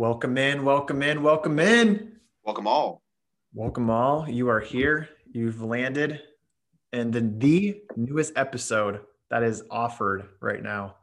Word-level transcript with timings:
Welcome 0.00 0.38
in, 0.38 0.64
welcome 0.64 1.02
in, 1.02 1.22
welcome 1.22 1.58
in. 1.58 2.12
Welcome 2.42 2.66
all. 2.66 3.02
Welcome 3.52 3.90
all. 3.90 4.26
You 4.26 4.48
are 4.48 4.58
here. 4.58 5.10
You've 5.30 5.60
landed 5.60 6.22
and 6.90 7.12
then 7.12 7.38
the 7.38 7.82
newest 7.98 8.32
episode 8.34 9.00
that 9.28 9.42
is 9.42 9.62
offered 9.70 10.26
right 10.40 10.62
now 10.62 10.94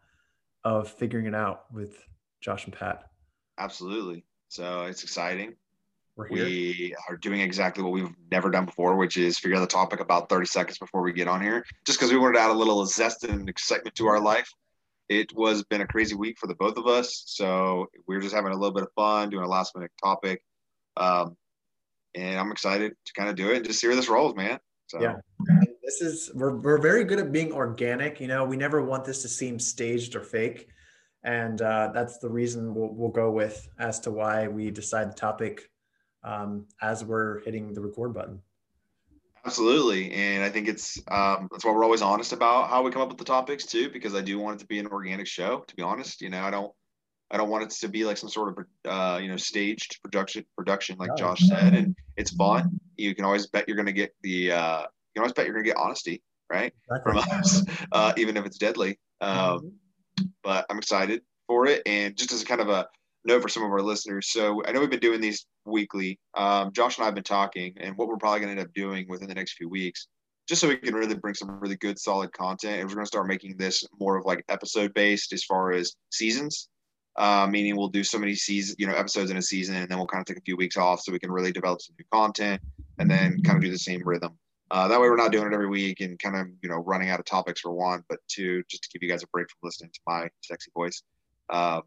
of 0.64 0.90
figuring 0.90 1.28
it 1.28 1.36
out 1.36 1.72
with 1.72 1.96
Josh 2.42 2.66
and 2.66 2.74
Pat. 2.74 3.04
Absolutely. 3.60 4.26
So 4.48 4.86
it's 4.86 5.04
exciting. 5.04 5.54
We're 6.16 6.30
here. 6.30 6.46
We 6.46 6.96
are 7.08 7.18
doing 7.18 7.42
exactly 7.42 7.84
what 7.84 7.94
we've 7.94 8.10
never 8.32 8.50
done 8.50 8.66
before, 8.66 8.96
which 8.96 9.16
is 9.16 9.38
figure 9.38 9.58
out 9.58 9.62
the 9.62 9.68
topic 9.68 10.00
about 10.00 10.28
30 10.28 10.48
seconds 10.48 10.80
before 10.80 11.04
we 11.04 11.14
get 11.14 11.28
on 11.28 11.40
here, 11.40 11.64
just 11.86 12.00
because 12.00 12.12
we 12.12 12.18
wanted 12.18 12.38
to 12.38 12.42
add 12.42 12.50
a 12.50 12.54
little 12.54 12.84
zest 12.88 13.26
and 13.26 13.48
excitement 13.48 13.94
to 13.94 14.08
our 14.08 14.20
life. 14.20 14.52
It 15.10 15.34
was 15.34 15.64
been 15.64 15.82
a 15.82 15.88
crazy 15.88 16.16
week 16.16 16.38
for 16.40 16.48
the 16.48 16.56
both 16.56 16.78
of 16.78 16.88
us, 16.88 17.24
so 17.28 17.88
we're 18.08 18.20
just 18.20 18.36
having 18.36 18.52
a 18.52 18.56
little 18.56 18.74
bit 18.74 18.84
of 18.84 18.90
fun 18.96 19.30
doing 19.30 19.46
a 19.46 19.48
last 19.48 19.76
minute 19.76 19.92
topic, 20.04 20.44
um, 20.98 21.38
and 22.16 22.38
I'm 22.38 22.52
excited 22.52 22.94
to 23.06 23.14
kind 23.14 23.30
of 23.30 23.36
do 23.36 23.52
it 23.52 23.58
and 23.58 23.66
just 23.66 23.80
see 23.80 23.88
where 23.88 23.96
this 23.96 24.10
rolls, 24.10 24.36
man. 24.36 24.60
So. 24.88 25.02
Yeah. 25.02 25.16
This 25.84 26.02
is 26.02 26.32
we're 26.34 26.58
we're 26.58 26.82
very 26.82 27.06
good 27.06 27.20
at 27.20 27.32
being 27.32 27.54
organic. 27.54 28.20
You 28.20 28.28
know, 28.28 28.44
we 28.44 28.58
never 28.58 28.84
want 28.84 29.06
this 29.06 29.22
to 29.22 29.30
seem 29.30 29.58
staged 29.58 30.16
or 30.16 30.22
fake, 30.22 30.68
and 31.24 31.62
uh, 31.62 31.92
that's 31.94 32.18
the 32.18 32.30
reason 32.30 32.76
we'll 32.76 32.94
we'll 32.94 33.10
go 33.10 33.32
with 33.32 33.70
as 33.80 34.02
to 34.02 34.12
why 34.12 34.50
we 34.50 34.70
decide 34.70 35.10
the 35.10 35.16
topic 35.16 35.70
um, 36.24 36.66
as 36.82 37.06
we're 37.06 37.40
hitting 37.40 37.74
the 37.74 37.80
record 37.80 38.14
button. 38.14 38.42
Absolutely, 39.46 40.12
and 40.12 40.44
I 40.44 40.50
think 40.50 40.68
it's 40.68 40.98
um, 41.10 41.48
that's 41.52 41.64
why 41.64 41.72
we're 41.72 41.84
always 41.84 42.02
honest 42.02 42.34
about 42.34 42.70
how 42.70 42.84
we 42.84 42.92
come 42.92 43.02
up 43.02 43.10
with 43.10 43.18
the 43.18 43.24
topics 43.24 43.66
too, 43.66 43.90
because 43.90 44.14
I 44.14 44.22
do 44.22 44.38
want 44.40 44.58
it 44.58 44.60
to 44.60 44.68
be 44.68 44.80
an 44.80 44.88
organic 44.88 45.28
show. 45.28 45.64
To 45.68 45.76
be 45.76 45.84
honest, 45.84 46.22
you 46.22 46.30
know, 46.30 46.42
I 46.42 46.52
don't, 46.52 46.72
I 47.32 47.38
don't 47.38 47.50
want 47.50 47.64
it 47.64 47.70
to 47.70 47.88
be 47.88 48.04
like 48.04 48.18
some 48.18 48.30
sort 48.30 48.58
of 48.58 48.66
uh, 48.86 49.20
you 49.20 49.30
know 49.30 49.38
staged 49.38 50.00
production 50.04 50.46
production 50.58 50.98
like 50.98 51.16
Josh 51.18 51.40
said, 51.48 51.74
and 51.74 51.96
it's 52.18 52.32
fun. 52.32 52.80
You 52.98 53.16
can 53.16 53.26
always 53.26 53.48
bet 53.48 53.68
you're 53.68 53.78
going 53.78 53.86
to 53.88 53.94
get 53.94 54.14
the, 54.22 54.52
uh, 54.52 54.82
you 54.82 54.88
can 55.16 55.22
always 55.22 55.34
bet 55.34 55.46
you're 55.46 55.54
going 55.54 55.66
to 55.66 55.70
get 55.70 55.78
honesty, 55.78 56.22
right, 56.50 56.74
Exactly. 56.90 57.22
from 57.22 57.40
us, 57.40 57.64
uh, 57.92 58.14
even 58.18 58.36
if 58.38 58.46
it's 58.46 58.58
deadly. 58.58 59.00
Um, 59.22 59.74
but 60.44 60.66
I'm 60.70 60.78
excited 60.78 61.22
for 61.48 61.68
it, 61.68 61.84
and 61.86 62.18
just 62.18 62.34
as 62.34 62.44
kind 62.44 62.60
of 62.60 62.70
a 62.70 62.88
note 63.28 63.42
for 63.42 63.50
some 63.50 63.64
of 63.64 63.72
our 63.72 63.82
listeners. 63.82 64.32
So 64.32 64.64
I 64.66 64.72
know 64.72 64.80
we've 64.80 64.90
been 64.90 65.00
doing 65.00 65.22
these 65.22 65.46
weekly. 65.66 66.20
Um, 66.36 66.72
Josh 66.72 66.98
and 66.98 67.04
I 67.04 67.08
have 67.08 67.16
been 67.16 67.24
talking, 67.24 67.74
and 67.80 67.96
what 67.98 68.08
we're 68.08 68.18
probably 68.18 68.40
going 68.40 68.56
to 68.56 68.62
end 68.62 68.68
up 68.68 68.74
doing 68.74 69.06
within 69.08 69.28
the 69.28 69.36
next 69.36 69.54
few 69.54 69.70
weeks, 69.70 70.08
just 70.48 70.62
so 70.62 70.68
we 70.68 70.78
can 70.78 70.96
really 70.96 71.16
bring 71.16 71.36
some 71.36 71.60
really 71.60 71.76
good, 71.76 72.00
solid 72.00 72.32
content. 72.32 72.80
And 72.80 72.90
we're 72.90 72.96
going 72.96 73.06
to 73.06 73.08
start 73.08 73.28
making 73.28 73.58
this 73.58 73.84
more 74.00 74.18
of 74.18 74.26
like 74.26 74.44
episode 74.50 74.94
based 74.94 75.34
as 75.34 75.44
far 75.44 75.74
as 75.74 75.94
seasons. 76.12 76.70
Uh, 77.18 77.48
meaning 77.50 77.76
we'll 77.76 77.88
do 77.88 78.04
so 78.04 78.20
many 78.20 78.36
seasons, 78.36 78.76
you 78.78 78.86
know, 78.86 78.94
episodes 78.94 79.32
in 79.32 79.38
a 79.38 79.42
season, 79.42 79.76
and 79.76 79.90
then 79.90 79.98
we'll 79.98 80.08
kind 80.08 80.22
of 80.22 80.26
take 80.28 80.38
a 80.38 80.46
few 80.46 80.56
weeks 80.56 80.78
off 80.78 81.02
so 81.02 81.12
we 81.12 81.20
can 81.20 81.32
really 81.32 81.52
develop 81.52 81.82
some 81.82 81.96
new 81.98 82.06
content, 82.14 82.62
and 83.00 83.10
then 83.10 83.42
kind 83.44 83.58
of 83.58 83.64
do 83.64 83.72
the 83.72 83.78
same 83.78 84.02
rhythm. 84.06 84.38
Uh, 84.70 84.88
that 84.88 85.00
way, 85.00 85.10
we're 85.10 85.16
not 85.16 85.32
doing 85.32 85.48
it 85.48 85.54
every 85.54 85.68
week 85.68 86.02
and 86.02 86.20
kind 86.20 86.36
of 86.36 86.48
you 86.62 86.70
know 86.70 86.76
running 86.76 87.10
out 87.10 87.20
of 87.20 87.26
topics 87.26 87.62
for 87.62 87.72
one, 87.72 88.04
but 88.08 88.20
two, 88.28 88.62
just 88.70 88.84
to 88.84 88.90
give 88.94 89.02
you 89.02 89.10
guys 89.10 89.24
a 89.24 89.28
break 89.28 89.50
from 89.50 89.58
listening 89.64 89.90
to 89.92 90.00
my 90.06 90.30
sexy 90.44 90.70
voice. 90.76 91.02
Um, 91.50 91.82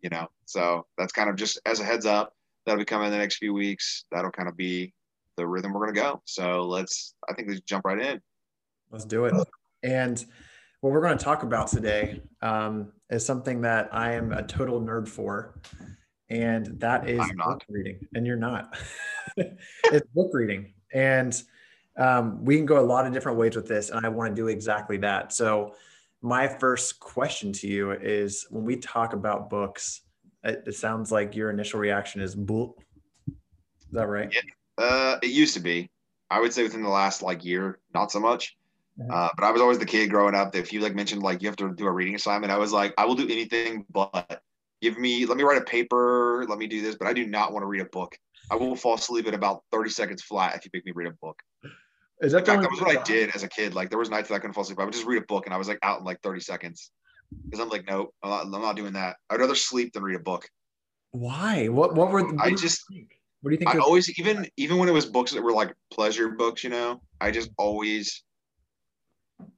you 0.00 0.10
know, 0.10 0.28
so 0.44 0.86
that's 0.98 1.12
kind 1.12 1.30
of 1.30 1.36
just 1.36 1.58
as 1.66 1.80
a 1.80 1.84
heads 1.84 2.06
up. 2.06 2.32
That'll 2.64 2.78
be 2.78 2.84
coming 2.84 3.06
in 3.06 3.12
the 3.12 3.18
next 3.18 3.36
few 3.36 3.54
weeks. 3.54 4.04
That'll 4.10 4.30
kind 4.30 4.48
of 4.48 4.56
be 4.56 4.92
the 5.36 5.46
rhythm 5.46 5.72
we're 5.72 5.86
gonna 5.86 6.00
go. 6.00 6.22
So 6.24 6.62
let's, 6.62 7.14
I 7.28 7.34
think, 7.34 7.48
let's 7.48 7.60
jump 7.60 7.84
right 7.84 8.00
in. 8.00 8.20
Let's 8.90 9.04
do 9.04 9.24
it. 9.26 9.34
And 9.82 10.24
what 10.80 10.92
we're 10.92 11.00
going 11.00 11.18
to 11.18 11.24
talk 11.24 11.42
about 11.42 11.68
today 11.68 12.22
um, 12.42 12.92
is 13.10 13.24
something 13.24 13.60
that 13.62 13.88
I 13.92 14.12
am 14.12 14.32
a 14.32 14.42
total 14.42 14.80
nerd 14.80 15.08
for, 15.08 15.60
and 16.28 16.78
that 16.80 17.08
is 17.08 17.20
book 17.44 17.64
reading. 17.68 18.06
And 18.14 18.26
you're 18.26 18.36
not. 18.36 18.76
it's 19.36 20.06
book 20.14 20.30
reading, 20.32 20.74
and 20.92 21.42
um, 21.96 22.44
we 22.44 22.56
can 22.56 22.66
go 22.66 22.78
a 22.78 22.86
lot 22.86 23.06
of 23.06 23.12
different 23.12 23.38
ways 23.38 23.56
with 23.56 23.66
this, 23.66 23.90
and 23.90 24.04
I 24.04 24.08
want 24.08 24.34
to 24.34 24.40
do 24.40 24.48
exactly 24.48 24.96
that. 24.98 25.32
So, 25.32 25.74
my 26.22 26.48
first 26.48 27.00
question 27.00 27.52
to 27.54 27.66
you 27.66 27.92
is: 27.92 28.46
When 28.50 28.64
we 28.64 28.76
talk 28.76 29.12
about 29.12 29.50
books, 29.50 30.02
it, 30.44 30.64
it 30.66 30.74
sounds 30.74 31.12
like 31.12 31.36
your 31.36 31.50
initial 31.50 31.80
reaction 31.80 32.20
is 32.20 32.34
"bull." 32.34 32.76
Is 33.28 33.92
that 33.92 34.08
right? 34.08 34.32
Yeah. 34.32 34.84
Uh, 34.84 35.18
it 35.22 35.30
used 35.30 35.54
to 35.54 35.60
be. 35.60 35.90
I 36.30 36.40
would 36.40 36.52
say 36.52 36.62
within 36.62 36.82
the 36.82 36.88
last 36.88 37.22
like 37.22 37.44
year, 37.44 37.78
not 37.94 38.10
so 38.10 38.20
much. 38.20 38.56
Mhm. 38.98 39.10
Uh, 39.10 39.28
but 39.36 39.44
I 39.44 39.50
was 39.50 39.60
always 39.60 39.78
the 39.78 39.86
kid 39.86 40.10
growing 40.10 40.34
up 40.34 40.52
that 40.52 40.58
if 40.58 40.72
you 40.72 40.80
like 40.80 40.94
mentioned 40.94 41.22
like 41.22 41.42
you 41.42 41.48
have 41.48 41.56
to 41.56 41.72
do 41.74 41.86
a 41.86 41.92
reading 41.92 42.14
assignment, 42.14 42.52
I 42.52 42.58
was 42.58 42.72
like, 42.72 42.94
I 42.98 43.04
will 43.04 43.14
do 43.14 43.28
anything 43.28 43.84
but 43.90 44.42
give 44.82 44.98
me 44.98 45.26
let 45.26 45.36
me 45.36 45.44
write 45.44 45.60
a 45.60 45.64
paper, 45.64 46.44
let 46.48 46.58
me 46.58 46.66
do 46.66 46.80
this, 46.82 46.96
but 46.96 47.06
I 47.06 47.12
do 47.12 47.26
not 47.26 47.52
want 47.52 47.62
to 47.62 47.66
read 47.66 47.82
a 47.82 47.86
book. 47.86 48.16
I 48.50 48.56
will 48.56 48.76
fall 48.76 48.94
asleep 48.94 49.26
in 49.26 49.34
about 49.34 49.64
30 49.72 49.90
seconds 49.90 50.22
flat 50.22 50.56
if 50.56 50.64
you 50.64 50.70
make 50.72 50.86
me 50.86 50.92
read 50.94 51.08
a 51.08 51.14
book. 51.20 51.40
Is 52.22 52.32
In 52.32 52.38
that 52.38 52.46
the 52.46 52.52
fact, 52.52 52.62
that 52.62 52.70
was 52.70 52.80
what 52.80 52.96
I 52.96 53.02
did 53.02 53.34
as 53.34 53.42
a 53.42 53.48
kid. 53.48 53.74
Like 53.74 53.90
there 53.90 53.98
was 53.98 54.08
nights 54.08 54.28
that 54.28 54.34
I 54.36 54.38
couldn't 54.38 54.54
fall 54.54 54.62
asleep. 54.62 54.80
I 54.80 54.84
would 54.84 54.92
just 54.94 55.06
read 55.06 55.22
a 55.22 55.26
book 55.26 55.46
and 55.46 55.54
I 55.54 55.58
was 55.58 55.68
like 55.68 55.78
out 55.82 55.98
in 55.98 56.04
like 56.04 56.20
30 56.22 56.40
seconds. 56.40 56.90
Because 57.44 57.60
I'm 57.60 57.68
like, 57.68 57.86
nope, 57.86 58.14
I'm 58.22 58.30
not, 58.30 58.44
I'm 58.44 58.62
not 58.62 58.76
doing 58.76 58.92
that. 58.94 59.16
I'd 59.28 59.40
rather 59.40 59.54
sleep 59.54 59.92
than 59.92 60.02
read 60.02 60.16
a 60.16 60.20
book. 60.20 60.48
Why? 61.10 61.68
What? 61.68 61.94
What 61.94 62.10
were? 62.10 62.24
What 62.24 62.40
I 62.40 62.52
just- 62.52 62.84
What 63.42 63.50
do 63.50 63.54
you 63.54 63.58
think? 63.58 63.74
I 63.74 63.78
always 63.78 64.18
even 64.18 64.46
even 64.56 64.78
when 64.78 64.88
it 64.88 64.92
was 64.92 65.06
books 65.06 65.32
that 65.32 65.42
were 65.42 65.52
like 65.52 65.74
pleasure 65.90 66.28
books, 66.28 66.64
you 66.64 66.70
know, 66.70 67.02
I 67.20 67.30
just 67.30 67.50
always 67.58 68.22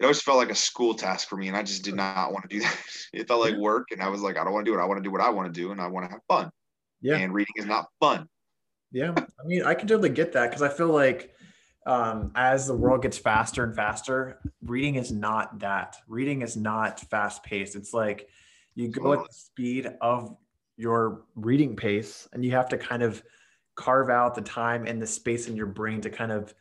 it 0.01 0.05
always 0.05 0.21
felt 0.21 0.39
like 0.39 0.51
a 0.51 0.55
school 0.57 0.95
task 0.95 1.29
for 1.29 1.37
me, 1.37 1.47
and 1.49 1.57
I 1.57 1.63
just 1.63 1.85
did 1.85 1.95
not 1.95 2.33
want 2.33 2.49
to 2.49 2.49
do 2.49 2.61
that. 2.61 2.77
It 3.13 3.29
felt 3.29 3.41
like 3.41 3.55
Yeah. 3.55 3.61
work, 3.61 3.89
and 3.93 4.03
I 4.03 4.09
was 4.09 4.21
like, 4.23 4.37
I 4.37 4.45
don't 4.45 4.53
want 4.53 4.67
to 4.67 4.73
do 4.73 4.77
it. 4.79 4.83
I 4.83 4.87
want 4.87 4.99
to 4.99 5.03
do 5.03 5.11
what 5.13 5.21
I 5.21 5.31
want 5.31 5.53
to 5.53 5.61
do, 5.61 5.71
and 5.71 5.81
I 5.81 5.87
want 5.87 6.07
to 6.07 6.11
have 6.13 6.21
fun. 6.29 6.51
Yeah. 7.01 7.17
And 7.17 7.33
reading 7.33 7.55
is 7.57 7.67
not 7.67 7.87
fun. 8.01 8.29
Yeah, 8.91 9.13
I 9.17 9.47
mean, 9.47 9.63
I 9.65 9.75
can 9.75 9.87
totally 9.87 10.09
get 10.09 10.33
that 10.33 10.47
because 10.49 10.63
I 10.63 10.69
feel 10.69 10.89
like 10.89 11.33
um, 11.87 12.33
as 12.35 12.67
the 12.67 12.75
world 12.75 13.03
gets 13.03 13.19
faster 13.19 13.65
and 13.65 13.75
faster, 13.75 14.41
reading 14.63 14.97
is 14.97 15.11
not 15.11 15.59
that. 15.61 15.97
Reading 16.07 16.43
is 16.43 16.57
not 16.57 17.01
fast 17.01 17.43
paced. 17.43 17.77
It's 17.77 17.95
like 17.95 18.29
you 18.75 18.89
go 18.89 19.13
at 19.15 19.21
the 19.21 19.33
speed 19.33 19.91
of 20.01 20.37
your 20.77 21.23
reading 21.35 21.77
pace, 21.77 22.29
and 22.33 22.45
you 22.45 22.53
have 22.53 22.69
to 22.69 22.79
kind 22.79 23.03
of 23.03 23.23
carve 23.75 24.11
out 24.11 24.35
the 24.35 24.43
time 24.43 24.87
and 24.87 25.01
the 25.01 25.07
space 25.07 25.49
in 25.49 25.57
your 25.57 25.67
brain 25.67 26.01
to 26.01 26.11
kind 26.11 26.33
of 26.33 26.53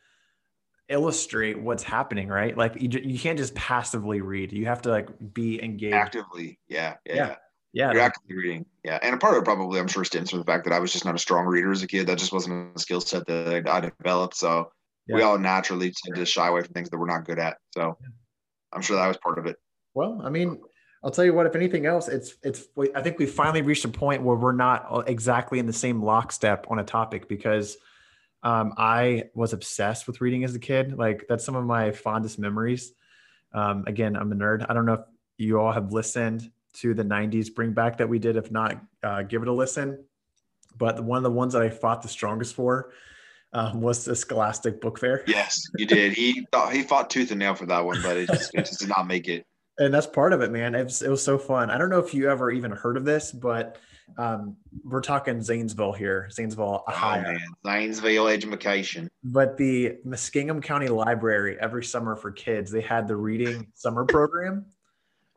illustrate 0.88 1.60
what's 1.60 1.82
happening, 1.82 2.28
right? 2.28 2.56
Like 2.56 2.80
you, 2.80 2.88
you 2.88 3.18
can't 3.18 3.38
just 3.38 3.54
passively 3.54 4.20
read. 4.20 4.52
You 4.52 4.66
have 4.66 4.82
to 4.82 4.90
like 4.90 5.08
be 5.34 5.62
engaged. 5.62 5.94
Actively, 5.94 6.58
yeah, 6.68 6.94
yeah. 7.04 7.14
Yeah. 7.14 7.34
yeah. 7.72 7.92
You're 7.92 8.02
actively 8.02 8.36
reading, 8.36 8.66
yeah. 8.84 8.98
And 9.02 9.14
a 9.14 9.18
part 9.18 9.34
of 9.34 9.42
it 9.42 9.44
probably, 9.44 9.78
I'm 9.78 9.88
sure, 9.88 10.04
stems 10.04 10.30
from 10.30 10.38
the 10.38 10.44
fact 10.44 10.64
that 10.64 10.72
I 10.72 10.78
was 10.78 10.92
just 10.92 11.04
not 11.04 11.14
a 11.14 11.18
strong 11.18 11.44
reader 11.44 11.70
as 11.70 11.82
a 11.82 11.86
kid. 11.86 12.06
That 12.06 12.18
just 12.18 12.32
wasn't 12.32 12.74
a 12.74 12.80
skill 12.80 13.00
set 13.00 13.26
that 13.26 13.68
I 13.68 13.80
developed. 13.80 14.36
So 14.36 14.70
we 15.08 15.22
all 15.22 15.38
naturally 15.38 15.92
tend 16.04 16.16
to 16.16 16.26
shy 16.26 16.48
away 16.48 16.62
from 16.62 16.72
things 16.72 16.90
that 16.90 16.98
we're 16.98 17.06
not 17.06 17.24
good 17.24 17.38
at. 17.38 17.58
So 17.72 17.96
I'm 18.72 18.82
sure 18.82 18.96
that 18.96 19.06
was 19.06 19.16
part 19.16 19.38
of 19.38 19.46
it. 19.46 19.56
Well, 19.94 20.20
I 20.22 20.30
mean, 20.30 20.60
I'll 21.02 21.10
tell 21.10 21.24
you 21.24 21.32
what. 21.32 21.46
If 21.46 21.54
anything 21.54 21.86
else, 21.86 22.08
it's 22.08 22.34
it's. 22.42 22.66
I 22.94 23.02
think 23.02 23.18
we 23.18 23.26
finally 23.26 23.62
reached 23.62 23.84
a 23.84 23.88
point 23.88 24.22
where 24.22 24.36
we're 24.36 24.52
not 24.52 25.08
exactly 25.08 25.58
in 25.58 25.66
the 25.66 25.72
same 25.72 26.02
lockstep 26.02 26.66
on 26.70 26.78
a 26.78 26.84
topic 26.84 27.28
because 27.28 27.76
um, 28.42 28.74
I 28.76 29.24
was 29.34 29.52
obsessed 29.52 30.06
with 30.06 30.20
reading 30.20 30.44
as 30.44 30.54
a 30.54 30.58
kid. 30.58 30.98
Like 30.98 31.26
that's 31.28 31.44
some 31.44 31.56
of 31.56 31.64
my 31.64 31.92
fondest 31.92 32.38
memories. 32.38 32.92
Um, 33.52 33.84
again, 33.86 34.16
I'm 34.16 34.32
a 34.32 34.34
nerd. 34.34 34.66
I 34.68 34.74
don't 34.74 34.86
know 34.86 34.94
if 34.94 35.04
you 35.38 35.60
all 35.60 35.72
have 35.72 35.92
listened 35.92 36.50
to 36.74 36.94
the 36.94 37.04
'90s 37.04 37.54
Bring 37.54 37.72
Back 37.72 37.98
that 37.98 38.08
we 38.08 38.18
did. 38.18 38.36
If 38.36 38.50
not, 38.50 38.80
uh, 39.02 39.22
give 39.22 39.42
it 39.42 39.48
a 39.48 39.52
listen. 39.52 40.04
But 40.76 41.02
one 41.02 41.16
of 41.16 41.24
the 41.24 41.30
ones 41.30 41.52
that 41.54 41.62
I 41.62 41.70
fought 41.70 42.02
the 42.02 42.08
strongest 42.08 42.54
for 42.54 42.90
um, 43.52 43.80
was 43.80 44.04
the 44.04 44.14
Scholastic 44.16 44.80
Book 44.80 44.98
Fair. 44.98 45.24
Yes, 45.26 45.60
you 45.76 45.86
did. 45.86 46.12
He 46.12 46.46
thought 46.52 46.72
he 46.72 46.82
fought 46.82 47.10
tooth 47.10 47.30
and 47.30 47.38
nail 47.38 47.54
for 47.54 47.66
that 47.66 47.84
one, 47.84 48.00
but 48.02 48.16
it 48.16 48.28
just, 48.28 48.50
it 48.54 48.66
just 48.66 48.80
did 48.80 48.88
not 48.88 49.06
make 49.06 49.28
it. 49.28 49.46
and 49.78 49.92
that's 49.94 50.06
part 50.06 50.32
of 50.32 50.40
it, 50.42 50.50
man. 50.50 50.74
It 50.74 50.84
was, 50.84 51.02
it 51.02 51.08
was 51.08 51.22
so 51.24 51.38
fun. 51.38 51.70
I 51.70 51.78
don't 51.78 51.88
know 51.90 51.98
if 52.00 52.12
you 52.12 52.30
ever 52.30 52.50
even 52.50 52.70
heard 52.72 52.96
of 52.96 53.04
this, 53.04 53.32
but 53.32 53.78
um, 54.16 54.56
we're 54.84 55.02
talking 55.02 55.40
Zanesville 55.42 55.92
here, 55.92 56.28
Zanesville, 56.32 56.82
Oh 56.88 56.92
man, 57.22 57.38
Zanesville 57.64 58.28
education. 58.28 59.08
but 59.22 59.56
the 59.58 59.96
Muskingum 60.06 60.62
County 60.62 60.88
Library 60.88 61.56
every 61.60 61.84
summer 61.84 62.16
for 62.16 62.30
kids, 62.32 62.70
they 62.70 62.80
had 62.80 63.06
the 63.06 63.16
reading 63.16 63.66
summer 63.74 64.04
program. 64.06 64.64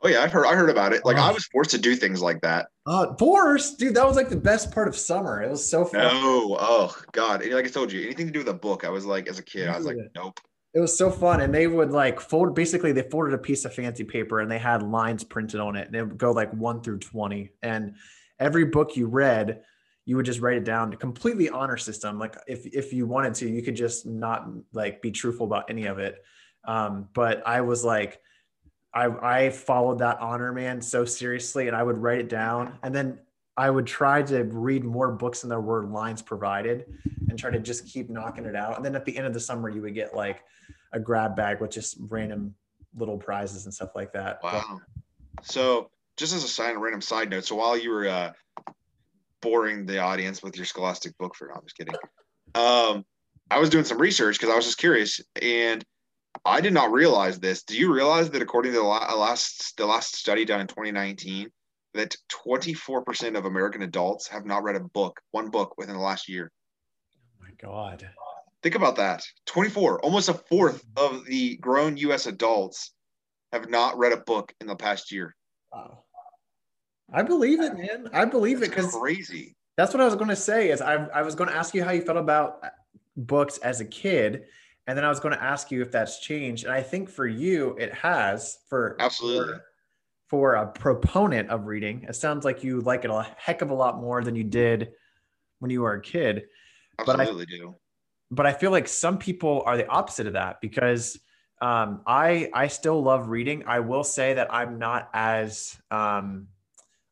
Oh 0.03 0.07
yeah, 0.07 0.21
I 0.21 0.27
heard. 0.27 0.45
I 0.45 0.55
heard 0.55 0.69
about 0.69 0.93
it. 0.93 1.05
Like 1.05 1.17
Oh. 1.17 1.21
I 1.21 1.31
was 1.31 1.45
forced 1.45 1.71
to 1.71 1.77
do 1.77 1.95
things 1.95 2.21
like 2.21 2.41
that. 2.41 2.67
Uh, 2.87 3.13
Forrest, 3.17 3.77
dude, 3.77 3.95
that 3.95 4.07
was 4.07 4.15
like 4.15 4.29
the 4.29 4.35
best 4.35 4.71
part 4.71 4.87
of 4.87 4.95
summer. 4.95 5.43
It 5.43 5.49
was 5.49 5.67
so 5.69 5.85
fun. 5.85 6.01
No, 6.01 6.57
oh 6.59 6.95
god. 7.11 7.43
And 7.43 7.53
Like 7.53 7.65
I 7.65 7.69
told 7.69 7.91
you, 7.91 8.03
anything 8.03 8.25
to 8.27 8.31
do 8.33 8.39
with 8.39 8.49
a 8.49 8.53
book, 8.53 8.83
I 8.83 8.89
was 8.89 9.05
like, 9.05 9.27
as 9.27 9.37
a 9.37 9.43
kid, 9.43 9.69
I 9.69 9.77
was 9.77 9.85
like, 9.85 9.97
nope. 10.15 10.39
It 10.73 10.79
was 10.79 10.97
so 10.97 11.11
fun. 11.11 11.41
And 11.41 11.53
they 11.53 11.67
would 11.67 11.91
like 11.91 12.19
fold, 12.21 12.55
basically, 12.55 12.93
they 12.93 13.03
folded 13.03 13.33
a 13.33 13.37
piece 13.37 13.65
of 13.65 13.73
fancy 13.73 14.05
paper 14.05 14.39
and 14.39 14.49
they 14.49 14.57
had 14.57 14.81
lines 14.81 15.23
printed 15.23 15.59
on 15.59 15.75
it. 15.75 15.87
And 15.87 15.95
it 15.95 16.03
would 16.03 16.17
go 16.17 16.31
like 16.31 16.51
one 16.53 16.81
through 16.81 16.99
20. 16.99 17.51
And 17.61 17.95
every 18.39 18.65
book 18.65 18.95
you 18.95 19.07
read, 19.07 19.61
you 20.05 20.15
would 20.15 20.25
just 20.25 20.39
write 20.39 20.57
it 20.57 20.63
down 20.63 20.93
completely 20.93 21.49
honor 21.49 21.77
system. 21.77 22.17
Like 22.17 22.37
if, 22.47 22.65
if 22.65 22.93
you 22.93 23.05
wanted 23.05 23.35
to, 23.35 23.49
you 23.49 23.61
could 23.61 23.75
just 23.75 24.05
not 24.05 24.47
like 24.73 25.01
be 25.01 25.11
truthful 25.11 25.45
about 25.45 25.69
any 25.69 25.85
of 25.85 25.99
it. 25.99 26.23
Um, 26.65 27.09
but 27.13 27.45
I 27.45 27.61
was 27.61 27.83
like, 27.83 28.19
I, 28.93 29.05
I 29.05 29.49
followed 29.49 29.99
that 29.99 30.19
honor 30.19 30.51
man 30.51 30.81
so 30.81 31.05
seriously 31.05 31.67
and 31.67 31.75
I 31.75 31.83
would 31.83 31.97
write 31.97 32.19
it 32.19 32.29
down. 32.29 32.77
And 32.83 32.93
then 32.93 33.19
I 33.57 33.69
would 33.69 33.85
try 33.85 34.21
to 34.23 34.43
read 34.43 34.83
more 34.83 35.11
books 35.11 35.41
than 35.41 35.49
there 35.49 35.61
were 35.61 35.85
lines 35.85 36.21
provided 36.21 36.85
and 37.29 37.37
try 37.37 37.51
to 37.51 37.59
just 37.59 37.85
keep 37.85 38.09
knocking 38.09 38.45
it 38.45 38.55
out. 38.55 38.75
And 38.77 38.85
then 38.85 38.95
at 38.95 39.05
the 39.05 39.17
end 39.17 39.27
of 39.27 39.33
the 39.33 39.39
summer, 39.39 39.69
you 39.69 39.81
would 39.81 39.93
get 39.93 40.15
like 40.15 40.41
a 40.93 40.99
grab 40.99 41.35
bag 41.35 41.61
with 41.61 41.71
just 41.71 41.97
random 42.09 42.53
little 42.97 43.17
prizes 43.17 43.65
and 43.65 43.73
stuff 43.73 43.95
like 43.95 44.11
that. 44.13 44.39
Wow. 44.43 44.81
But, 45.35 45.45
so 45.45 45.89
just 46.17 46.33
as 46.33 46.43
a 46.43 46.47
side, 46.47 46.75
random 46.77 47.01
side 47.01 47.29
note, 47.29 47.45
so 47.45 47.55
while 47.55 47.77
you 47.77 47.91
were 47.91 48.07
uh, 48.07 48.33
boring 49.41 49.85
the 49.85 49.99
audience 49.99 50.43
with 50.43 50.55
your 50.57 50.65
Scholastic 50.65 51.17
book 51.17 51.35
for, 51.35 51.47
no, 51.47 51.55
I'm 51.55 51.63
just 51.63 51.77
kidding. 51.77 51.95
Um, 52.55 53.05
I 53.49 53.59
was 53.59 53.69
doing 53.69 53.85
some 53.85 53.97
research 53.97 54.37
because 54.37 54.49
I 54.49 54.55
was 54.55 54.65
just 54.65 54.77
curious, 54.77 55.21
and 55.41 55.83
I 56.45 56.61
did 56.61 56.73
not 56.73 56.91
realize 56.91 57.39
this. 57.39 57.63
Do 57.63 57.77
you 57.77 57.93
realize 57.93 58.29
that 58.31 58.41
according 58.41 58.73
to 58.73 58.79
the 58.79 58.85
uh, 58.85 59.15
last 59.15 59.77
the 59.77 59.85
last 59.85 60.15
study 60.15 60.45
done 60.45 60.61
in 60.61 60.67
2019, 60.67 61.51
that 61.93 62.15
24% 62.47 63.37
of 63.37 63.45
American 63.45 63.81
adults 63.81 64.27
have 64.27 64.45
not 64.45 64.63
read 64.63 64.75
a 64.75 64.79
book, 64.79 65.19
one 65.31 65.49
book 65.49 65.77
within 65.77 65.95
the 65.95 66.01
last 66.01 66.29
year? 66.29 66.51
Oh 67.15 67.43
my 67.43 67.51
God. 67.61 68.07
Think 68.63 68.75
about 68.75 68.95
that. 68.97 69.25
24, 69.47 70.01
almost 70.01 70.29
a 70.29 70.33
fourth 70.33 70.83
mm. 70.85 71.03
of 71.03 71.25
the 71.25 71.57
grown 71.57 71.97
US 71.97 72.27
adults 72.27 72.91
have 73.51 73.69
not 73.69 73.97
read 73.97 74.13
a 74.13 74.17
book 74.17 74.53
in 74.61 74.67
the 74.67 74.75
past 74.75 75.11
year. 75.11 75.35
Wow. 75.73 76.03
I 77.13 77.23
believe 77.23 77.59
it, 77.59 77.77
man. 77.77 78.09
I 78.13 78.25
believe 78.25 78.59
that's 78.59 78.71
it 78.71 78.75
because 78.75 78.95
crazy. 78.95 79.55
That's 79.77 79.93
what 79.93 80.01
I 80.01 80.05
was 80.05 80.15
going 80.15 80.29
to 80.29 80.35
say. 80.35 80.69
Is 80.69 80.81
I, 80.81 81.07
I 81.07 81.23
was 81.23 81.35
going 81.35 81.49
to 81.49 81.55
ask 81.55 81.73
you 81.73 81.83
how 81.83 81.91
you 81.91 82.01
felt 82.01 82.17
about 82.17 82.59
uh, 82.63 82.69
books 83.17 83.57
as 83.59 83.81
a 83.81 83.85
kid, 83.85 84.45
and 84.87 84.97
then 84.97 85.05
I 85.05 85.09
was 85.09 85.19
going 85.19 85.33
to 85.35 85.43
ask 85.43 85.71
you 85.71 85.81
if 85.81 85.91
that's 85.91 86.19
changed. 86.19 86.65
And 86.65 86.73
I 86.73 86.81
think 86.81 87.09
for 87.09 87.27
you, 87.27 87.75
it 87.79 87.93
has. 87.93 88.59
For 88.67 88.95
absolutely. 88.99 89.53
For, 89.53 89.63
for 90.27 90.55
a 90.55 90.67
proponent 90.67 91.49
of 91.49 91.65
reading, 91.65 92.05
it 92.07 92.15
sounds 92.15 92.45
like 92.45 92.63
you 92.63 92.81
like 92.81 93.05
it 93.05 93.11
a 93.11 93.27
heck 93.37 93.61
of 93.61 93.69
a 93.69 93.73
lot 93.73 93.99
more 93.99 94.23
than 94.23 94.35
you 94.35 94.43
did 94.43 94.91
when 95.59 95.71
you 95.71 95.81
were 95.81 95.93
a 95.93 96.01
kid. 96.01 96.43
Absolutely 96.99 97.45
but 97.45 97.53
I, 97.53 97.57
do. 97.57 97.75
But 98.31 98.45
I 98.45 98.53
feel 98.53 98.71
like 98.71 98.87
some 98.87 99.17
people 99.17 99.63
are 99.65 99.77
the 99.77 99.87
opposite 99.87 100.27
of 100.27 100.33
that 100.33 100.61
because 100.61 101.19
um, 101.61 102.01
I 102.07 102.49
I 102.53 102.67
still 102.67 103.01
love 103.01 103.29
reading. 103.29 103.63
I 103.67 103.81
will 103.81 104.03
say 104.03 104.33
that 104.33 104.51
I'm 104.51 104.79
not 104.79 105.09
as 105.13 105.77
um, 105.91 106.47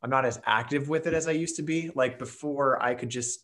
I'm 0.02 0.10
not 0.10 0.26
as 0.26 0.40
active 0.46 0.90
with 0.90 1.06
it 1.06 1.14
as 1.14 1.28
I 1.28 1.32
used 1.32 1.58
to 1.58 1.62
be. 1.62 1.92
Like 1.94 2.18
before, 2.18 2.82
I 2.82 2.96
could 2.96 3.10
just 3.10 3.44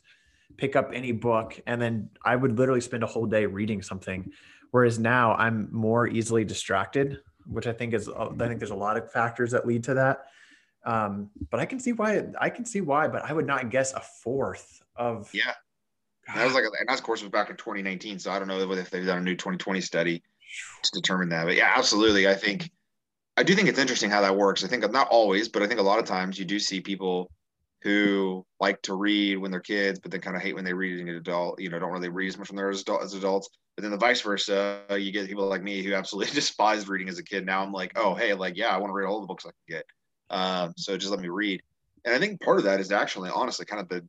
pick 0.57 0.75
up 0.75 0.91
any 0.93 1.11
book 1.11 1.59
and 1.67 1.81
then 1.81 2.09
I 2.23 2.35
would 2.35 2.57
literally 2.57 2.81
spend 2.81 3.03
a 3.03 3.07
whole 3.07 3.25
day 3.25 3.45
reading 3.45 3.81
something. 3.81 4.31
Whereas 4.71 4.99
now 4.99 5.35
I'm 5.35 5.69
more 5.71 6.07
easily 6.07 6.43
distracted, 6.43 7.19
which 7.45 7.67
I 7.67 7.73
think 7.73 7.93
is 7.93 8.09
I 8.09 8.29
think 8.37 8.59
there's 8.59 8.71
a 8.71 8.75
lot 8.75 8.97
of 8.97 9.11
factors 9.11 9.51
that 9.51 9.65
lead 9.65 9.83
to 9.85 9.93
that. 9.95 10.25
Um, 10.85 11.31
but 11.49 11.59
I 11.59 11.65
can 11.65 11.79
see 11.79 11.93
why 11.93 12.23
I 12.39 12.49
can 12.49 12.65
see 12.65 12.81
why, 12.81 13.07
but 13.07 13.23
I 13.23 13.33
would 13.33 13.47
not 13.47 13.69
guess 13.69 13.93
a 13.93 14.01
fourth 14.01 14.81
of 14.95 15.29
yeah. 15.33 15.53
That 16.33 16.45
was 16.45 16.55
like, 16.55 16.63
and 16.63 16.89
that 16.89 17.03
course 17.03 17.21
was 17.21 17.29
back 17.29 17.51
in 17.51 17.55
2019, 17.55 18.17
so 18.17 18.31
I 18.31 18.39
don't 18.39 18.47
know 18.47 18.59
if 18.59 18.89
they've 18.89 19.05
done 19.05 19.19
a 19.19 19.21
new 19.21 19.35
2020 19.35 19.79
study 19.79 20.23
to 20.83 20.91
determine 20.91 21.29
that. 21.29 21.45
But 21.45 21.55
yeah, 21.55 21.73
absolutely. 21.75 22.27
I 22.27 22.33
think 22.33 22.71
I 23.37 23.43
do 23.43 23.55
think 23.55 23.67
it's 23.67 23.79
interesting 23.79 24.09
how 24.09 24.21
that 24.21 24.35
works. 24.35 24.63
I 24.63 24.67
think 24.67 24.89
not 24.91 25.07
always, 25.09 25.49
but 25.49 25.61
I 25.61 25.67
think 25.67 25.79
a 25.79 25.83
lot 25.83 25.99
of 25.99 26.05
times 26.05 26.39
you 26.39 26.45
do 26.45 26.59
see 26.59 26.81
people 26.81 27.31
who 27.81 28.44
like 28.59 28.81
to 28.83 28.95
read 28.95 29.37
when 29.37 29.51
they're 29.51 29.59
kids, 29.59 29.99
but 29.99 30.11
then 30.11 30.21
kind 30.21 30.35
of 30.35 30.41
hate 30.41 30.55
when 30.55 30.63
they 30.63 30.73
read 30.73 30.95
as 30.95 31.01
an 31.01 31.09
adult. 31.09 31.59
You 31.59 31.69
know, 31.69 31.79
don't 31.79 31.91
really 31.91 32.09
read 32.09 32.27
as 32.27 32.37
much 32.37 32.49
when 32.49 32.57
they're 32.57 32.69
as, 32.69 32.81
adult, 32.81 33.03
as 33.03 33.13
adults. 33.13 33.49
But 33.75 33.81
then 33.81 33.91
the 33.91 33.97
vice 33.97 34.21
versa, 34.21 34.81
you 34.97 35.11
get 35.11 35.27
people 35.27 35.47
like 35.47 35.63
me 35.63 35.83
who 35.83 35.93
absolutely 35.93 36.33
despised 36.35 36.87
reading 36.87 37.09
as 37.09 37.19
a 37.19 37.23
kid. 37.23 37.45
Now 37.45 37.63
I'm 37.63 37.73
like, 37.73 37.91
oh 37.95 38.15
hey, 38.15 38.33
like 38.33 38.57
yeah, 38.57 38.69
I 38.69 38.77
want 38.77 38.89
to 38.89 38.93
read 38.93 39.05
all 39.05 39.21
the 39.21 39.27
books 39.27 39.45
I 39.45 39.49
can 39.49 39.77
get. 39.77 39.85
Um, 40.29 40.73
so 40.77 40.97
just 40.97 41.11
let 41.11 41.19
me 41.19 41.29
read. 41.29 41.61
And 42.05 42.13
I 42.13 42.19
think 42.19 42.41
part 42.41 42.57
of 42.57 42.63
that 42.65 42.79
is 42.79 42.91
actually, 42.91 43.31
honestly, 43.33 43.65
kind 43.65 43.81
of 43.81 43.89
the, 43.89 44.07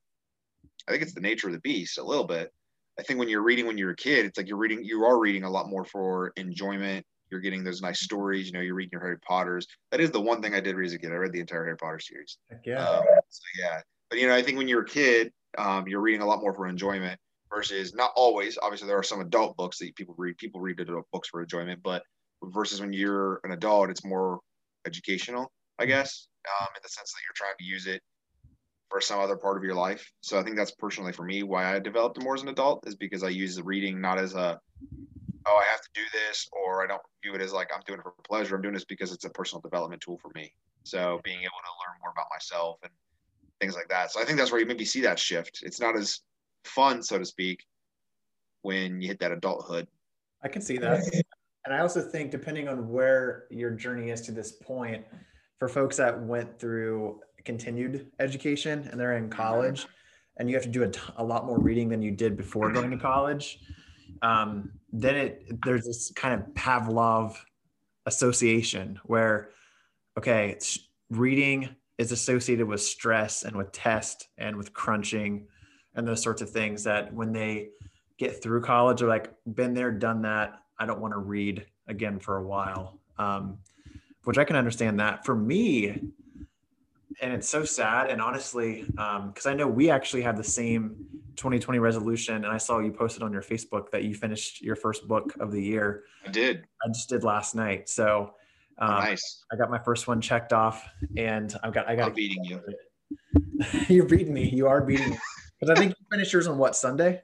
I 0.86 0.92
think 0.92 1.02
it's 1.02 1.14
the 1.14 1.20
nature 1.20 1.48
of 1.48 1.54
the 1.54 1.60
beast 1.60 1.98
a 1.98 2.04
little 2.04 2.26
bit. 2.26 2.52
I 2.98 3.02
think 3.02 3.18
when 3.18 3.28
you're 3.28 3.42
reading 3.42 3.66
when 3.66 3.78
you're 3.78 3.90
a 3.90 3.96
kid, 3.96 4.26
it's 4.26 4.38
like 4.38 4.48
you're 4.48 4.56
reading, 4.56 4.84
you 4.84 5.04
are 5.04 5.18
reading 5.18 5.44
a 5.44 5.50
lot 5.50 5.68
more 5.68 5.84
for 5.84 6.32
enjoyment 6.36 7.04
you're 7.30 7.40
getting 7.40 7.64
those 7.64 7.82
nice 7.82 8.00
stories. 8.00 8.46
You 8.46 8.52
know, 8.52 8.60
you're 8.60 8.74
reading 8.74 8.90
your 8.92 9.00
Harry 9.00 9.18
Potters. 9.18 9.66
That 9.90 10.00
is 10.00 10.10
the 10.10 10.20
one 10.20 10.40
thing 10.40 10.54
I 10.54 10.60
did 10.60 10.76
read 10.76 10.86
as 10.86 10.92
a 10.92 10.98
kid. 10.98 11.10
I 11.10 11.14
read 11.14 11.32
the 11.32 11.40
entire 11.40 11.64
Harry 11.64 11.76
Potter 11.76 11.98
series. 11.98 12.38
Heck 12.50 12.64
yeah. 12.64 12.88
Um, 12.88 13.04
so 13.28 13.42
yeah, 13.58 13.80
but 14.10 14.18
you 14.18 14.26
know, 14.26 14.34
I 14.34 14.42
think 14.42 14.58
when 14.58 14.68
you're 14.68 14.82
a 14.82 14.86
kid, 14.86 15.32
um, 15.58 15.86
you're 15.88 16.00
reading 16.00 16.22
a 16.22 16.26
lot 16.26 16.40
more 16.40 16.54
for 16.54 16.66
enjoyment 16.66 17.18
versus 17.52 17.94
not 17.94 18.12
always. 18.16 18.58
Obviously, 18.62 18.88
there 18.88 18.98
are 18.98 19.02
some 19.02 19.20
adult 19.20 19.56
books 19.56 19.78
that 19.78 19.94
people 19.96 20.14
read. 20.18 20.36
People 20.38 20.60
read 20.60 20.80
adult 20.80 21.06
books 21.12 21.28
for 21.28 21.42
enjoyment, 21.42 21.80
but 21.82 22.02
versus 22.42 22.80
when 22.80 22.92
you're 22.92 23.40
an 23.44 23.52
adult, 23.52 23.90
it's 23.90 24.04
more 24.04 24.40
educational, 24.86 25.50
I 25.78 25.82
mm-hmm. 25.82 25.90
guess, 25.90 26.28
um, 26.60 26.68
in 26.76 26.80
the 26.82 26.88
sense 26.88 27.12
that 27.12 27.20
you're 27.24 27.34
trying 27.34 27.56
to 27.58 27.64
use 27.64 27.86
it 27.86 28.02
for 28.90 29.00
some 29.00 29.20
other 29.20 29.36
part 29.36 29.56
of 29.56 29.64
your 29.64 29.74
life. 29.74 30.08
So 30.20 30.38
I 30.38 30.42
think 30.42 30.56
that's 30.56 30.70
personally 30.70 31.12
for 31.12 31.24
me 31.24 31.42
why 31.42 31.74
I 31.74 31.78
developed 31.80 32.18
it 32.18 32.24
more 32.24 32.34
as 32.34 32.42
an 32.42 32.48
adult 32.48 32.86
is 32.86 32.94
because 32.94 33.24
I 33.24 33.28
use 33.28 33.56
the 33.56 33.64
reading 33.64 34.00
not 34.00 34.18
as 34.18 34.34
a 34.34 34.60
oh, 35.48 35.56
I 35.56 35.64
have 35.70 35.80
to 35.80 35.88
do 35.94 36.02
this, 36.12 36.48
or 36.52 36.82
I 36.82 36.86
don't 36.86 37.02
view 37.22 37.34
it 37.34 37.40
as 37.40 37.52
like 37.52 37.70
I'm 37.74 37.82
doing 37.86 38.00
it 38.00 38.02
for 38.02 38.14
pleasure. 38.26 38.56
I'm 38.56 38.62
doing 38.62 38.74
this 38.74 38.84
because 38.84 39.12
it's 39.12 39.24
a 39.24 39.30
personal 39.30 39.60
development 39.60 40.02
tool 40.02 40.18
for 40.18 40.30
me. 40.34 40.52
So 40.82 41.20
being 41.24 41.38
able 41.38 41.62
to 41.64 41.72
learn 41.82 41.98
more 42.00 42.10
about 42.10 42.26
myself 42.32 42.78
and 42.82 42.92
things 43.60 43.74
like 43.74 43.88
that. 43.88 44.12
So 44.12 44.20
I 44.20 44.24
think 44.24 44.38
that's 44.38 44.50
where 44.50 44.60
you 44.60 44.66
maybe 44.66 44.84
see 44.84 45.00
that 45.02 45.18
shift. 45.18 45.60
It's 45.62 45.80
not 45.80 45.96
as 45.96 46.20
fun, 46.64 47.02
so 47.02 47.18
to 47.18 47.24
speak, 47.24 47.64
when 48.62 49.00
you 49.00 49.08
hit 49.08 49.20
that 49.20 49.32
adulthood. 49.32 49.86
I 50.42 50.48
can 50.48 50.62
see 50.62 50.76
that. 50.78 51.02
And 51.64 51.74
I 51.74 51.80
also 51.80 52.00
think, 52.00 52.30
depending 52.30 52.68
on 52.68 52.88
where 52.88 53.46
your 53.50 53.70
journey 53.70 54.10
is 54.10 54.20
to 54.22 54.32
this 54.32 54.52
point, 54.52 55.04
for 55.58 55.68
folks 55.68 55.96
that 55.96 56.22
went 56.22 56.58
through 56.58 57.20
continued 57.44 58.10
education 58.20 58.88
and 58.90 59.00
they're 59.00 59.16
in 59.16 59.30
college 59.30 59.86
and 60.36 60.50
you 60.50 60.56
have 60.56 60.64
to 60.64 60.70
do 60.70 60.82
a, 60.82 60.88
t- 60.88 61.00
a 61.16 61.24
lot 61.24 61.46
more 61.46 61.58
reading 61.58 61.88
than 61.88 62.02
you 62.02 62.10
did 62.10 62.36
before 62.36 62.70
going 62.72 62.90
to 62.90 62.98
college, 62.98 63.58
um, 64.22 64.70
then 64.92 65.16
it 65.16 65.46
there's 65.64 65.84
this 65.84 66.12
kind 66.14 66.34
of 66.34 66.46
Pavlov 66.54 67.36
association 68.06 68.98
where 69.04 69.50
okay, 70.18 70.50
it's 70.50 70.78
reading 71.10 71.74
is 71.98 72.12
associated 72.12 72.66
with 72.66 72.80
stress 72.80 73.42
and 73.42 73.56
with 73.56 73.72
test 73.72 74.28
and 74.38 74.56
with 74.56 74.72
crunching 74.72 75.46
and 75.94 76.06
those 76.06 76.22
sorts 76.22 76.42
of 76.42 76.50
things 76.50 76.84
that 76.84 77.12
when 77.12 77.32
they 77.32 77.70
get 78.18 78.42
through 78.42 78.60
college 78.60 79.02
are 79.02 79.08
like 79.08 79.32
been 79.54 79.74
there 79.74 79.90
done 79.90 80.22
that 80.22 80.60
i 80.78 80.86
don't 80.86 81.00
want 81.00 81.12
to 81.12 81.18
read 81.18 81.66
again 81.88 82.18
for 82.18 82.36
a 82.36 82.42
while 82.42 82.98
um, 83.18 83.58
which 84.24 84.38
i 84.38 84.44
can 84.44 84.56
understand 84.56 85.00
that 85.00 85.24
for 85.24 85.34
me 85.34 86.00
and 87.20 87.32
it's 87.32 87.48
so 87.48 87.64
sad. 87.64 88.10
And 88.10 88.20
honestly, 88.20 88.82
because 88.82 89.46
um, 89.46 89.52
I 89.52 89.54
know 89.54 89.66
we 89.66 89.90
actually 89.90 90.22
have 90.22 90.36
the 90.36 90.44
same 90.44 90.96
2020 91.36 91.78
resolution, 91.78 92.36
and 92.36 92.46
I 92.46 92.58
saw 92.58 92.78
you 92.78 92.92
posted 92.92 93.22
on 93.22 93.32
your 93.32 93.42
Facebook 93.42 93.90
that 93.90 94.04
you 94.04 94.14
finished 94.14 94.62
your 94.62 94.76
first 94.76 95.06
book 95.08 95.34
of 95.40 95.52
the 95.52 95.62
year. 95.62 96.04
I 96.26 96.30
did. 96.30 96.64
I 96.84 96.88
just 96.88 97.08
did 97.08 97.24
last 97.24 97.54
night. 97.54 97.88
So 97.88 98.34
um, 98.78 98.90
nice. 98.90 99.44
I 99.52 99.56
got 99.56 99.70
my 99.70 99.78
first 99.78 100.06
one 100.06 100.20
checked 100.20 100.52
off, 100.52 100.88
and 101.16 101.54
I've 101.62 101.72
got 101.72 101.88
I 101.88 101.96
got. 101.96 102.08
I'm 102.08 102.14
beating 102.14 102.44
you. 102.44 102.60
You're 103.88 104.06
beating 104.06 104.34
me. 104.34 104.48
You 104.48 104.68
are 104.68 104.80
beating 104.80 105.10
me. 105.10 105.18
Because 105.58 105.74
I 105.74 105.80
think 105.80 105.94
you 105.98 106.06
finished 106.12 106.34
yours 106.34 106.46
on 106.48 106.58
what 106.58 106.76
Sunday. 106.76 107.22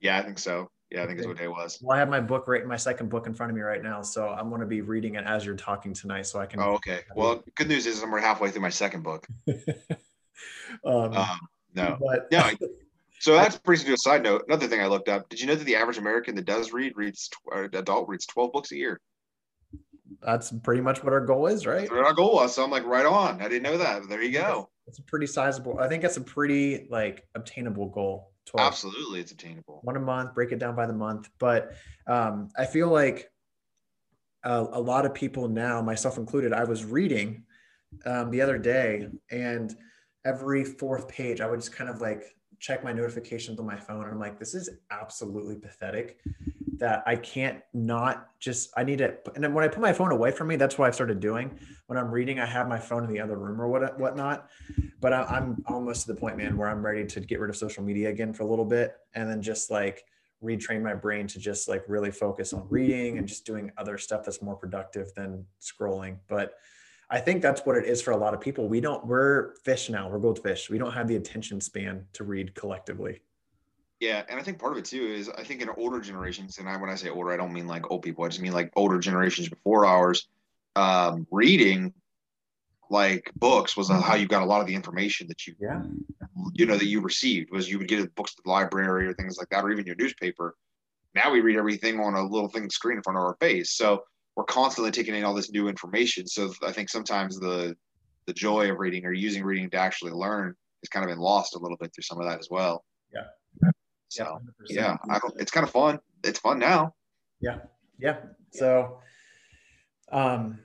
Yeah, 0.00 0.18
I 0.18 0.22
think 0.22 0.40
so. 0.40 0.68
Yeah, 0.90 1.04
I 1.04 1.06
think 1.06 1.20
okay. 1.20 1.20
is 1.20 1.26
what 1.28 1.36
day 1.38 1.46
was. 1.46 1.78
Well, 1.80 1.96
I 1.96 2.00
have 2.00 2.08
my 2.08 2.20
book 2.20 2.48
right, 2.48 2.66
my 2.66 2.76
second 2.76 3.08
book 3.08 3.28
in 3.28 3.34
front 3.34 3.50
of 3.50 3.56
me 3.56 3.62
right 3.62 3.82
now, 3.82 4.02
so 4.02 4.28
I'm 4.28 4.48
going 4.48 4.62
to 4.62 4.66
be 4.66 4.80
reading 4.80 5.14
it 5.14 5.24
as 5.24 5.46
you're 5.46 5.54
talking 5.54 5.94
tonight, 5.94 6.26
so 6.26 6.40
I 6.40 6.46
can. 6.46 6.58
Oh, 6.58 6.72
okay. 6.72 7.02
Well, 7.14 7.44
good 7.54 7.68
news 7.68 7.86
is 7.86 8.02
I'm 8.02 8.10
halfway 8.10 8.50
through 8.50 8.62
my 8.62 8.68
second 8.68 9.04
book. 9.04 9.26
um, 10.84 11.12
um, 11.14 11.40
no, 11.72 11.96
but 12.00 12.30
no. 12.32 12.50
So 13.20 13.34
that's 13.34 13.56
brings 13.58 13.82
me 13.84 13.90
to 13.90 13.94
a 13.94 13.98
side 13.98 14.24
note. 14.24 14.42
Another 14.48 14.66
thing 14.66 14.80
I 14.80 14.88
looked 14.88 15.08
up. 15.08 15.28
Did 15.28 15.40
you 15.40 15.46
know 15.46 15.54
that 15.54 15.64
the 15.64 15.76
average 15.76 15.98
American 15.98 16.34
that 16.34 16.44
does 16.44 16.72
read 16.72 16.94
reads 16.96 17.30
adult 17.54 18.08
reads 18.08 18.26
12 18.26 18.52
books 18.52 18.72
a 18.72 18.76
year? 18.76 19.00
That's 20.20 20.52
pretty 20.62 20.80
much 20.80 21.02
what 21.02 21.12
our 21.12 21.24
goal 21.24 21.46
is, 21.46 21.66
right? 21.66 21.80
That's 21.80 21.90
what 21.90 22.04
our 22.04 22.12
goal 22.12 22.34
was. 22.34 22.54
So 22.54 22.64
I'm 22.64 22.70
like, 22.70 22.84
right 22.84 23.06
on. 23.06 23.40
I 23.40 23.48
didn't 23.48 23.62
know 23.62 23.78
that. 23.78 24.00
But 24.00 24.08
there 24.08 24.22
you 24.22 24.32
go. 24.32 24.68
It's 24.86 24.98
a 24.98 25.02
pretty 25.02 25.26
sizable. 25.26 25.78
I 25.78 25.88
think 25.88 26.02
that's 26.02 26.16
a 26.16 26.22
pretty 26.22 26.86
like 26.90 27.26
obtainable 27.34 27.88
goal. 27.88 28.32
12. 28.46 28.66
Absolutely, 28.66 29.20
it's 29.20 29.32
attainable. 29.32 29.80
One 29.82 29.96
a 29.96 30.00
month, 30.00 30.34
break 30.34 30.52
it 30.52 30.58
down 30.58 30.74
by 30.74 30.86
the 30.86 30.92
month. 30.92 31.28
But 31.38 31.74
um, 32.06 32.48
I 32.58 32.66
feel 32.66 32.88
like 32.88 33.30
a, 34.44 34.66
a, 34.72 34.80
lot 34.80 35.06
of 35.06 35.14
people 35.14 35.48
now, 35.48 35.80
myself 35.80 36.18
included, 36.18 36.52
I 36.52 36.64
was 36.64 36.84
reading 36.84 37.44
um, 38.04 38.30
the 38.30 38.40
other 38.40 38.58
day, 38.58 39.08
and 39.30 39.74
every 40.24 40.64
fourth 40.64 41.08
page, 41.08 41.40
I 41.40 41.46
would 41.46 41.60
just 41.60 41.72
kind 41.72 41.88
of 41.88 42.00
like 42.00 42.24
check 42.58 42.84
my 42.84 42.92
notifications 42.92 43.58
on 43.58 43.66
my 43.66 43.76
phone. 43.76 44.04
And 44.04 44.12
I'm 44.12 44.20
like, 44.20 44.38
this 44.38 44.54
is 44.54 44.70
absolutely 44.90 45.56
pathetic 45.56 46.18
that 46.78 47.02
I 47.06 47.16
can't 47.16 47.62
not 47.74 48.28
just, 48.40 48.70
I 48.76 48.84
need 48.84 48.98
to, 48.98 49.14
and 49.34 49.44
then 49.44 49.52
when 49.54 49.64
I 49.64 49.68
put 49.68 49.80
my 49.80 49.92
phone 49.92 50.10
away 50.10 50.30
from 50.30 50.48
me, 50.48 50.56
that's 50.56 50.78
what 50.78 50.88
I've 50.88 50.94
started 50.94 51.20
doing. 51.20 51.58
When 51.86 51.98
I'm 51.98 52.10
reading, 52.10 52.40
I 52.40 52.46
have 52.46 52.68
my 52.68 52.78
phone 52.78 53.04
in 53.04 53.10
the 53.10 53.20
other 53.20 53.36
room 53.36 53.60
or 53.60 53.68
what, 53.68 53.98
whatnot. 53.98 54.48
But 55.00 55.12
I, 55.12 55.22
I'm 55.24 55.62
almost 55.66 56.06
to 56.06 56.12
the 56.12 56.18
point, 56.18 56.36
man, 56.36 56.56
where 56.56 56.68
I'm 56.68 56.84
ready 56.84 57.04
to 57.04 57.20
get 57.20 57.40
rid 57.40 57.50
of 57.50 57.56
social 57.56 57.82
media 57.82 58.08
again 58.08 58.32
for 58.32 58.42
a 58.42 58.46
little 58.46 58.64
bit 58.64 58.94
and 59.14 59.28
then 59.28 59.42
just 59.42 59.70
like 59.70 60.04
retrain 60.42 60.82
my 60.82 60.94
brain 60.94 61.26
to 61.28 61.38
just 61.38 61.68
like 61.68 61.84
really 61.88 62.10
focus 62.10 62.52
on 62.52 62.66
reading 62.68 63.18
and 63.18 63.28
just 63.28 63.44
doing 63.44 63.70
other 63.76 63.98
stuff 63.98 64.24
that's 64.24 64.42
more 64.42 64.56
productive 64.56 65.12
than 65.14 65.44
scrolling. 65.60 66.16
But 66.28 66.54
I 67.10 67.20
think 67.20 67.42
that's 67.42 67.66
what 67.66 67.76
it 67.76 67.84
is 67.84 68.00
for 68.00 68.12
a 68.12 68.16
lot 68.16 68.32
of 68.32 68.40
people. 68.40 68.68
We 68.68 68.80
don't, 68.80 69.06
we're 69.06 69.54
fish 69.56 69.90
now, 69.90 70.08
we're 70.08 70.18
goldfish. 70.18 70.70
We 70.70 70.78
don't 70.78 70.92
have 70.92 71.08
the 71.08 71.16
attention 71.16 71.60
span 71.60 72.06
to 72.14 72.24
read 72.24 72.54
collectively. 72.54 73.20
Yeah, 74.02 74.24
and 74.28 74.40
I 74.40 74.42
think 74.42 74.58
part 74.58 74.72
of 74.72 74.78
it 74.78 74.84
too 74.84 75.06
is 75.06 75.28
I 75.28 75.44
think 75.44 75.62
in 75.62 75.68
older 75.76 76.00
generations, 76.00 76.58
and 76.58 76.68
I, 76.68 76.76
when 76.76 76.90
I 76.90 76.96
say 76.96 77.08
older, 77.08 77.30
I 77.30 77.36
don't 77.36 77.52
mean 77.52 77.68
like 77.68 77.88
old 77.88 78.02
people. 78.02 78.24
I 78.24 78.28
just 78.30 78.40
mean 78.40 78.50
like 78.50 78.72
older 78.74 78.98
generations 78.98 79.48
before 79.48 79.86
ours. 79.86 80.26
Um, 80.74 81.24
reading 81.30 81.94
like 82.90 83.30
books 83.36 83.76
was 83.76 83.90
how 83.90 84.16
you 84.16 84.26
got 84.26 84.42
a 84.42 84.44
lot 84.44 84.60
of 84.60 84.66
the 84.66 84.74
information 84.74 85.28
that 85.28 85.46
you 85.46 85.54
yeah 85.60 85.82
you 86.52 86.66
know 86.66 86.76
that 86.76 86.86
you 86.86 87.00
received 87.00 87.52
was 87.52 87.70
you 87.70 87.78
would 87.78 87.86
get 87.86 88.12
books 88.16 88.34
at 88.36 88.42
the 88.42 88.50
library 88.50 89.06
or 89.06 89.14
things 89.14 89.38
like 89.38 89.48
that 89.50 89.62
or 89.62 89.70
even 89.70 89.86
your 89.86 89.94
newspaper 89.94 90.56
now 91.14 91.30
we 91.30 91.40
read 91.40 91.56
everything 91.56 92.00
on 92.00 92.14
a 92.14 92.22
little 92.22 92.48
thing 92.48 92.68
screen 92.68 92.96
in 92.96 93.02
front 93.04 93.16
of 93.16 93.22
our 93.22 93.36
face 93.40 93.70
so 93.70 94.02
we're 94.34 94.44
constantly 94.44 94.90
taking 94.90 95.14
in 95.14 95.24
all 95.24 95.32
this 95.32 95.52
new 95.52 95.68
information 95.68 96.26
so 96.26 96.52
i 96.66 96.72
think 96.72 96.90
sometimes 96.90 97.38
the 97.38 97.74
the 98.26 98.32
joy 98.32 98.70
of 98.70 98.78
reading 98.78 99.06
or 99.06 99.12
using 99.12 99.44
reading 99.44 99.70
to 99.70 99.78
actually 99.78 100.12
learn 100.12 100.54
has 100.82 100.88
kind 100.88 101.04
of 101.04 101.08
been 101.08 101.22
lost 101.22 101.54
a 101.54 101.58
little 101.58 101.78
bit 101.78 101.94
through 101.94 102.02
some 102.02 102.20
of 102.20 102.26
that 102.26 102.40
as 102.40 102.48
well 102.50 102.84
yeah 103.14 103.22
so 104.12 104.40
yeah, 104.68 104.96
yeah 105.08 105.14
I 105.14 105.18
don't, 105.18 105.40
it's 105.40 105.50
kind 105.50 105.64
of 105.64 105.70
fun 105.70 105.98
it's 106.24 106.38
fun 106.38 106.58
now 106.58 106.94
yeah 107.40 107.58
yeah 107.98 108.16
so 108.52 108.98
um 110.10 110.58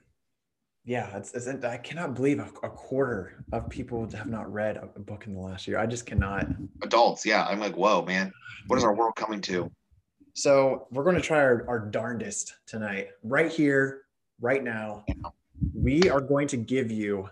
yeah, 0.87 1.17
it's, 1.17 1.33
it's, 1.33 1.65
I 1.65 1.75
cannot 1.75 2.13
believe 2.13 2.39
a, 2.39 2.47
a, 2.63 2.69
quarter 2.69 3.43
of 3.51 3.69
people 3.69 4.09
have 4.11 4.27
not 4.27 4.51
read 4.51 4.77
a 4.77 4.99
book 5.01 5.27
in 5.27 5.33
the 5.33 5.39
last 5.41 5.67
year. 5.67 5.77
I 5.77 5.85
just 5.85 6.05
cannot. 6.05 6.47
Adults, 6.81 7.25
yeah. 7.25 7.45
I'm 7.45 7.59
like, 7.59 7.75
whoa, 7.75 8.05
man, 8.05 8.31
what 8.67 8.77
is 8.77 8.85
our 8.85 8.95
world 8.95 9.17
coming 9.17 9.41
to? 9.41 9.69
So 10.33 10.87
we're 10.89 11.03
going 11.03 11.17
to 11.17 11.21
try 11.21 11.39
our, 11.39 11.65
our 11.67 11.79
darndest 11.79 12.53
tonight, 12.67 13.09
right 13.21 13.51
here, 13.51 14.03
right 14.39 14.63
now. 14.63 15.03
We 15.73 16.09
are 16.09 16.21
going 16.21 16.47
to 16.49 16.57
give 16.57 16.89
you 16.89 17.29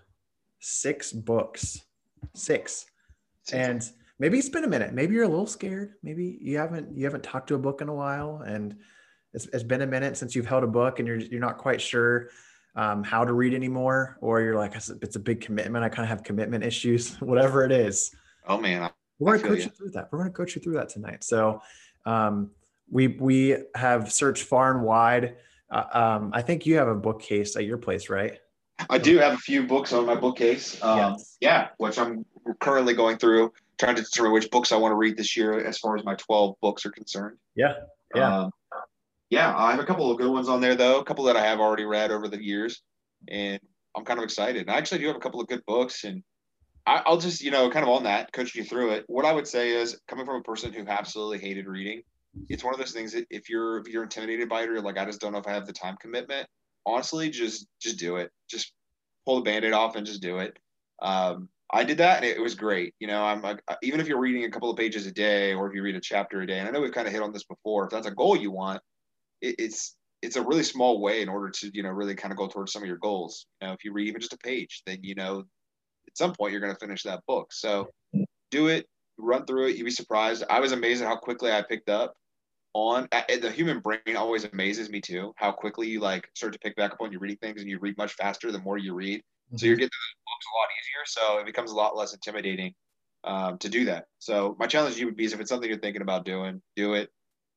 six 0.59 1.13
books, 1.13 1.79
six, 2.33 2.87
and 3.53 3.89
maybe 4.19 4.37
it's 4.37 4.49
been 4.49 4.63
a 4.63 4.67
minute. 4.67 4.93
Maybe 4.93 5.15
you're 5.15 5.23
a 5.23 5.29
little 5.29 5.47
scared. 5.47 5.93
Maybe 6.03 6.37
you 6.41 6.57
haven't 6.57 6.95
you 6.97 7.05
haven't 7.05 7.23
talked 7.23 7.47
to 7.49 7.55
a 7.55 7.59
book 7.59 7.81
in 7.81 7.89
a 7.89 7.93
while, 7.93 8.43
and 8.45 8.75
it's, 9.33 9.47
it's 9.47 9.63
been 9.63 9.81
a 9.81 9.87
minute 9.87 10.17
since 10.17 10.35
you've 10.35 10.45
held 10.45 10.63
a 10.63 10.67
book, 10.67 10.99
and 10.99 11.07
you're 11.07 11.17
you're 11.17 11.39
not 11.39 11.57
quite 11.57 11.81
sure 11.81 12.29
um, 12.75 13.03
how 13.03 13.23
to 13.23 13.33
read 13.33 13.53
anymore, 13.53 14.17
or 14.21 14.41
you're 14.41 14.55
like, 14.55 14.75
it's 14.75 15.15
a 15.15 15.19
big 15.19 15.41
commitment. 15.41 15.83
I 15.83 15.89
kind 15.89 16.03
of 16.03 16.09
have 16.09 16.23
commitment 16.23 16.63
issues, 16.63 17.15
whatever 17.21 17.63
it 17.63 17.71
is. 17.71 18.15
Oh 18.47 18.59
man, 18.59 18.89
we're 19.19 19.37
going 19.37 19.41
to 19.41 19.47
coach 19.47 19.57
you. 19.59 19.63
you 19.65 19.69
through 19.69 19.91
that. 19.91 20.09
We're 20.11 20.19
going 20.19 20.31
to 20.31 20.37
coach 20.37 20.55
you 20.55 20.61
through 20.61 20.73
that 20.75 20.89
tonight. 20.89 21.23
So 21.23 21.61
um, 22.05 22.51
we 22.89 23.07
we 23.07 23.57
have 23.75 24.11
searched 24.11 24.43
far 24.43 24.71
and 24.75 24.83
wide. 24.83 25.37
Uh, 25.71 25.83
um, 25.93 26.31
I 26.33 26.41
think 26.41 26.65
you 26.65 26.77
have 26.77 26.87
a 26.87 26.95
bookcase 26.95 27.55
at 27.55 27.65
your 27.65 27.77
place, 27.77 28.09
right? 28.09 28.39
I 28.89 28.97
do 28.97 29.17
have 29.17 29.33
a 29.33 29.37
few 29.37 29.63
books 29.63 29.93
on 29.93 30.05
my 30.05 30.15
bookcase. 30.15 30.81
Um, 30.83 30.97
yes. 30.97 31.37
Yeah, 31.39 31.69
which 31.77 31.97
I'm 31.97 32.25
currently 32.59 32.93
going 32.93 33.17
through, 33.17 33.53
trying 33.77 33.95
to 33.95 34.01
determine 34.01 34.33
which 34.33 34.49
books 34.51 34.71
I 34.71 34.77
want 34.77 34.91
to 34.91 34.95
read 34.95 35.17
this 35.17 35.35
year 35.35 35.65
as 35.65 35.77
far 35.77 35.97
as 35.97 36.03
my 36.03 36.15
12 36.15 36.55
books 36.61 36.85
are 36.85 36.91
concerned. 36.91 37.37
Yeah. 37.55 37.73
Yeah. 38.13 38.43
Um, 38.43 38.51
yeah, 39.29 39.55
I 39.55 39.71
have 39.71 39.79
a 39.79 39.85
couple 39.85 40.11
of 40.11 40.17
good 40.17 40.31
ones 40.31 40.49
on 40.49 40.61
there 40.61 40.75
though. 40.75 40.99
A 40.99 41.03
couple 41.03 41.25
that 41.25 41.35
I 41.35 41.43
have 41.43 41.59
already 41.59 41.85
read 41.85 42.11
over 42.11 42.27
the 42.27 42.43
years, 42.43 42.81
and 43.27 43.59
I'm 43.95 44.05
kind 44.05 44.19
of 44.19 44.23
excited. 44.23 44.61
And 44.61 44.71
I 44.71 44.77
actually 44.77 44.99
do 44.99 45.07
have 45.07 45.15
a 45.15 45.19
couple 45.19 45.41
of 45.41 45.47
good 45.47 45.63
books, 45.65 46.03
and 46.03 46.23
I, 46.85 47.01
will 47.09 47.17
just 47.17 47.41
you 47.41 47.51
know 47.51 47.69
kind 47.71 47.83
of 47.83 47.89
on 47.89 48.03
that 48.03 48.31
coach 48.31 48.53
you 48.53 48.63
through 48.63 48.91
it. 48.91 49.03
What 49.07 49.25
I 49.25 49.33
would 49.33 49.47
say 49.47 49.71
is 49.71 49.99
coming 50.07 50.25
from 50.25 50.35
a 50.35 50.43
person 50.43 50.71
who 50.71 50.85
absolutely 50.87 51.39
hated 51.39 51.65
reading, 51.65 52.03
it's 52.49 52.63
one 52.63 52.73
of 52.73 52.79
those 52.79 52.91
things 52.91 53.13
that 53.13 53.25
if 53.29 53.49
you're 53.49 53.79
if 53.79 53.87
you're 53.87 54.03
intimidated 54.03 54.47
by 54.47 54.63
it 54.63 54.69
or 54.69 54.81
like 54.81 54.97
I 54.97 55.05
just 55.05 55.21
don't 55.21 55.33
know 55.33 55.39
if 55.39 55.47
I 55.47 55.53
have 55.53 55.65
the 55.65 55.73
time 55.73 55.97
commitment. 55.99 56.47
Honestly, 56.85 57.29
just 57.29 57.67
just 57.81 57.97
do 57.97 58.17
it. 58.17 58.31
Just 58.47 58.73
pull 59.25 59.37
the 59.37 59.41
band-aid 59.41 59.73
off 59.73 59.95
and 59.95 60.05
just 60.05 60.21
do 60.21 60.37
it. 60.37 60.57
Um, 61.01 61.49
I 61.71 61.83
did 61.83 61.97
that 61.97 62.17
and 62.17 62.25
it 62.25 62.41
was 62.41 62.55
great. 62.55 62.93
You 62.99 63.07
know, 63.07 63.23
I'm 63.23 63.41
like, 63.41 63.61
uh, 63.67 63.75
even 63.81 63.99
if 63.99 64.07
you're 64.07 64.19
reading 64.19 64.45
a 64.45 64.51
couple 64.51 64.69
of 64.69 64.77
pages 64.77 65.05
a 65.07 65.11
day 65.11 65.53
or 65.53 65.67
if 65.67 65.75
you 65.75 65.81
read 65.81 65.95
a 65.95 66.01
chapter 66.01 66.41
a 66.41 66.47
day, 66.47 66.59
and 66.59 66.67
I 66.67 66.71
know 66.71 66.81
we've 66.81 66.91
kind 66.91 67.07
of 67.07 67.13
hit 67.13 67.23
on 67.23 67.33
this 67.33 67.43
before, 67.43 67.85
if 67.85 67.91
that's 67.91 68.07
a 68.07 68.11
goal 68.11 68.35
you 68.35 68.51
want, 68.51 68.81
it, 69.41 69.55
it's 69.59 69.95
it's 70.21 70.37
a 70.37 70.41
really 70.41 70.63
small 70.63 71.01
way 71.01 71.21
in 71.21 71.29
order 71.29 71.49
to 71.49 71.71
you 71.73 71.83
know 71.83 71.89
really 71.89 72.15
kind 72.15 72.31
of 72.31 72.37
go 72.37 72.47
towards 72.47 72.71
some 72.71 72.83
of 72.83 72.87
your 72.87 72.97
goals. 72.97 73.47
You 73.61 73.67
know, 73.67 73.73
if 73.73 73.83
you 73.83 73.93
read 73.93 74.07
even 74.07 74.21
just 74.21 74.33
a 74.33 74.37
page, 74.37 74.83
then 74.85 74.99
you 75.01 75.15
know 75.15 75.39
at 76.07 76.17
some 76.17 76.33
point 76.33 76.51
you're 76.51 76.61
going 76.61 76.73
to 76.73 76.79
finish 76.79 77.03
that 77.03 77.21
book. 77.27 77.51
So 77.51 77.89
do 78.51 78.67
it, 78.67 78.87
run 79.17 79.45
through 79.45 79.69
it. 79.69 79.77
You'd 79.77 79.85
be 79.85 79.91
surprised. 79.91 80.43
I 80.49 80.59
was 80.59 80.71
amazed 80.71 81.01
at 81.01 81.07
how 81.07 81.17
quickly 81.17 81.51
I 81.51 81.63
picked 81.63 81.89
up 81.89 82.13
on 82.73 83.07
the 83.41 83.51
human 83.51 83.79
brain 83.79 84.17
always 84.17 84.43
amazes 84.43 84.89
me 84.89 84.99
too 84.99 85.33
how 85.37 85.49
quickly 85.49 85.87
you 85.87 86.01
like 86.01 86.27
start 86.35 86.51
to 86.51 86.59
pick 86.59 86.75
back 86.75 86.91
up 86.91 86.97
on 86.99 87.09
your 87.09 87.21
reading 87.21 87.37
things 87.37 87.61
and 87.61 87.69
you 87.69 87.79
read 87.79 87.97
much 87.97 88.11
faster 88.15 88.51
the 88.51 88.59
more 88.59 88.77
you 88.77 88.93
read 88.93 89.21
mm-hmm. 89.47 89.57
so 89.57 89.65
you're 89.65 89.75
getting 89.75 89.87
those 89.87 90.23
books 90.25 90.45
a 90.45 90.55
lot 90.57 90.67
easier 90.79 91.05
so 91.05 91.39
it 91.39 91.45
becomes 91.45 91.71
a 91.71 91.75
lot 91.75 91.95
less 91.95 92.13
intimidating 92.13 92.73
um, 93.23 93.57
to 93.57 93.69
do 93.69 93.85
that 93.85 94.05
so 94.19 94.55
my 94.59 94.67
challenge 94.67 94.95
to 94.95 94.99
you 94.99 95.07
would 95.07 95.15
be 95.15 95.25
is 95.25 95.33
if 95.33 95.39
it's 95.39 95.49
something 95.49 95.69
you're 95.69 95.79
thinking 95.79 96.01
about 96.01 96.25
doing 96.25 96.61
do 96.75 96.93
it 96.93 97.09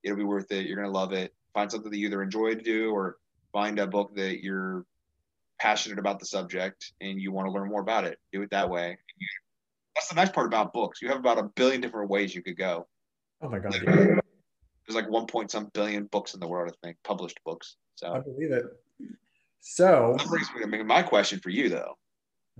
it'll 0.02 0.16
be 0.16 0.24
worth 0.24 0.50
it 0.50 0.66
you're 0.66 0.76
going 0.76 0.90
to 0.90 0.98
love 0.98 1.12
it 1.12 1.34
find 1.52 1.70
something 1.70 1.90
that 1.90 1.98
you 1.98 2.06
either 2.06 2.22
enjoy 2.22 2.54
to 2.54 2.62
do 2.62 2.90
or 2.90 3.16
find 3.52 3.78
a 3.78 3.86
book 3.86 4.14
that 4.14 4.42
you're 4.42 4.84
passionate 5.58 5.98
about 5.98 6.20
the 6.20 6.26
subject 6.26 6.92
and 7.00 7.20
you 7.20 7.32
want 7.32 7.46
to 7.46 7.52
learn 7.52 7.68
more 7.68 7.80
about 7.80 8.04
it. 8.04 8.18
Do 8.32 8.42
it 8.42 8.50
that 8.50 8.70
way. 8.70 8.96
That's 9.94 10.08
the 10.08 10.14
nice 10.14 10.30
part 10.30 10.46
about 10.46 10.72
books. 10.72 11.02
You 11.02 11.08
have 11.08 11.18
about 11.18 11.38
a 11.38 11.42
billion 11.42 11.80
different 11.80 12.08
ways 12.08 12.34
you 12.34 12.42
could 12.42 12.56
go. 12.56 12.86
Oh 13.42 13.48
my 13.48 13.58
god. 13.58 13.72
There's 13.72 14.22
like 14.94 15.10
one 15.10 15.26
point 15.26 15.50
some 15.50 15.68
billion 15.74 16.04
books 16.04 16.34
in 16.34 16.40
the 16.40 16.48
world, 16.48 16.72
I 16.72 16.86
think, 16.86 16.98
published 17.04 17.40
books. 17.44 17.76
So 17.96 18.12
I 18.12 18.20
believe 18.20 18.52
it. 18.52 18.64
So 19.60 20.14
that 20.18 20.28
brings 20.28 20.48
me 20.54 20.78
to 20.78 20.84
my 20.84 21.02
question 21.02 21.40
for 21.40 21.50
you 21.50 21.68
though. 21.68 21.96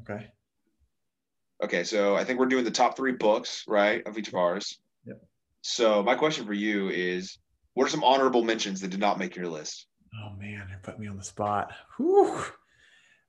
Okay. 0.01 0.29
Okay, 1.63 1.83
so 1.83 2.15
I 2.15 2.25
think 2.25 2.39
we're 2.39 2.47
doing 2.47 2.65
the 2.65 2.71
top 2.71 2.97
three 2.97 3.13
books, 3.13 3.65
right, 3.67 4.07
of 4.07 4.17
each 4.17 4.29
of 4.29 4.35
ours. 4.35 4.79
Yep. 5.07 5.21
So 5.63 6.03
my 6.03 6.15
question 6.15 6.47
for 6.47 6.53
you 6.53 6.89
is 6.89 7.39
what 7.75 7.85
are 7.85 7.91
some 7.91 8.05
honorable 8.05 8.45
mentions 8.45 8.81
that 8.81 8.89
did 8.89 9.01
not 9.01 9.19
make 9.19 9.35
your 9.35 9.49
list? 9.49 9.87
Oh 10.15 10.37
man, 10.39 10.69
it 10.73 10.83
put 10.83 10.99
me 10.99 11.09
on 11.09 11.17
the 11.17 11.25
spot. 11.25 11.73
Whew. 11.97 12.43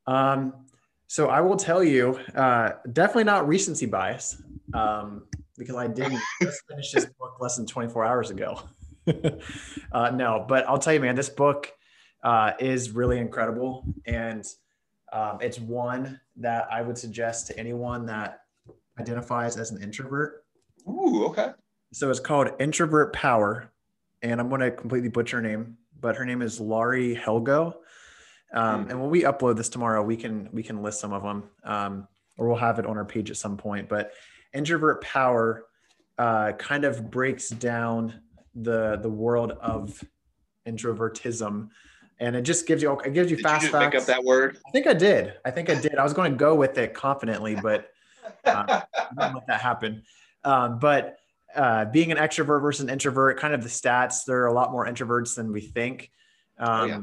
Um, 0.05 0.65
so 1.07 1.27
I 1.27 1.41
will 1.41 1.57
tell 1.57 1.83
you, 1.83 2.19
uh, 2.35 2.73
definitely 2.91 3.23
not 3.23 3.47
recency 3.47 3.87
bias, 3.87 4.41
um, 4.73 5.23
because 5.57 5.75
I 5.75 5.87
didn't 5.87 6.21
finish 6.69 6.91
this 6.91 7.05
book 7.05 7.37
less 7.39 7.57
than 7.57 7.65
24 7.65 8.05
hours 8.05 8.29
ago. 8.29 8.61
uh, 9.91 10.11
no, 10.11 10.45
but 10.47 10.67
I'll 10.67 10.77
tell 10.77 10.93
you, 10.93 10.99
man, 10.99 11.15
this 11.15 11.29
book 11.29 11.71
uh, 12.23 12.51
is 12.59 12.91
really 12.91 13.19
incredible, 13.19 13.85
and 14.05 14.45
um, 15.11 15.39
it's 15.41 15.59
one 15.59 16.19
that 16.37 16.67
I 16.71 16.81
would 16.81 16.97
suggest 16.97 17.47
to 17.47 17.59
anyone 17.59 18.05
that 18.07 18.41
identifies 18.99 19.57
as 19.57 19.71
an 19.71 19.81
introvert. 19.81 20.43
Ooh, 20.87 21.25
okay. 21.25 21.51
So 21.91 22.09
it's 22.09 22.19
called 22.19 22.49
Introvert 22.59 23.13
Power 23.13 23.71
and 24.21 24.39
I'm 24.39 24.49
going 24.49 24.61
to 24.61 24.71
completely 24.71 25.09
butcher 25.09 25.37
her 25.37 25.41
name, 25.41 25.77
but 25.99 26.15
her 26.15 26.25
name 26.25 26.41
is 26.41 26.59
Laurie 26.59 27.15
Helgoe. 27.15 27.73
Um, 28.53 28.83
hmm. 28.83 28.91
and 28.91 29.01
when 29.01 29.09
we 29.09 29.23
upload 29.23 29.57
this 29.57 29.69
tomorrow, 29.69 30.01
we 30.01 30.17
can 30.17 30.49
we 30.51 30.63
can 30.63 30.81
list 30.81 30.99
some 30.99 31.13
of 31.13 31.21
them, 31.21 31.43
um, 31.63 32.07
or 32.37 32.47
we'll 32.47 32.57
have 32.57 32.79
it 32.79 32.85
on 32.85 32.97
our 32.97 33.05
page 33.05 33.29
at 33.29 33.37
some 33.37 33.57
point. 33.57 33.87
But 33.87 34.13
introvert 34.53 35.01
power 35.01 35.65
uh, 36.17 36.53
kind 36.53 36.83
of 36.83 37.11
breaks 37.11 37.49
down 37.49 38.21
the 38.55 38.97
the 39.01 39.09
world 39.09 39.51
of 39.61 40.03
introvertism, 40.67 41.69
and 42.19 42.35
it 42.35 42.41
just 42.41 42.67
gives 42.67 42.81
you 42.81 42.99
it 42.99 43.13
gives 43.13 43.31
you 43.31 43.37
did 43.37 43.43
fast 43.43 43.65
you 43.65 43.71
just 43.71 43.91
Pick 43.91 44.01
up 44.01 44.05
that 44.07 44.23
word. 44.23 44.57
I 44.67 44.71
think 44.71 44.87
I 44.87 44.93
did. 44.93 45.33
I 45.45 45.51
think 45.51 45.69
I 45.69 45.75
did. 45.75 45.95
I 45.95 46.03
was 46.03 46.13
going 46.13 46.31
to 46.31 46.37
go 46.37 46.55
with 46.55 46.77
it 46.77 46.93
confidently, 46.93 47.55
but 47.55 47.89
uh, 48.45 48.81
not 49.15 49.33
let 49.33 49.47
that 49.47 49.61
happen. 49.61 50.03
Um, 50.43 50.79
but 50.79 51.17
uh, 51.55 51.85
being 51.85 52.11
an 52.11 52.17
extrovert 52.17 52.61
versus 52.61 52.83
an 52.83 52.89
introvert, 52.89 53.39
kind 53.39 53.53
of 53.53 53.63
the 53.63 53.69
stats, 53.69 54.25
there 54.25 54.43
are 54.43 54.47
a 54.47 54.53
lot 54.53 54.71
more 54.71 54.85
introverts 54.85 55.35
than 55.35 55.51
we 55.51 55.61
think. 55.61 56.11
Um, 56.57 56.69
oh, 56.69 56.85
yeah. 56.85 57.01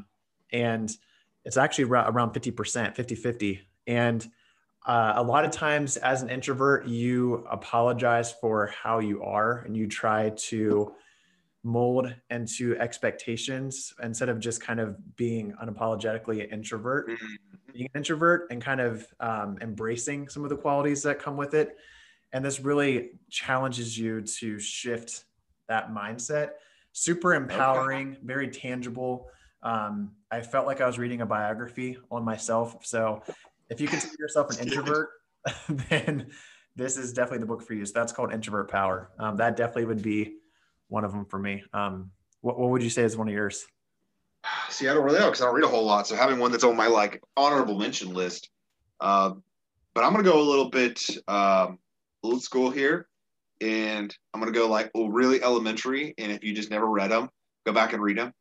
And 0.52 0.96
it's 1.44 1.56
actually 1.56 1.85
around 1.85 2.32
50%, 2.32 2.94
50 2.94 3.14
50. 3.14 3.61
And 3.87 4.28
uh, 4.87 5.14
a 5.16 5.23
lot 5.23 5.44
of 5.44 5.50
times 5.50 5.96
as 5.96 6.23
an 6.23 6.30
introvert, 6.30 6.87
you 6.87 7.46
apologize 7.50 8.32
for 8.32 8.68
how 8.68 9.00
you 9.00 9.23
are 9.23 9.62
and 9.66 9.76
you 9.76 9.88
try 9.88 10.30
to 10.37 10.94
mold 11.66 12.14
into 12.30 12.78
expectations 12.78 13.92
instead 14.02 14.28
of 14.28 14.38
just 14.38 14.61
kind 14.61 14.80
of 14.80 15.16
being 15.16 15.52
unapologetically 15.62 16.44
an 16.44 16.50
introvert. 16.50 17.08
Mm-hmm. 17.08 17.26
Being 17.73 17.90
an 17.92 17.99
introvert 17.99 18.46
and 18.50 18.62
kind 18.62 18.80
of 18.80 19.06
um, 19.20 19.58
embracing 19.61 20.28
some 20.28 20.44
of 20.44 20.50
the 20.50 20.56
qualities 20.56 21.02
that 21.02 21.18
come 21.18 21.37
with 21.37 21.54
it 21.54 21.76
and 22.32 22.44
this 22.44 22.61
really 22.61 23.11
challenges 23.30 23.96
you 23.99 24.20
to 24.20 24.58
shift 24.58 25.25
that 25.68 25.90
mindset. 25.90 26.50
Super 26.92 27.35
empowering, 27.35 28.11
okay. 28.11 28.20
very 28.23 28.49
tangible. 28.49 29.28
Um, 29.62 30.12
I 30.30 30.40
felt 30.40 30.66
like 30.66 30.80
I 30.80 30.87
was 30.87 30.99
reading 30.99 31.20
a 31.20 31.26
biography 31.26 31.99
on 32.11 32.25
myself. 32.25 32.85
So 32.85 33.23
if 33.70 33.80
you 33.80 33.88
consider 33.88 34.14
yourself 34.18 34.50
an 34.50 34.58
introvert, 34.68 35.11
then 35.90 36.26
this 36.75 36.96
is 36.96 37.12
definitely 37.12 37.38
the 37.38 37.46
book 37.46 37.62
for 37.62 37.75
you. 37.75 37.85
So 37.87 37.92
that's 37.94 38.12
called 38.12 38.32
Introvert 38.32 38.70
Power. 38.70 39.11
Um, 39.18 39.37
that 39.37 39.56
definitely 39.56 39.87
would 39.87 40.02
be 40.02 40.37
one 40.88 41.04
of 41.04 41.12
them 41.12 41.24
for 41.24 41.38
me. 41.38 41.62
Um, 41.72 42.10
what, 42.40 42.58
what 42.58 42.70
would 42.70 42.82
you 42.82 42.90
say 42.90 43.02
is 43.02 43.16
one 43.16 43.28
of 43.28 43.34
yours? 43.34 43.64
See, 44.68 44.88
I 44.88 44.94
don't 44.94 45.04
really 45.04 45.18
know 45.18 45.26
because 45.26 45.42
I 45.42 45.46
don't 45.46 45.54
read 45.54 45.64
a 45.64 45.68
whole 45.68 45.84
lot. 45.84 46.06
So 46.06 46.14
having 46.14 46.38
one 46.38 46.52
that's 46.52 46.64
on 46.64 46.76
my 46.76 46.86
like 46.86 47.20
honorable 47.36 47.78
mention 47.78 48.14
list, 48.14 48.48
Um, 49.00 49.42
but 49.94 50.04
I'm 50.04 50.12
gonna 50.12 50.24
go 50.24 50.40
a 50.40 50.42
little 50.42 50.70
bit 50.70 51.02
um, 51.28 51.78
old 52.22 52.42
school 52.42 52.70
here, 52.70 53.08
and 53.60 54.14
I'm 54.32 54.40
gonna 54.40 54.52
go 54.52 54.68
like 54.68 54.90
oh, 54.94 55.08
really 55.08 55.42
elementary. 55.42 56.14
And 56.18 56.30
if 56.32 56.44
you 56.44 56.54
just 56.54 56.70
never 56.70 56.86
read 56.86 57.10
them, 57.10 57.28
go 57.64 57.72
back 57.72 57.92
and 57.92 58.02
read 58.02 58.18
them. 58.18 58.32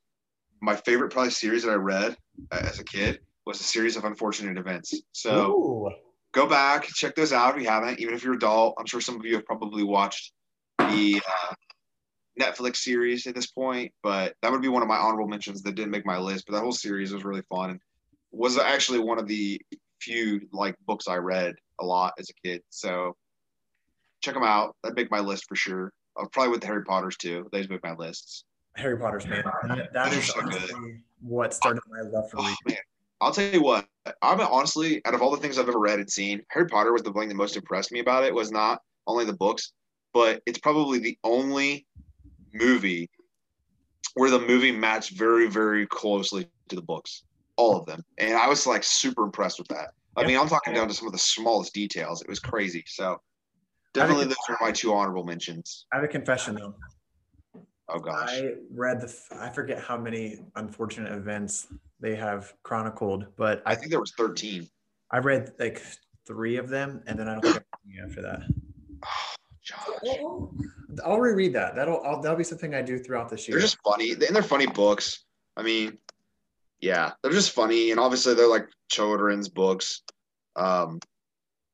My 0.62 0.76
favorite 0.76 1.12
probably 1.12 1.32
series 1.32 1.64
that 1.64 1.72
I 1.72 1.76
read 1.76 2.16
uh, 2.52 2.62
as 2.64 2.80
a 2.80 2.84
kid 2.84 3.20
was 3.46 3.60
a 3.60 3.64
series 3.64 3.96
of 3.96 4.06
unfortunate 4.06 4.58
events. 4.58 4.94
So 5.12 5.52
Ooh. 5.52 5.92
go 6.34 6.48
back, 6.48 6.84
check 6.86 7.16
those 7.16 7.34
out 7.34 7.56
if 7.56 7.62
you 7.62 7.70
haven't. 7.70 8.00
Even 8.00 8.14
if 8.14 8.24
you're 8.24 8.34
adult, 8.34 8.76
I'm 8.80 8.86
sure 8.86 9.02
some 9.02 9.16
of 9.16 9.26
you 9.26 9.36
have 9.36 9.46
probably 9.46 9.84
watched 9.84 10.34
the 10.80 11.22
uh, 11.28 11.54
Netflix 12.40 12.78
series 12.78 13.28
at 13.28 13.36
this 13.36 13.48
point. 13.48 13.92
But 14.04 14.36
that 14.42 14.52
would 14.52 14.62
be 14.62 14.68
one 14.68 14.82
of 14.82 14.88
my 14.88 14.98
honorable 14.98 15.28
mentions 15.28 15.62
that 15.62 15.76
didn't 15.76 15.92
make 15.92 16.06
my 16.06 16.18
list. 16.18 16.46
But 16.46 16.54
that 16.54 16.62
whole 16.62 16.72
series 16.72 17.14
was 17.14 17.24
really 17.24 17.44
fun 17.50 17.72
and 17.72 17.80
was 18.32 18.58
actually 18.58 19.00
one 19.00 19.20
of 19.20 19.28
the 19.28 19.62
few 20.02 20.42
like 20.52 20.76
books 20.86 21.08
I 21.08 21.16
read 21.16 21.56
a 21.80 21.86
lot 21.86 22.14
as 22.20 22.30
a 22.30 22.48
kid. 22.48 22.62
So 22.70 23.16
check 24.22 24.34
them 24.34 24.44
out. 24.44 24.76
That'd 24.84 24.96
make 24.98 25.12
my 25.12 25.20
list 25.20 25.46
for 25.48 25.56
sure. 25.56 25.92
Uh, 26.18 26.26
probably 26.32 26.52
with 26.52 26.62
the 26.62 26.68
Harry 26.68 26.84
Potters 26.84 27.18
too. 27.18 27.48
Those 27.52 27.70
make 27.70 27.84
my 27.84 27.94
lists. 27.94 28.44
Harry 28.76 28.98
Potter's 28.98 29.28
man. 29.28 29.44
That, 29.68 29.94
that 29.94 30.14
is 30.14 30.28
so 30.28 30.42
what 31.22 31.54
started 31.54 31.82
my 31.90 32.02
love 32.02 32.30
for 32.30 32.40
Oh 32.40 32.44
reading. 32.44 32.56
man, 32.68 32.78
I'll 33.22 33.32
tell 33.32 33.52
you 33.52 33.62
what. 33.62 33.88
I'm 34.22 34.40
honestly, 34.40 35.02
out 35.06 35.14
of 35.14 35.22
all 35.22 35.32
the 35.32 35.38
things 35.38 35.58
I've 35.58 35.68
ever 35.68 35.80
read 35.80 36.00
and 36.00 36.10
seen, 36.10 36.42
Harry 36.50 36.68
Potter 36.68 36.94
was 36.94 37.02
the 37.02 37.12
thing 37.14 37.30
that 37.30 37.36
most 37.36 37.56
impressed 37.56 37.92
me 37.92 38.00
about 38.00 38.24
it. 38.24 38.34
Was 38.34 38.52
not 38.52 38.82
only 39.08 39.26
the 39.26 39.34
books, 39.34 39.74
but 40.14 40.42
it's 40.46 40.60
probably 40.60 41.00
the 41.00 41.18
only 41.24 41.86
movie 42.56 43.10
where 44.16 44.30
the 44.32 44.40
movie 44.40 44.72
matched 44.72 45.12
very, 45.12 45.48
very 45.48 45.86
closely 45.88 46.48
to 46.70 46.76
the 46.76 46.82
books, 46.82 47.24
all 47.58 47.78
of 47.78 47.86
them, 47.86 48.02
and 48.18 48.36
I 48.36 48.48
was 48.48 48.66
like 48.66 48.84
super 48.84 49.24
impressed 49.24 49.60
with 49.60 49.68
that. 49.70 49.90
I 50.16 50.22
Yeah. 50.22 50.28
mean, 50.28 50.38
I'm 50.40 50.48
talking 50.48 50.74
down 50.74 50.88
to 50.88 50.94
some 50.94 51.08
of 51.08 51.12
the 51.12 51.20
smallest 51.20 51.74
details. 51.74 52.22
It 52.22 52.30
was 52.30 52.40
crazy. 52.40 52.84
So 52.88 53.22
definitely, 53.94 54.26
those 54.26 54.38
are 54.50 54.58
my 54.62 54.72
two 54.72 54.94
honorable 54.94 55.26
mentions. 55.26 55.86
I 55.92 55.98
have 55.98 56.06
a 56.06 56.08
confession 56.08 56.56
though. 56.56 56.76
Oh 57.90 58.00
gosh, 58.00 58.30
I 58.32 58.54
read 58.72 59.02
the 59.02 59.14
I 59.40 59.50
forget 59.50 59.80
how 59.80 59.98
many 59.98 60.40
unfortunate 60.56 61.12
events 61.12 61.68
they 62.00 62.16
have 62.16 62.54
chronicled, 62.64 63.26
but 63.38 63.62
I 63.66 63.74
I 63.74 63.76
think 63.76 63.92
there 63.92 64.00
was 64.00 64.14
13. 64.18 64.68
I 65.12 65.20
read 65.20 65.52
like 65.60 65.82
three 66.26 66.58
of 66.58 66.70
them, 66.70 67.04
and 67.06 67.20
then 67.20 67.28
I 67.28 67.34
don't 67.34 67.44
think 67.44 67.64
any 67.86 68.00
after 68.00 68.22
that. 68.22 68.42
Oh, 69.08 69.36
Josh. 69.62 70.18
I'll 71.04 71.20
reread 71.20 71.54
that. 71.54 71.76
That'll 71.76 72.02
I'll, 72.06 72.22
that'll 72.22 72.38
be 72.38 72.44
something 72.44 72.74
I 72.74 72.82
do 72.82 73.00
throughout 73.00 73.30
this 73.30 73.48
year. 73.48 73.58
They're 73.58 73.66
just 73.66 73.80
funny, 73.84 74.12
and 74.12 74.22
they're 74.22 74.44
funny 74.44 74.68
books. 74.68 75.24
I 75.58 75.64
mean, 75.64 75.98
yeah, 76.80 77.12
they're 77.22 77.32
just 77.32 77.52
funny, 77.52 77.92
and 77.92 78.00
obviously 78.00 78.34
they're 78.34 78.50
like 78.50 78.68
children's 78.90 79.50
books. 79.50 80.02
Um, 80.56 81.00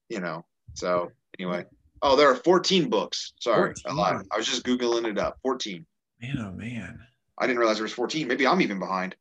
you 0.10 0.20
know. 0.20 0.46
So 0.74 1.12
anyway, 1.38 1.66
oh, 2.02 2.16
there 2.16 2.30
are 2.30 2.36
14 2.36 2.90
books. 2.90 3.34
Sorry, 3.40 3.74
I 3.86 3.90
14. 3.90 3.98
lied. 3.98 4.26
I 4.32 4.38
was 4.38 4.48
just 4.48 4.64
googling 4.64 5.06
it 5.06 5.18
up. 5.18 5.38
14. 5.44 5.86
man, 6.22 6.38
oh 6.40 6.52
man, 6.52 7.00
I 7.38 7.48
didn't 7.48 7.60
realize 7.60 7.78
there 7.78 7.84
was 7.84 7.94
14. 7.94 8.28
Maybe 8.28 8.48
I'm 8.48 8.62
even 8.62 8.80
behind. 8.80 9.16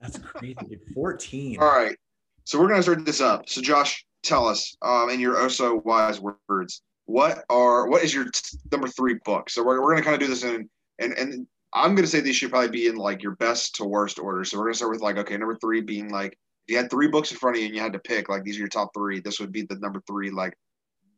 that's 0.00 0.18
crazy. 0.18 0.78
Fourteen. 0.94 1.58
All 1.60 1.68
right, 1.68 1.96
so 2.44 2.60
we're 2.60 2.68
gonna 2.68 2.82
start 2.82 3.04
this 3.04 3.20
up. 3.20 3.48
So 3.48 3.60
Josh, 3.60 4.04
tell 4.22 4.46
us, 4.46 4.76
um, 4.82 5.10
in 5.10 5.20
your 5.20 5.36
oh 5.36 5.48
so 5.48 5.82
wise 5.84 6.20
words, 6.20 6.82
what 7.08 7.42
are 7.48 7.88
what 7.88 8.04
is 8.04 8.12
your 8.12 8.26
t- 8.26 8.58
number 8.70 8.86
three 8.86 9.14
book? 9.24 9.48
So 9.48 9.64
we're, 9.64 9.80
we're 9.80 9.92
gonna 9.92 10.04
kind 10.04 10.14
of 10.14 10.20
do 10.20 10.26
this 10.26 10.44
in 10.44 10.68
and 10.98 11.14
and 11.14 11.46
I'm 11.72 11.94
gonna 11.94 12.06
say 12.06 12.20
these 12.20 12.36
should 12.36 12.50
probably 12.50 12.68
be 12.68 12.86
in 12.86 12.96
like 12.96 13.22
your 13.22 13.34
best 13.36 13.76
to 13.76 13.84
worst 13.84 14.18
order. 14.18 14.44
So 14.44 14.58
we're 14.58 14.64
gonna 14.64 14.74
start 14.74 14.90
with 14.90 15.00
like 15.00 15.16
okay, 15.16 15.38
number 15.38 15.56
three 15.56 15.80
being 15.80 16.10
like 16.10 16.32
if 16.32 16.72
you 16.72 16.76
had 16.76 16.90
three 16.90 17.08
books 17.08 17.30
in 17.32 17.38
front 17.38 17.56
of 17.56 17.60
you 17.60 17.66
and 17.66 17.74
you 17.74 17.80
had 17.80 17.94
to 17.94 17.98
pick 17.98 18.28
like 18.28 18.44
these 18.44 18.56
are 18.56 18.60
your 18.60 18.68
top 18.68 18.90
three. 18.94 19.20
This 19.20 19.40
would 19.40 19.52
be 19.52 19.62
the 19.62 19.76
number 19.76 20.02
three 20.06 20.30
like 20.30 20.54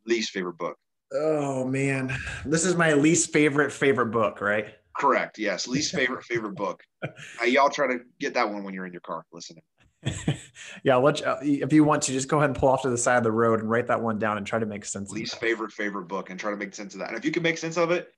least 0.07 0.31
favorite 0.31 0.59
book. 0.59 0.77
Oh 1.13 1.65
man, 1.65 2.17
this 2.45 2.65
is 2.65 2.77
my 2.77 2.93
least 2.93 3.33
favorite 3.33 3.73
favorite 3.73 4.13
book, 4.13 4.41
right? 4.41 4.67
Correct. 4.97 5.39
Yes, 5.39 5.67
least 5.67 5.93
favorite 5.93 6.25
favorite 6.25 6.55
book. 6.55 6.83
Now, 7.41 7.47
y'all 7.47 7.71
try 7.71 7.87
to 7.87 8.01
get 8.21 8.35
that 8.35 8.49
one 8.51 8.63
when 8.63 8.75
you're 8.75 8.85
in 8.85 8.93
your 8.93 9.01
car 9.01 9.25
listening. 9.33 9.63
yeah, 10.85 10.97
let 10.97 11.25
uh, 11.27 11.37
you, 11.43 11.63
if 11.63 11.73
you 11.73 11.85
want 11.85 12.03
to 12.03 12.13
just 12.13 12.29
go 12.29 12.39
ahead 12.39 12.51
and 12.51 12.59
pull 12.59 12.69
off 12.69 12.83
to 12.83 12.91
the 12.91 12.99
side 12.99 13.19
of 13.19 13.25
the 13.25 13.33
road 13.33 13.61
and 13.61 13.71
write 13.71 13.87
that 13.89 14.01
one 14.01 14.19
down 14.19 14.39
and 14.39 14.47
try 14.47 14.59
to 14.59 14.67
make 14.67 14.85
sense. 14.85 15.11
of 15.11 15.17
Least 15.17 15.39
favorite 15.41 15.73
favorite 15.73 16.09
book 16.09 16.31
and 16.31 16.41
try 16.41 16.51
to 16.51 16.57
make 16.57 16.75
sense 16.75 16.95
of 16.95 17.01
that. 17.01 17.11
And 17.11 17.19
if 17.19 17.25
you 17.25 17.31
can 17.31 17.43
make 17.43 17.59
sense 17.59 17.77
of 17.77 17.91
it, 17.91 18.09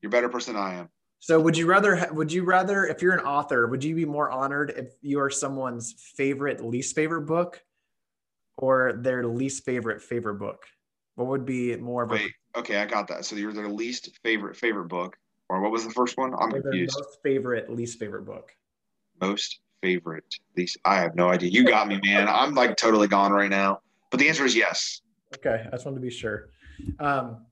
you're 0.00 0.08
a 0.08 0.10
better 0.10 0.28
person 0.28 0.54
than 0.54 0.62
I 0.62 0.74
am. 0.74 0.88
So, 1.18 1.40
would 1.40 1.56
you 1.56 1.66
rather? 1.66 2.06
Would 2.12 2.32
you 2.32 2.44
rather, 2.44 2.84
if 2.84 3.02
you're 3.02 3.14
an 3.14 3.24
author, 3.24 3.66
would 3.66 3.82
you 3.82 3.94
be 3.94 4.04
more 4.04 4.30
honored 4.30 4.74
if 4.76 4.94
you 5.00 5.20
are 5.20 5.30
someone's 5.30 5.94
favorite 6.16 6.62
least 6.64 6.94
favorite 6.94 7.22
book, 7.22 7.62
or 8.58 8.92
their 8.92 9.26
least 9.26 9.64
favorite 9.64 10.02
favorite 10.02 10.34
book? 10.34 10.64
What 11.16 11.28
would 11.28 11.46
be 11.46 11.76
more 11.76 12.04
of 12.04 12.12
a 12.12 12.28
okay, 12.56 12.76
I 12.76 12.86
got 12.86 13.08
that. 13.08 13.24
So 13.24 13.36
you're 13.36 13.52
their 13.52 13.68
least 13.68 14.18
favorite 14.22 14.56
favorite 14.56 14.88
book, 14.88 15.16
or 15.48 15.60
what 15.60 15.72
was 15.72 15.84
the 15.84 15.92
first 15.92 16.16
one? 16.16 16.34
I'm 16.38 16.50
confused. 16.50 16.96
most 16.98 17.18
favorite 17.22 17.70
least 17.70 17.98
favorite 17.98 18.24
book? 18.24 18.52
Most 19.20 19.60
favorite 19.84 20.24
These 20.54 20.78
I 20.84 20.96
have 20.96 21.14
no 21.14 21.28
idea. 21.28 21.50
You 21.50 21.64
got 21.64 21.88
me, 21.88 22.00
man. 22.02 22.26
I'm 22.26 22.54
like 22.54 22.76
totally 22.76 23.06
gone 23.06 23.32
right 23.32 23.50
now. 23.50 23.80
But 24.10 24.18
the 24.18 24.28
answer 24.28 24.44
is 24.46 24.56
yes. 24.56 25.02
Okay, 25.36 25.66
I 25.66 25.70
just 25.70 25.84
wanted 25.84 25.96
to 25.96 26.00
be 26.00 26.10
sure. 26.10 26.48
Um, 26.98 27.44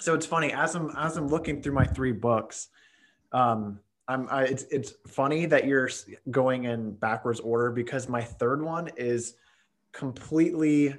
so 0.00 0.14
it's 0.14 0.24
funny 0.24 0.52
as 0.52 0.74
I'm 0.74 0.90
as 0.96 1.16
I'm 1.16 1.28
looking 1.28 1.60
through 1.60 1.74
my 1.74 1.84
three 1.84 2.12
books, 2.12 2.68
um, 3.32 3.80
I'm 4.06 4.28
I, 4.30 4.44
it's 4.44 4.62
it's 4.70 4.94
funny 5.08 5.44
that 5.46 5.66
you're 5.66 5.90
going 6.30 6.64
in 6.64 6.92
backwards 6.92 7.40
order 7.40 7.70
because 7.70 8.08
my 8.08 8.22
third 8.22 8.62
one 8.62 8.88
is 8.96 9.34
completely 9.92 10.96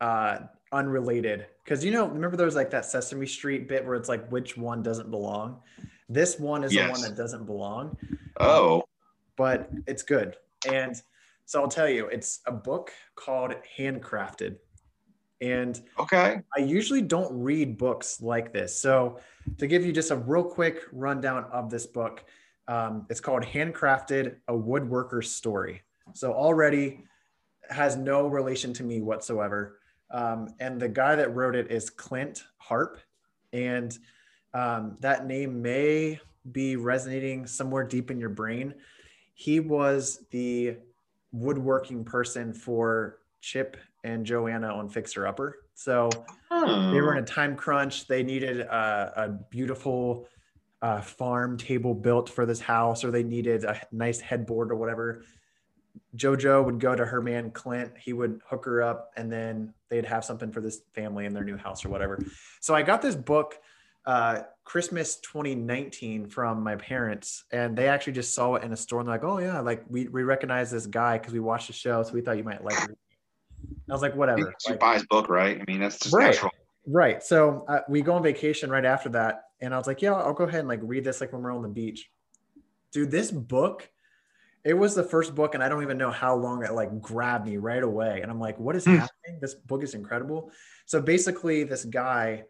uh, 0.00 0.38
unrelated. 0.72 1.46
Because 1.62 1.84
you 1.84 1.90
know, 1.90 2.06
remember 2.06 2.36
there 2.36 2.46
was 2.46 2.56
like 2.56 2.70
that 2.70 2.86
Sesame 2.86 3.26
Street 3.26 3.68
bit 3.68 3.84
where 3.84 3.96
it's 3.96 4.08
like 4.08 4.26
which 4.30 4.56
one 4.56 4.82
doesn't 4.82 5.10
belong. 5.10 5.60
This 6.08 6.38
one 6.38 6.64
is 6.64 6.72
the 6.72 6.88
one 6.88 7.02
that 7.02 7.16
doesn't 7.16 7.44
belong 7.44 7.96
Oh, 8.40 8.84
but 9.40 9.70
it's 9.86 10.02
good. 10.02 10.36
And 10.70 11.00
so 11.46 11.62
I'll 11.62 11.68
tell 11.68 11.88
you, 11.88 12.08
it's 12.08 12.40
a 12.44 12.52
book 12.52 12.92
called 13.14 13.54
Handcrafted. 13.78 14.56
And 15.40 15.80
okay. 15.98 16.42
I 16.54 16.60
usually 16.60 17.00
don't 17.00 17.32
read 17.32 17.78
books 17.78 18.20
like 18.20 18.52
this. 18.52 18.78
So 18.78 19.18
to 19.56 19.66
give 19.66 19.82
you 19.82 19.92
just 19.92 20.10
a 20.10 20.16
real 20.16 20.44
quick 20.44 20.82
rundown 20.92 21.44
of 21.44 21.70
this 21.70 21.86
book, 21.86 22.22
um, 22.68 23.06
it's 23.08 23.18
called 23.18 23.42
Handcrafted, 23.42 24.36
a 24.46 24.52
woodworker's 24.52 25.30
story. 25.30 25.80
So 26.12 26.34
already 26.34 27.04
has 27.70 27.96
no 27.96 28.26
relation 28.26 28.74
to 28.74 28.82
me 28.82 29.00
whatsoever. 29.00 29.78
Um, 30.10 30.48
and 30.60 30.78
the 30.78 30.90
guy 30.90 31.16
that 31.16 31.34
wrote 31.34 31.56
it 31.56 31.72
is 31.72 31.88
Clint 31.88 32.44
Harp. 32.58 32.98
And 33.54 33.98
um, 34.52 34.98
that 35.00 35.26
name 35.26 35.62
may 35.62 36.20
be 36.52 36.76
resonating 36.76 37.46
somewhere 37.46 37.84
deep 37.84 38.10
in 38.10 38.20
your 38.20 38.28
brain. 38.28 38.74
He 39.40 39.58
was 39.58 40.26
the 40.32 40.76
woodworking 41.32 42.04
person 42.04 42.52
for 42.52 43.20
Chip 43.40 43.78
and 44.04 44.26
Joanna 44.26 44.68
on 44.68 44.86
Fixer 44.90 45.26
Upper. 45.26 45.64
So 45.72 46.10
they 46.50 47.00
were 47.00 47.16
in 47.16 47.24
a 47.24 47.26
time 47.26 47.56
crunch. 47.56 48.06
They 48.06 48.22
needed 48.22 48.60
a, 48.60 49.12
a 49.16 49.28
beautiful 49.48 50.28
uh, 50.82 51.00
farm 51.00 51.56
table 51.56 51.94
built 51.94 52.28
for 52.28 52.44
this 52.44 52.60
house, 52.60 53.02
or 53.02 53.10
they 53.10 53.22
needed 53.22 53.64
a 53.64 53.80
nice 53.92 54.20
headboard 54.20 54.70
or 54.70 54.76
whatever. 54.76 55.22
JoJo 56.16 56.62
would 56.66 56.78
go 56.78 56.94
to 56.94 57.06
her 57.06 57.22
man 57.22 57.50
Clint. 57.50 57.92
He 57.96 58.12
would 58.12 58.42
hook 58.44 58.66
her 58.66 58.82
up, 58.82 59.10
and 59.16 59.32
then 59.32 59.72
they'd 59.88 60.04
have 60.04 60.22
something 60.22 60.52
for 60.52 60.60
this 60.60 60.82
family 60.92 61.24
in 61.24 61.32
their 61.32 61.44
new 61.44 61.56
house 61.56 61.82
or 61.82 61.88
whatever. 61.88 62.22
So 62.60 62.74
I 62.74 62.82
got 62.82 63.00
this 63.00 63.16
book, 63.16 63.58
uh, 64.04 64.42
Christmas 64.70 65.16
2019, 65.16 66.28
from 66.28 66.62
my 66.62 66.76
parents, 66.76 67.42
and 67.50 67.76
they 67.76 67.88
actually 67.88 68.12
just 68.12 68.34
saw 68.36 68.54
it 68.54 68.62
in 68.62 68.72
a 68.72 68.76
store 68.76 69.00
and 69.00 69.08
they're 69.08 69.16
like, 69.16 69.24
"Oh 69.24 69.38
yeah, 69.38 69.58
like 69.58 69.82
we 69.88 70.06
we 70.06 70.22
recognize 70.22 70.70
this 70.70 70.86
guy 70.86 71.18
because 71.18 71.32
we 71.32 71.40
watched 71.40 71.66
the 71.66 71.72
show, 71.72 72.04
so 72.04 72.12
we 72.12 72.20
thought 72.20 72.36
you 72.36 72.44
might 72.44 72.62
like 72.62 72.78
it." 72.78 72.96
I 73.88 73.92
was 73.92 74.00
like, 74.00 74.14
"Whatever." 74.14 74.38
You 74.38 74.52
Like, 74.68 74.78
buy 74.78 74.94
his 74.94 75.04
book, 75.06 75.28
right? 75.28 75.60
I 75.60 75.64
mean, 75.68 75.80
that's 75.80 75.98
just 75.98 76.14
Right. 76.14 76.26
natural. 76.26 76.52
Right. 76.86 77.20
So 77.20 77.64
uh, 77.66 77.80
we 77.88 78.00
go 78.00 78.14
on 78.14 78.22
vacation 78.22 78.70
right 78.70 78.84
after 78.84 79.08
that. 79.08 79.42
And 79.60 79.74
I 79.74 79.76
was 79.76 79.88
like, 79.88 80.02
yeah, 80.02 80.12
I'll 80.12 80.34
go 80.34 80.44
ahead 80.44 80.60
and 80.60 80.68
like 80.68 80.78
read 80.84 81.02
this 81.02 81.20
like 81.20 81.32
when 81.32 81.42
we're 81.42 81.52
on 81.52 81.62
the 81.62 81.68
beach. 81.68 82.08
Dude, 82.92 83.10
this 83.10 83.32
book, 83.32 83.90
it 84.64 84.74
was 84.74 84.94
the 84.94 85.02
first 85.02 85.34
book, 85.34 85.54
and 85.54 85.64
I 85.64 85.68
don't 85.68 85.82
even 85.82 85.98
know 85.98 86.12
how 86.12 86.36
long 86.36 86.64
it 86.64 86.72
like 86.74 87.00
grabbed 87.00 87.44
me 87.44 87.56
right 87.56 87.82
away. 87.82 88.20
And 88.22 88.30
I'm 88.30 88.38
like, 88.38 88.56
what 88.60 88.76
is 88.76 88.84
Hmm. 88.84 88.98
happening? 88.98 89.40
This 89.40 89.54
book 89.54 89.82
is 89.82 89.94
incredible. 89.94 90.52
So 90.86 91.02
basically, 91.02 91.64
this 91.64 91.84
guy, 91.84 92.44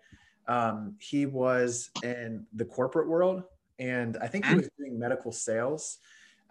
um, 0.51 0.97
he 0.99 1.25
was 1.25 1.91
in 2.03 2.45
the 2.53 2.65
corporate 2.65 3.09
world, 3.09 3.45
and 3.79 4.17
I 4.21 4.27
think 4.27 4.45
he 4.45 4.55
was 4.57 4.69
doing 4.79 4.99
medical 4.99 5.33
sales. 5.33 5.99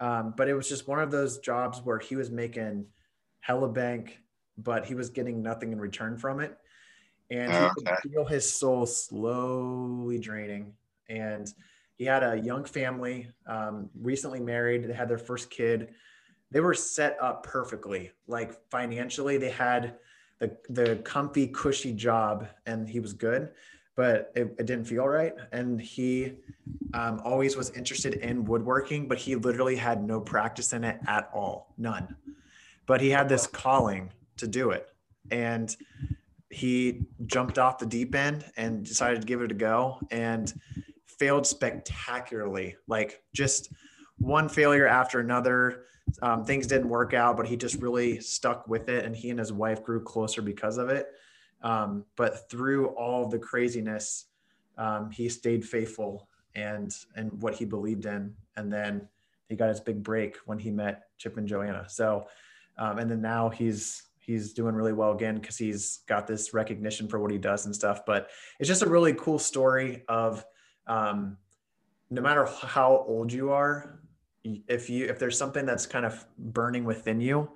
Um, 0.00 0.34
but 0.36 0.48
it 0.48 0.54
was 0.54 0.68
just 0.68 0.88
one 0.88 0.98
of 0.98 1.10
those 1.10 1.38
jobs 1.38 1.80
where 1.84 1.98
he 1.98 2.16
was 2.16 2.30
making 2.30 2.86
hella 3.40 3.68
bank, 3.68 4.18
but 4.56 4.86
he 4.86 4.94
was 4.94 5.10
getting 5.10 5.42
nothing 5.42 5.72
in 5.72 5.78
return 5.78 6.16
from 6.16 6.40
it 6.40 6.56
and 7.30 7.52
he 7.52 7.84
could 7.84 8.12
feel 8.12 8.24
his 8.24 8.50
soul 8.50 8.86
slowly 8.86 10.18
draining. 10.18 10.72
And 11.08 11.52
he 11.96 12.04
had 12.04 12.22
a 12.22 12.36
young 12.36 12.64
family, 12.64 13.28
um, 13.46 13.90
recently 14.00 14.40
married. 14.40 14.88
They 14.88 14.94
had 14.94 15.08
their 15.08 15.18
first 15.18 15.50
kid. 15.50 15.90
they 16.50 16.60
were 16.60 16.74
set 16.74 17.16
up 17.20 17.44
perfectly. 17.44 18.10
Like 18.26 18.52
financially, 18.70 19.38
they 19.38 19.50
had 19.50 19.96
the 20.40 20.56
the 20.68 20.96
comfy, 21.04 21.46
cushy 21.48 21.92
job, 21.92 22.48
and 22.66 22.88
he 22.88 22.98
was 23.00 23.12
good, 23.12 23.50
but 24.00 24.32
it, 24.34 24.54
it 24.58 24.64
didn't 24.64 24.86
feel 24.86 25.06
right. 25.06 25.34
And 25.52 25.78
he 25.78 26.32
um, 26.94 27.20
always 27.22 27.54
was 27.54 27.68
interested 27.72 28.14
in 28.14 28.46
woodworking, 28.46 29.06
but 29.06 29.18
he 29.18 29.36
literally 29.36 29.76
had 29.76 30.02
no 30.02 30.22
practice 30.22 30.72
in 30.72 30.84
it 30.84 30.98
at 31.06 31.28
all, 31.34 31.74
none. 31.76 32.16
But 32.86 33.02
he 33.02 33.10
had 33.10 33.28
this 33.28 33.46
calling 33.46 34.10
to 34.38 34.48
do 34.48 34.70
it, 34.70 34.88
and 35.30 35.76
he 36.48 37.02
jumped 37.26 37.58
off 37.58 37.76
the 37.76 37.84
deep 37.84 38.14
end 38.14 38.46
and 38.56 38.86
decided 38.86 39.20
to 39.20 39.26
give 39.26 39.42
it 39.42 39.50
a 39.50 39.54
go, 39.54 40.00
and 40.10 40.50
failed 41.04 41.46
spectacularly. 41.46 42.76
Like 42.88 43.22
just 43.34 43.70
one 44.16 44.48
failure 44.48 44.86
after 44.86 45.20
another 45.20 45.82
um, 46.22 46.46
things 46.46 46.66
didn't 46.66 46.88
work 46.88 47.12
out, 47.12 47.36
but 47.36 47.46
he 47.46 47.54
just 47.54 47.82
really 47.82 48.18
stuck 48.20 48.66
with 48.66 48.88
it, 48.88 49.04
and 49.04 49.14
he 49.14 49.28
and 49.28 49.38
his 49.38 49.52
wife 49.52 49.84
grew 49.84 50.02
closer 50.02 50.40
because 50.40 50.78
of 50.78 50.88
it. 50.88 51.08
Um, 51.62 52.04
but 52.16 52.50
through 52.50 52.88
all 52.88 53.28
the 53.28 53.38
craziness, 53.38 54.26
um, 54.78 55.10
he 55.10 55.28
stayed 55.28 55.64
faithful 55.64 56.28
and 56.54 56.92
and 57.16 57.30
what 57.42 57.54
he 57.54 57.64
believed 57.64 58.06
in, 58.06 58.34
and 58.56 58.72
then 58.72 59.08
he 59.48 59.56
got 59.56 59.68
his 59.68 59.80
big 59.80 60.02
break 60.02 60.36
when 60.46 60.58
he 60.58 60.70
met 60.70 61.04
Chip 61.18 61.36
and 61.36 61.46
Joanna. 61.46 61.84
So, 61.88 62.26
um, 62.78 62.98
and 62.98 63.10
then 63.10 63.20
now 63.20 63.48
he's 63.48 64.02
he's 64.18 64.52
doing 64.52 64.74
really 64.74 64.92
well 64.92 65.12
again 65.12 65.36
because 65.36 65.58
he's 65.58 66.00
got 66.06 66.26
this 66.26 66.54
recognition 66.54 67.08
for 67.08 67.18
what 67.18 67.30
he 67.30 67.38
does 67.38 67.66
and 67.66 67.74
stuff. 67.74 68.06
But 68.06 68.30
it's 68.58 68.68
just 68.68 68.82
a 68.82 68.88
really 68.88 69.14
cool 69.14 69.38
story 69.38 70.04
of 70.08 70.44
um, 70.86 71.36
no 72.10 72.22
matter 72.22 72.46
how 72.46 73.04
old 73.06 73.32
you 73.32 73.50
are, 73.50 74.00
if 74.44 74.88
you 74.88 75.06
if 75.06 75.18
there's 75.18 75.36
something 75.36 75.66
that's 75.66 75.86
kind 75.86 76.06
of 76.06 76.26
burning 76.38 76.84
within 76.84 77.20
you 77.20 77.50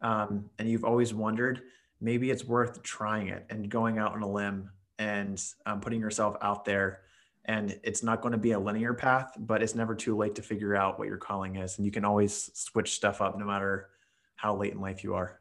um, 0.00 0.50
and 0.58 0.68
you've 0.68 0.84
always 0.84 1.12
wondered 1.12 1.62
maybe 2.04 2.30
it's 2.30 2.44
worth 2.44 2.82
trying 2.82 3.28
it 3.28 3.46
and 3.48 3.70
going 3.70 3.98
out 3.98 4.12
on 4.12 4.22
a 4.22 4.30
limb 4.30 4.70
and 4.98 5.42
um, 5.64 5.80
putting 5.80 5.98
yourself 5.98 6.36
out 6.42 6.64
there 6.64 7.00
and 7.46 7.78
it's 7.82 8.02
not 8.02 8.20
going 8.20 8.32
to 8.32 8.38
be 8.38 8.52
a 8.52 8.58
linear 8.58 8.92
path 8.92 9.32
but 9.38 9.62
it's 9.62 9.74
never 9.74 9.94
too 9.94 10.16
late 10.16 10.34
to 10.34 10.42
figure 10.42 10.76
out 10.76 10.98
what 10.98 11.08
your 11.08 11.16
calling 11.16 11.56
is 11.56 11.78
and 11.78 11.86
you 11.86 11.90
can 11.90 12.04
always 12.04 12.50
switch 12.54 12.94
stuff 12.94 13.22
up 13.22 13.38
no 13.38 13.46
matter 13.46 13.88
how 14.36 14.54
late 14.54 14.72
in 14.74 14.80
life 14.80 15.02
you 15.02 15.14
are 15.14 15.40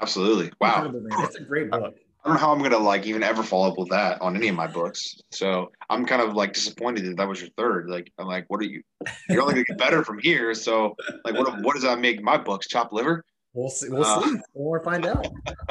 absolutely 0.00 0.50
wow 0.60 0.92
it's 1.22 1.36
a 1.36 1.44
great 1.44 1.70
book 1.70 1.94
I 2.22 2.28
don't 2.28 2.34
know 2.34 2.40
how 2.40 2.52
I'm 2.52 2.62
gonna 2.62 2.76
like 2.76 3.06
even 3.06 3.22
ever 3.22 3.42
follow 3.42 3.70
up 3.70 3.78
with 3.78 3.88
that 3.88 4.20
on 4.20 4.36
any 4.36 4.48
of 4.48 4.54
my 4.54 4.66
books. 4.66 5.22
So 5.30 5.72
I'm 5.88 6.04
kind 6.04 6.20
of 6.20 6.34
like 6.34 6.52
disappointed 6.52 7.06
that 7.06 7.16
that 7.16 7.26
was 7.26 7.40
your 7.40 7.48
third. 7.56 7.88
Like 7.88 8.12
I'm 8.18 8.26
like, 8.26 8.44
what 8.48 8.60
are 8.60 8.64
you? 8.64 8.82
You're 9.30 9.40
only 9.40 9.54
gonna 9.54 9.64
get 9.64 9.78
better 9.78 10.04
from 10.04 10.18
here. 10.18 10.52
So 10.52 10.96
like, 11.24 11.32
what 11.32 11.62
what 11.62 11.72
does 11.72 11.84
that 11.84 11.98
make 11.98 12.22
my 12.22 12.36
books? 12.36 12.68
Chop 12.68 12.92
liver? 12.92 13.24
We'll 13.52 13.68
see. 13.68 13.88
We'll 13.88 14.04
uh, 14.04 14.22
see. 14.22 14.36
We'll 14.54 14.82
find 14.82 15.06
out. 15.06 15.26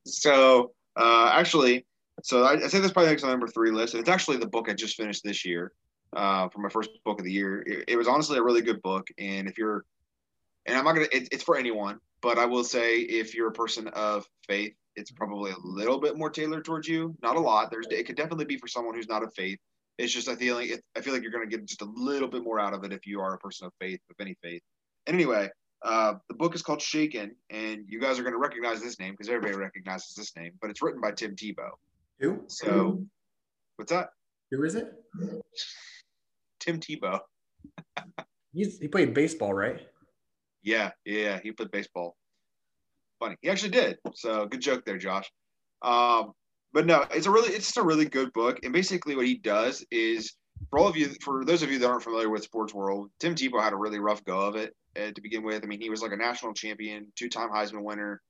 so 0.07 0.73
uh, 0.97 1.31
actually, 1.33 1.87
so 2.23 2.45
I, 2.45 2.53
I 2.55 2.69
say 2.69 2.81
this 2.81 2.93
probably 2.93 3.11
makes 3.11 3.23
my 3.23 3.31
number 3.31 3.49
three 3.49 3.71
list, 3.71 3.95
and 3.95 4.01
it's 4.01 4.11
actually 4.11 4.37
the 4.37 4.47
book 4.47 4.69
I 4.69 4.75
just 4.75 4.97
finished 4.97 5.23
this 5.25 5.45
year. 5.45 5.73
Uh, 6.17 6.49
for 6.49 6.61
my 6.61 6.71
first 6.71 6.91
book 7.05 7.19
of 7.19 7.25
the 7.25 7.33
year, 7.33 7.61
it, 7.67 7.85
it, 7.89 7.97
was 7.97 8.09
honestly 8.09 8.39
a 8.39 8.43
really 8.43 8.63
good 8.63 8.81
book. 8.81 9.07
And 9.19 9.47
if 9.47 9.59
you're, 9.59 9.85
and 10.65 10.75
I'm 10.75 10.85
not 10.85 10.95
gonna, 10.95 11.09
it, 11.13 11.29
it's 11.31 11.45
for 11.45 11.59
anyone, 11.59 11.99
but 12.23 12.39
I 12.39 12.47
will 12.47 12.65
say 12.65 12.97
if 13.01 13.35
you're 13.35 13.49
a 13.49 13.53
person 13.53 13.89
of 13.89 14.25
faith 14.47 14.73
it's 14.99 15.11
probably 15.13 15.53
a 15.53 15.59
little 15.63 16.01
bit 16.01 16.19
more 16.19 16.29
tailored 16.29 16.65
towards 16.65 16.89
you. 16.89 17.17
Not 17.23 17.37
a 17.37 17.41
lot. 17.41 17.71
There's 17.71 17.87
it 17.91 18.05
could 18.07 18.17
definitely 18.17 18.45
be 18.45 18.59
for 18.59 18.67
someone 18.67 18.95
who's 18.95 19.09
not 19.09 19.23
of 19.23 19.33
faith. 19.35 19.59
It's 19.97 20.13
just 20.13 20.29
I 20.29 20.35
feel 20.35 20.57
like 20.57 20.71
it, 20.71 20.83
I 20.97 21.01
feel 21.01 21.13
like 21.13 21.23
you're 21.23 21.33
to 21.33 21.47
get 21.47 21.65
just 21.65 21.83
a 21.83 21.89
little 21.97 22.29
bit 22.29 22.43
more 22.43 22.61
out 22.61 22.75
of 22.75 22.85
it 22.85 22.93
if 22.93 23.07
you 23.07 23.21
are 23.21 23.35
a 23.35 23.39
person 23.39 23.67
of 23.67 23.73
faith, 23.81 24.01
of 24.11 24.17
any 24.21 24.37
faith. 24.43 24.63
And 25.07 25.15
anyway, 25.15 25.49
uh, 25.83 26.15
the 26.29 26.35
book 26.35 26.55
is 26.55 26.63
called 26.63 26.83
Shaken, 26.83 27.35
and 27.51 27.85
you 27.89 28.01
guys 28.01 28.19
are 28.19 28.23
going 28.23 28.35
to 28.35 28.39
recognize 28.39 28.81
this 28.81 28.99
name 28.99 29.13
because 29.13 29.29
everybody 29.29 29.57
recognizes 29.57 30.15
this 30.15 30.35
name. 30.37 30.53
But 30.61 30.71
it's 30.71 30.83
written 30.83 31.01
by 31.01 31.13
Tim 31.13 31.37
Tebow. 31.37 31.71
Who? 32.21 32.43
So, 32.49 33.03
what's 33.77 33.93
that? 33.93 34.11
Who 34.51 34.65
is 34.65 34.75
it? 34.75 34.93
Tim 36.61 36.81
Tebow. 36.81 37.21
He's, 38.53 38.79
he 38.79 38.89
played 38.89 39.15
baseball, 39.15 39.55
right? 39.55 39.81
Yeah, 40.63 40.91
yeah, 41.05 41.39
he 41.43 41.53
played 41.53 41.71
baseball 41.71 42.17
funny. 43.19 43.37
He 43.41 43.49
actually 43.49 43.71
did. 43.71 43.99
So 44.15 44.47
good 44.47 44.61
joke 44.61 44.85
there, 44.85 44.99
Josh. 44.99 45.31
Um, 45.83 46.33
but 46.73 46.87
no, 46.87 47.05
it's 47.11 47.27
a 47.27 47.31
really, 47.31 47.51
it's 47.51 47.67
just 47.67 47.79
a 47.79 47.83
really 47.83 48.05
good 48.05 48.33
book. 48.33 48.61
And 48.63 48.73
basically, 48.73 49.17
what 49.17 49.27
he 49.27 49.37
does 49.37 49.85
is, 49.91 50.35
for 50.71 50.79
all 50.79 50.89
of 50.89 50.97
you, 50.97 51.11
for 51.23 51.45
those 51.45 51.63
of 51.63 51.71
you 51.71 51.79
that 51.79 51.89
aren't 51.89 52.03
familiar 52.03 52.31
with 52.31 52.43
sports 52.43 52.75
world, 52.75 53.11
Tim 53.21 53.35
Tebow 53.35 53.63
had 53.63 53.73
a 53.73 53.77
really 53.77 53.99
rough 53.99 54.25
go 54.25 54.41
of 54.41 54.57
it 54.57 54.75
uh, 54.99 55.13
to 55.13 55.21
begin 55.21 55.43
with. 55.43 55.63
I 55.63 55.67
mean, 55.67 55.81
he 55.81 55.91
was 55.91 56.03
like 56.03 56.13
a 56.13 56.17
national 56.17 56.55
champion, 56.55 57.13
two-time 57.17 57.51
Heisman 57.51 57.83
winner, 57.83 58.21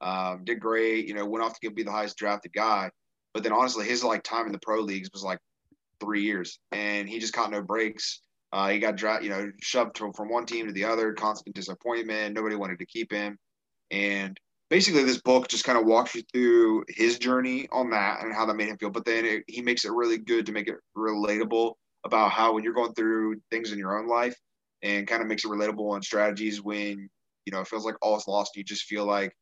um, 0.00 0.44
did 0.44 0.60
great. 0.60 1.06
You 1.06 1.14
know, 1.14 1.26
went 1.26 1.44
off 1.44 1.58
to 1.60 1.70
be 1.70 1.82
the 1.82 1.92
highest 1.92 2.16
drafted 2.16 2.52
guy. 2.52 2.90
But 3.34 3.42
then 3.42 3.52
honestly, 3.52 3.86
his 3.86 4.04
like 4.04 4.22
time 4.22 4.46
in 4.46 4.52
the 4.52 4.58
pro 4.60 4.80
leagues 4.80 5.10
was 5.12 5.22
like 5.22 5.38
three 6.00 6.22
years, 6.22 6.58
and 6.72 7.08
he 7.08 7.18
just 7.18 7.32
caught 7.32 7.50
no 7.50 7.62
breaks. 7.62 8.20
Uh, 8.52 8.70
he 8.70 8.78
got 8.78 8.96
dra- 8.96 9.22
you 9.22 9.28
know, 9.28 9.50
shoved 9.60 9.98
from 9.98 10.30
one 10.30 10.46
team 10.46 10.66
to 10.66 10.72
the 10.72 10.84
other, 10.84 11.12
constant 11.12 11.54
disappointment. 11.54 12.34
Nobody 12.34 12.56
wanted 12.56 12.78
to 12.78 12.86
keep 12.86 13.12
him. 13.12 13.36
And 13.90 14.38
basically, 14.70 15.04
this 15.04 15.20
book 15.20 15.48
just 15.48 15.64
kind 15.64 15.78
of 15.78 15.84
walks 15.84 16.14
you 16.14 16.22
through 16.32 16.84
his 16.88 17.18
journey 17.18 17.68
on 17.70 17.90
that 17.90 18.22
and 18.22 18.34
how 18.34 18.46
that 18.46 18.54
made 18.54 18.68
him 18.68 18.78
feel. 18.78 18.90
But 18.90 19.04
then 19.04 19.24
it, 19.24 19.44
he 19.46 19.60
makes 19.60 19.84
it 19.84 19.92
really 19.92 20.18
good 20.18 20.46
to 20.46 20.52
make 20.52 20.68
it 20.68 20.76
relatable 20.96 21.74
about 22.04 22.30
how 22.30 22.54
when 22.54 22.64
you're 22.64 22.72
going 22.72 22.94
through 22.94 23.36
things 23.50 23.72
in 23.72 23.78
your 23.78 23.98
own 23.98 24.08
life 24.08 24.34
and 24.82 25.06
kind 25.06 25.22
of 25.22 25.28
makes 25.28 25.44
it 25.44 25.48
relatable 25.48 25.92
on 25.92 26.02
strategies 26.02 26.62
when, 26.62 27.08
you 27.44 27.52
know, 27.52 27.60
it 27.60 27.68
feels 27.68 27.84
like 27.84 27.96
all 28.02 28.16
is 28.16 28.28
lost. 28.28 28.56
You 28.56 28.64
just 28.64 28.84
feel 28.84 29.04
like 29.04 29.34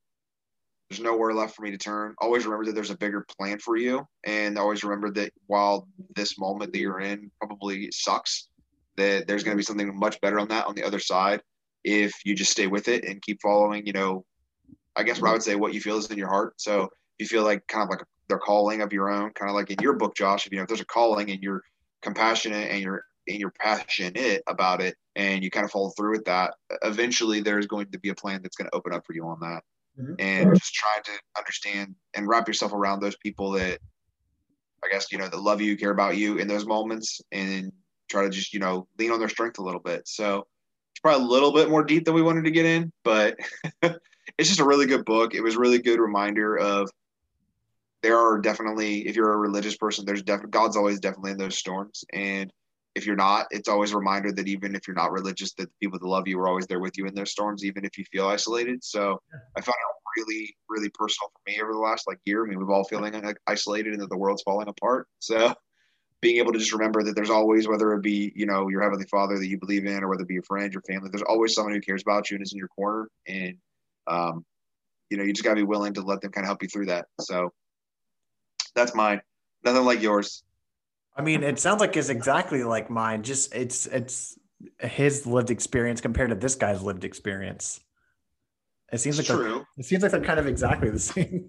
there's 0.88 1.00
nowhere 1.00 1.34
left 1.34 1.56
for 1.56 1.62
me 1.62 1.70
to 1.72 1.78
turn. 1.78 2.14
Always 2.18 2.44
remember 2.44 2.66
that 2.66 2.74
there's 2.74 2.90
a 2.90 2.96
bigger 2.96 3.26
plan 3.38 3.58
for 3.58 3.76
you. 3.76 4.06
And 4.24 4.58
always 4.58 4.84
remember 4.84 5.10
that 5.12 5.32
while 5.46 5.88
this 6.14 6.38
moment 6.38 6.72
that 6.72 6.78
you're 6.78 7.00
in 7.00 7.30
probably 7.38 7.90
sucks, 7.92 8.48
that 8.96 9.26
there's 9.26 9.42
going 9.42 9.54
to 9.54 9.60
be 9.60 9.64
something 9.64 9.98
much 9.98 10.20
better 10.20 10.38
on 10.38 10.48
that 10.48 10.66
on 10.66 10.74
the 10.74 10.84
other 10.84 11.00
side 11.00 11.42
if 11.86 12.12
you 12.24 12.34
just 12.34 12.50
stay 12.50 12.66
with 12.66 12.88
it 12.88 13.04
and 13.04 13.22
keep 13.22 13.40
following, 13.40 13.86
you 13.86 13.92
know, 13.92 14.24
I 14.96 15.04
guess 15.04 15.20
what 15.20 15.30
I 15.30 15.32
would 15.32 15.42
say 15.42 15.54
what 15.54 15.72
you 15.72 15.80
feel 15.80 15.98
is 15.98 16.10
in 16.10 16.18
your 16.18 16.28
heart. 16.28 16.60
So 16.60 16.82
if 16.82 16.90
you 17.20 17.26
feel 17.26 17.44
like 17.44 17.64
kind 17.68 17.84
of 17.84 17.90
like 17.90 18.04
their 18.28 18.38
calling 18.38 18.80
of 18.80 18.92
your 18.92 19.08
own, 19.08 19.30
kind 19.34 19.48
of 19.48 19.54
like 19.54 19.70
in 19.70 19.78
your 19.80 19.92
book, 19.92 20.16
Josh, 20.16 20.46
if 20.46 20.52
you 20.52 20.58
know 20.58 20.62
if 20.62 20.68
there's 20.68 20.80
a 20.80 20.86
calling 20.86 21.30
and 21.30 21.40
you're 21.42 21.62
compassionate 22.02 22.72
and 22.72 22.80
you're 22.80 23.04
and 23.28 23.38
you're 23.38 23.52
passionate 23.52 24.42
about 24.48 24.80
it 24.80 24.96
and 25.16 25.42
you 25.42 25.50
kind 25.50 25.64
of 25.64 25.72
follow 25.72 25.90
through 25.96 26.12
with 26.12 26.24
that, 26.26 26.54
eventually 26.82 27.40
there's 27.40 27.66
going 27.66 27.90
to 27.90 27.98
be 27.98 28.10
a 28.10 28.14
plan 28.14 28.42
that's 28.42 28.56
going 28.56 28.68
to 28.70 28.76
open 28.76 28.92
up 28.92 29.04
for 29.04 29.14
you 29.14 29.26
on 29.26 29.40
that. 29.40 29.62
Mm-hmm. 29.98 30.14
And 30.18 30.54
just 30.54 30.74
trying 30.74 31.02
to 31.04 31.12
understand 31.38 31.94
and 32.14 32.28
wrap 32.28 32.46
yourself 32.46 32.74
around 32.74 33.00
those 33.00 33.16
people 33.16 33.52
that 33.52 33.80
I 34.84 34.88
guess, 34.92 35.10
you 35.10 35.16
know, 35.16 35.28
that 35.28 35.40
love 35.40 35.62
you, 35.62 35.76
care 35.76 35.90
about 35.90 36.18
you 36.18 36.36
in 36.36 36.46
those 36.46 36.66
moments 36.66 37.20
and 37.32 37.72
try 38.10 38.24
to 38.24 38.30
just, 38.30 38.52
you 38.52 38.60
know, 38.60 38.86
lean 38.98 39.10
on 39.10 39.18
their 39.18 39.30
strength 39.30 39.58
a 39.58 39.62
little 39.62 39.80
bit. 39.80 40.06
So 40.06 40.46
it's 40.92 41.00
probably 41.00 41.24
a 41.24 41.28
little 41.28 41.52
bit 41.52 41.70
more 41.70 41.82
deep 41.82 42.04
than 42.04 42.14
we 42.14 42.22
wanted 42.22 42.44
to 42.44 42.50
get 42.50 42.66
in, 42.66 42.92
but 43.02 43.36
it's 43.82 44.48
just 44.48 44.60
a 44.60 44.66
really 44.66 44.86
good 44.86 45.06
book. 45.06 45.34
It 45.34 45.40
was 45.40 45.56
a 45.56 45.58
really 45.58 45.78
good 45.78 45.98
reminder 45.98 46.58
of 46.58 46.90
there 48.02 48.18
are 48.18 48.38
definitely, 48.38 49.08
if 49.08 49.16
you're 49.16 49.32
a 49.32 49.38
religious 49.38 49.78
person, 49.78 50.04
there's 50.04 50.22
definitely 50.22 50.50
God's 50.50 50.76
always 50.76 51.00
definitely 51.00 51.32
in 51.32 51.38
those 51.38 51.56
storms. 51.56 52.04
And 52.12 52.52
if 52.96 53.04
you're 53.04 53.14
not, 53.14 53.46
it's 53.50 53.68
always 53.68 53.92
a 53.92 53.98
reminder 53.98 54.32
that 54.32 54.48
even 54.48 54.74
if 54.74 54.88
you're 54.88 54.96
not 54.96 55.12
religious, 55.12 55.52
that 55.52 55.66
the 55.66 55.74
people 55.82 55.98
that 55.98 56.06
love 56.06 56.26
you 56.26 56.40
are 56.40 56.48
always 56.48 56.66
there 56.66 56.80
with 56.80 56.96
you 56.96 57.04
in 57.04 57.14
those 57.14 57.30
storms, 57.30 57.62
even 57.62 57.84
if 57.84 57.98
you 57.98 58.04
feel 58.10 58.26
isolated. 58.26 58.82
So 58.82 59.20
I 59.54 59.60
found 59.60 59.76
it 59.76 60.20
really, 60.20 60.56
really 60.70 60.88
personal 60.88 61.30
for 61.30 61.40
me 61.46 61.60
over 61.60 61.74
the 61.74 61.78
last 61.78 62.08
like 62.08 62.18
year. 62.24 62.42
I 62.42 62.48
mean, 62.48 62.58
we've 62.58 62.70
all 62.70 62.84
feeling 62.84 63.12
like 63.22 63.36
isolated 63.46 63.92
and 63.92 64.00
that 64.00 64.08
the 64.08 64.16
world's 64.16 64.42
falling 64.42 64.68
apart. 64.68 65.08
So 65.18 65.52
being 66.22 66.38
able 66.38 66.54
to 66.54 66.58
just 66.58 66.72
remember 66.72 67.02
that 67.02 67.14
there's 67.14 67.28
always, 67.28 67.68
whether 67.68 67.92
it 67.92 68.02
be, 68.02 68.32
you 68.34 68.46
know, 68.46 68.68
your 68.68 68.80
heavenly 68.80 69.04
father 69.10 69.38
that 69.38 69.46
you 69.46 69.58
believe 69.58 69.84
in, 69.84 70.02
or 70.02 70.08
whether 70.08 70.22
it 70.22 70.28
be 70.28 70.34
your 70.34 70.42
friend, 70.44 70.72
your 70.72 70.82
family, 70.88 71.10
there's 71.12 71.20
always 71.20 71.54
someone 71.54 71.74
who 71.74 71.82
cares 71.82 72.00
about 72.00 72.30
you 72.30 72.36
and 72.36 72.42
is 72.42 72.54
in 72.54 72.58
your 72.58 72.68
corner. 72.68 73.10
And 73.28 73.58
um, 74.06 74.42
you 75.10 75.18
know, 75.18 75.24
you 75.24 75.34
just 75.34 75.44
gotta 75.44 75.56
be 75.56 75.64
willing 75.64 75.92
to 75.94 76.00
let 76.00 76.22
them 76.22 76.32
kind 76.32 76.46
of 76.46 76.48
help 76.48 76.62
you 76.62 76.68
through 76.70 76.86
that. 76.86 77.08
So 77.20 77.52
that's 78.74 78.94
mine. 78.94 79.20
Nothing 79.64 79.84
like 79.84 80.00
yours. 80.00 80.42
I 81.16 81.22
mean, 81.22 81.42
it 81.42 81.58
sounds 81.58 81.80
like 81.80 81.96
it's 81.96 82.08
exactly 82.08 82.62
like 82.62 82.90
mine. 82.90 83.22
Just 83.22 83.54
it's 83.54 83.86
it's 83.86 84.38
his 84.80 85.26
lived 85.26 85.50
experience 85.50 86.00
compared 86.00 86.30
to 86.30 86.36
this 86.36 86.54
guy's 86.54 86.82
lived 86.82 87.04
experience. 87.04 87.80
It 88.92 88.98
seems 88.98 89.18
it's 89.18 89.28
like 89.28 89.38
true. 89.38 89.64
It 89.78 89.84
seems 89.84 90.02
like 90.02 90.12
they're 90.12 90.20
kind 90.20 90.38
of 90.38 90.46
exactly 90.46 90.90
the 90.90 90.98
same. 91.00 91.46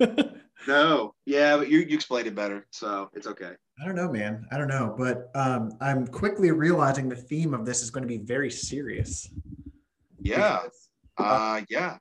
no, 0.67 1.13
yeah, 1.25 1.57
but 1.57 1.69
you 1.69 1.79
you 1.79 1.95
explained 1.95 2.27
it 2.27 2.35
better, 2.35 2.65
so 2.71 3.09
it's 3.13 3.27
okay. 3.27 3.51
I 3.81 3.85
don't 3.85 3.95
know, 3.95 4.11
man. 4.11 4.47
I 4.51 4.57
don't 4.57 4.69
know, 4.69 4.95
but 4.97 5.29
um, 5.35 5.73
I'm 5.81 6.07
quickly 6.07 6.51
realizing 6.51 7.09
the 7.09 7.15
theme 7.15 7.53
of 7.53 7.65
this 7.65 7.83
is 7.83 7.91
going 7.91 8.01
to 8.01 8.07
be 8.07 8.17
very 8.17 8.49
serious. 8.49 9.29
Yeah. 10.19 10.61
Because, 10.63 10.89
uh, 11.19 11.23
uh, 11.23 11.61
yeah 11.69 11.97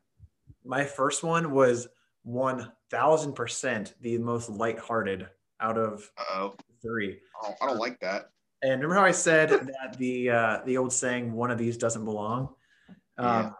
my 0.67 0.85
first 0.85 1.23
one 1.23 1.53
was 1.53 1.89
1000% 2.27 3.95
the 4.01 4.19
most 4.19 4.51
lighthearted 4.51 5.29
out 5.61 5.79
of 5.79 6.11
Uh-oh. 6.19 6.55
three. 6.83 7.19
Oh, 7.43 7.55
I 7.61 7.67
don't 7.67 7.79
like 7.79 7.99
that. 8.01 8.31
And 8.63 8.73
remember 8.83 8.95
how 8.95 9.05
I 9.05 9.13
said 9.13 9.51
that 9.51 9.97
the 9.99 10.31
uh, 10.31 10.61
the 10.65 10.77
old 10.77 10.93
saying, 10.93 11.33
"One 11.33 11.51
of 11.51 11.59
these 11.59 11.77
doesn't 11.77 12.05
belong." 12.05 12.51
Um, 13.19 13.27
yeah. 13.27 13.51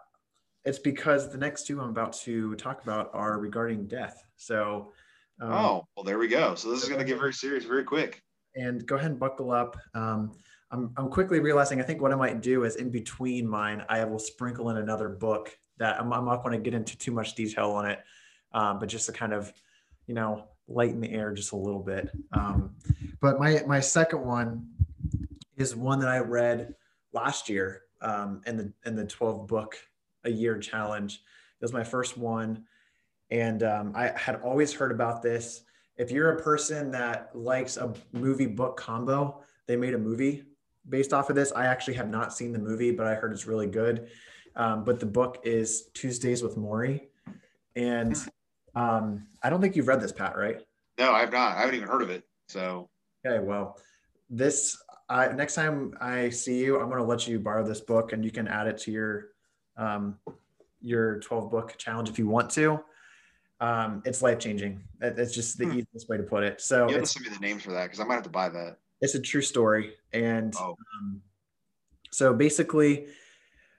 it's 0.65 0.79
because 0.79 1.33
the 1.33 1.39
next 1.39 1.67
two 1.67 1.81
I'm 1.81 1.91
about 1.91 2.13
to 2.25 2.55
talk 2.57 2.83
about 2.83 3.11
are 3.15 3.39
regarding 3.39 3.87
death. 3.87 4.23
So, 4.37 4.93
um, 5.41 5.53
oh, 5.53 5.85
well, 5.97 6.05
there 6.05 6.19
we 6.19 6.29
go. 6.29 6.55
So 6.55 6.71
this 6.71 6.83
is 6.83 6.89
going 6.89 7.01
to 7.01 7.07
get 7.07 7.19
very 7.19 7.33
serious 7.33 7.65
very 7.65 7.85
quick. 7.85 8.23
And 8.55 8.87
go 8.87 8.97
ahead 8.97 9.11
and 9.11 9.21
buckle 9.21 9.51
up. 9.51 9.77
Um, 9.95 10.33
I'm, 10.71 10.93
I'm 10.97 11.09
quickly 11.09 11.41
realizing 11.41 11.81
I 11.81 11.85
think 11.85 12.03
what 12.03 12.13
I 12.13 12.17
might 12.17 12.41
do 12.41 12.65
is 12.65 12.77
in 12.77 12.91
between 12.91 13.47
mine, 13.47 13.85
I 13.89 14.05
will 14.05 14.19
sprinkle 14.19 14.71
in 14.71 14.79
another 14.79 15.09
book 15.09 15.57
that 15.79 16.01
I'm, 16.01 16.13
I'm 16.13 16.25
not 16.25 16.43
going 16.43 16.53
to 16.53 16.59
get 16.59 16.75
into 16.75 16.97
too 16.99 17.13
much 17.13 17.35
detail 17.35 17.71
on 17.73 17.87
it, 17.87 18.01
um, 18.53 18.79
but 18.79 18.89
just 18.89 19.07
to 19.07 19.13
kind 19.13 19.33
of, 19.33 19.53
you 20.07 20.15
know, 20.15 20.49
lighten 20.69 21.01
the 21.01 21.11
air 21.13 21.33
just 21.33 21.53
a 21.53 21.57
little 21.57 21.83
bit. 21.83 22.11
Um, 22.33 22.75
but 23.21 23.39
my 23.39 23.63
my 23.67 23.81
second 23.81 24.25
one 24.25 24.69
is 25.57 25.75
one 25.75 25.99
that 26.01 26.09
I 26.09 26.19
read 26.19 26.75
last 27.13 27.49
year 27.49 27.83
um, 28.01 28.43
in 28.47 28.57
the 28.57 28.73
in 28.85 28.95
the 28.95 29.07
12 29.07 29.47
book 29.47 29.77
a 30.25 30.31
year 30.31 30.59
challenge. 30.59 31.15
It 31.15 31.65
was 31.65 31.73
my 31.73 31.85
first 31.85 32.19
one, 32.19 32.65
and 33.31 33.63
um, 33.63 33.93
I 33.95 34.13
had 34.17 34.37
always 34.43 34.73
heard 34.73 34.93
about 34.93 35.23
this. 35.23 35.63
If 35.97 36.11
you're 36.11 36.33
a 36.33 36.43
person 36.43 36.91
that 36.91 37.31
likes 37.35 37.79
a 37.79 37.95
movie 38.13 38.47
book 38.47 38.77
combo, 38.77 39.41
they 39.67 39.77
made 39.77 39.95
a 39.95 39.99
movie 39.99 40.45
based 40.89 41.13
off 41.13 41.31
of 41.31 41.37
this. 41.37 41.53
I 41.53 41.67
actually 41.67 41.95
have 41.95 42.11
not 42.11 42.35
seen 42.35 42.53
the 42.53 42.59
movie, 42.59 42.91
but 42.91 43.07
I 43.07 43.15
heard 43.15 43.33
it's 43.33 43.47
really 43.47 43.67
good. 43.67 44.09
Um, 44.57 44.85
but 44.85 45.01
the 45.01 45.07
book 45.07 45.41
is 45.43 45.89
Tuesdays 45.95 46.43
with 46.43 46.57
Morrie, 46.57 47.09
and 47.75 48.17
um, 48.77 49.27
I 49.43 49.51
don't 49.51 49.61
think 49.61 49.75
you've 49.75 49.89
read 49.89 50.01
this, 50.01 50.13
Pat, 50.13 50.37
right? 50.37 50.61
No, 50.99 51.13
I've 51.13 51.33
not. 51.33 51.57
I 51.57 51.61
haven't 51.61 51.75
even 51.75 51.89
heard 51.89 52.03
of 52.03 52.11
it. 52.11 52.25
So 52.49 52.89
okay, 53.27 53.43
well, 53.43 53.79
this 54.31 54.81
I, 55.09 55.33
next 55.33 55.55
time 55.55 55.95
I 56.01 56.31
see 56.31 56.59
you, 56.59 56.79
I'm 56.79 56.89
going 56.89 57.01
to 57.01 57.09
let 57.09 57.27
you 57.27 57.39
borrow 57.39 57.65
this 57.67 57.81
book, 57.81 58.13
and 58.13 58.25
you 58.25 58.31
can 58.31 58.47
add 58.47 58.67
it 58.67 58.79
to 58.79 58.93
your 58.93 59.29
um, 59.77 60.19
your 60.81 61.19
12 61.21 61.51
book 61.51 61.75
challenge 61.79 62.09
if 62.09 62.19
you 62.19 62.29
want 62.29 62.51
to. 62.51 62.81
Um, 63.61 64.03
it's 64.05 64.21
life 64.21 64.39
changing. 64.39 64.83
It's 65.01 65.35
just 65.35 65.57
the 65.57 65.65
hmm. 65.65 65.79
easiest 65.79 66.09
way 66.09 66.19
to 66.19 66.23
put 66.23 66.45
it. 66.45 66.61
So, 66.61 66.87
you 66.89 66.95
have 66.95 67.05
to 67.05 67.09
send 67.09 67.25
me 67.25 67.33
the 67.33 67.41
names 67.41 67.63
for 67.63 67.73
that 67.73 67.85
because 67.85 68.01
I 68.01 68.05
might 68.05 68.15
have 68.15 68.25
to 68.25 68.31
buy 68.31 68.51
that. 68.51 68.77
It's 69.01 69.15
a 69.15 69.21
true 69.21 69.43
story, 69.43 69.95
and 70.13 70.55
oh. 70.59 70.77
um, 70.99 71.23
so 72.11 72.35
basically, 72.35 73.07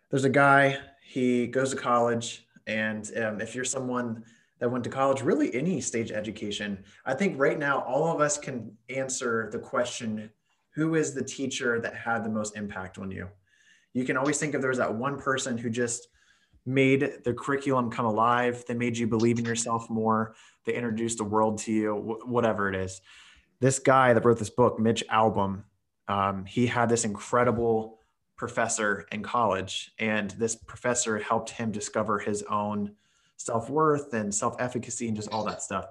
there's 0.10 0.26
a 0.26 0.30
guy. 0.30 0.80
He 1.06 1.48
goes 1.48 1.72
to 1.72 1.76
college, 1.76 2.48
and 2.66 3.10
um, 3.18 3.42
if 3.42 3.56
you're 3.56 3.66
someone 3.66 4.24
that 4.60 4.70
went 4.70 4.84
to 4.84 4.90
college, 4.90 5.22
really 5.22 5.54
any 5.54 5.82
stage 5.82 6.12
education. 6.12 6.84
I 7.06 7.14
think 7.14 7.40
right 7.40 7.60
now, 7.60 7.82
all 7.82 8.14
of 8.14 8.22
us 8.22 8.38
can 8.38 8.72
answer 8.90 9.50
the 9.52 9.60
question 9.60 10.30
who 10.74 10.96
is 10.96 11.14
the 11.14 11.24
teacher 11.24 11.80
that 11.80 11.96
had 11.96 12.24
the 12.24 12.30
most 12.30 12.56
impact 12.56 13.00
on 13.00 13.10
you? 13.10 13.28
You 13.94 14.06
can 14.06 14.18
always 14.18 14.38
think 14.38 14.54
of 14.54 14.62
there 14.62 14.70
was 14.70 14.78
that 14.78 14.94
one 14.94 15.18
person 15.18 15.58
who 15.58 15.70
just 15.70 16.08
made 16.68 17.24
the 17.24 17.34
curriculum 17.34 17.90
come 17.90 18.06
alive. 18.06 18.64
They 18.68 18.74
made 18.74 18.98
you 18.98 19.08
believe 19.08 19.40
in 19.40 19.46
yourself 19.46 19.90
more. 19.90 20.36
They 20.66 20.74
introduced 20.74 21.18
the 21.18 21.24
world 21.24 21.58
to 21.60 21.72
you, 21.72 22.20
whatever 22.26 22.70
it 22.70 22.76
is. 22.76 23.02
This 23.60 23.80
guy 23.80 24.14
that 24.14 24.24
wrote 24.24 24.38
this 24.38 24.52
book, 24.52 24.80
Mitch 24.80 25.04
Albom, 25.08 25.64
um, 26.08 26.46
he 26.46 26.68
had 26.68 26.90
this 26.90 27.06
incredible 27.06 28.00
professor 28.36 29.08
in 29.12 29.24
college, 29.24 29.92
and 29.98 30.30
this 30.32 30.56
professor 30.56 31.18
helped 31.18 31.50
him 31.50 31.72
discover 31.72 32.20
his 32.20 32.44
own 32.44 32.92
self 33.38 33.70
worth 33.70 34.14
and 34.14 34.34
self 34.34 34.56
efficacy 34.60 35.08
and 35.08 35.16
just 35.16 35.30
all 35.32 35.46
that 35.46 35.62
stuff. 35.62 35.88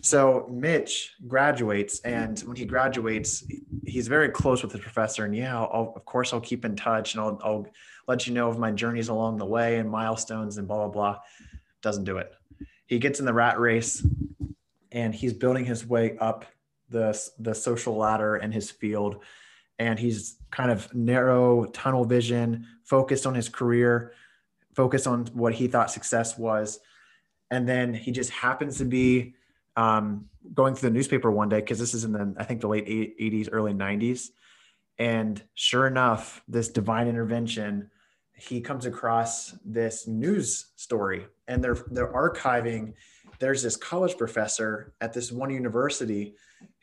So 0.00 0.46
Mitch 0.50 1.14
graduates, 1.26 2.00
and 2.00 2.38
when 2.40 2.56
he 2.56 2.64
graduates, 2.64 3.44
he's 3.84 4.06
very 4.06 4.28
close 4.28 4.62
with 4.62 4.70
the 4.70 4.78
professor. 4.78 5.24
And 5.24 5.34
yeah, 5.34 5.58
I'll, 5.58 5.92
of 5.96 6.04
course, 6.04 6.32
I'll 6.32 6.40
keep 6.40 6.64
in 6.64 6.76
touch, 6.76 7.14
and 7.14 7.20
I'll, 7.20 7.40
I'll 7.42 7.66
let 8.06 8.26
you 8.26 8.34
know 8.34 8.48
of 8.48 8.58
my 8.58 8.70
journeys 8.70 9.08
along 9.08 9.38
the 9.38 9.46
way 9.46 9.76
and 9.76 9.90
milestones 9.90 10.58
and 10.58 10.68
blah 10.68 10.76
blah 10.76 10.88
blah. 10.88 11.18
Doesn't 11.82 12.04
do 12.04 12.18
it. 12.18 12.32
He 12.86 12.98
gets 12.98 13.18
in 13.18 13.26
the 13.26 13.32
rat 13.32 13.58
race, 13.58 14.06
and 14.92 15.14
he's 15.14 15.32
building 15.32 15.64
his 15.64 15.84
way 15.84 16.16
up 16.18 16.44
the 16.90 17.18
the 17.40 17.54
social 17.54 17.96
ladder 17.96 18.36
in 18.36 18.52
his 18.52 18.70
field, 18.70 19.24
and 19.80 19.98
he's 19.98 20.36
kind 20.52 20.70
of 20.70 20.94
narrow 20.94 21.64
tunnel 21.66 22.04
vision, 22.04 22.66
focused 22.84 23.26
on 23.26 23.34
his 23.34 23.48
career, 23.48 24.12
focused 24.74 25.08
on 25.08 25.26
what 25.32 25.54
he 25.54 25.66
thought 25.66 25.90
success 25.90 26.38
was, 26.38 26.78
and 27.50 27.68
then 27.68 27.94
he 27.94 28.12
just 28.12 28.30
happens 28.30 28.78
to 28.78 28.84
be 28.84 29.34
um, 29.76 30.26
going 30.54 30.74
through 30.74 30.90
the 30.90 30.94
newspaper 30.94 31.30
one 31.30 31.48
day 31.48 31.60
because 31.60 31.78
this 31.78 31.94
is 31.94 32.04
in 32.04 32.12
the 32.12 32.34
I 32.36 32.44
think 32.44 32.60
the 32.60 32.68
late 32.68 32.86
80s, 32.86 33.48
early 33.52 33.72
90s, 33.72 34.28
and 34.98 35.42
sure 35.54 35.86
enough, 35.86 36.42
this 36.48 36.68
divine 36.68 37.06
intervention, 37.06 37.90
he 38.34 38.60
comes 38.60 38.86
across 38.86 39.54
this 39.64 40.06
news 40.06 40.72
story, 40.76 41.26
and 41.46 41.62
they're 41.62 41.78
they're 41.90 42.12
archiving. 42.12 42.94
There's 43.38 43.62
this 43.62 43.76
college 43.76 44.16
professor 44.16 44.94
at 45.00 45.12
this 45.12 45.30
one 45.30 45.50
university 45.50 46.34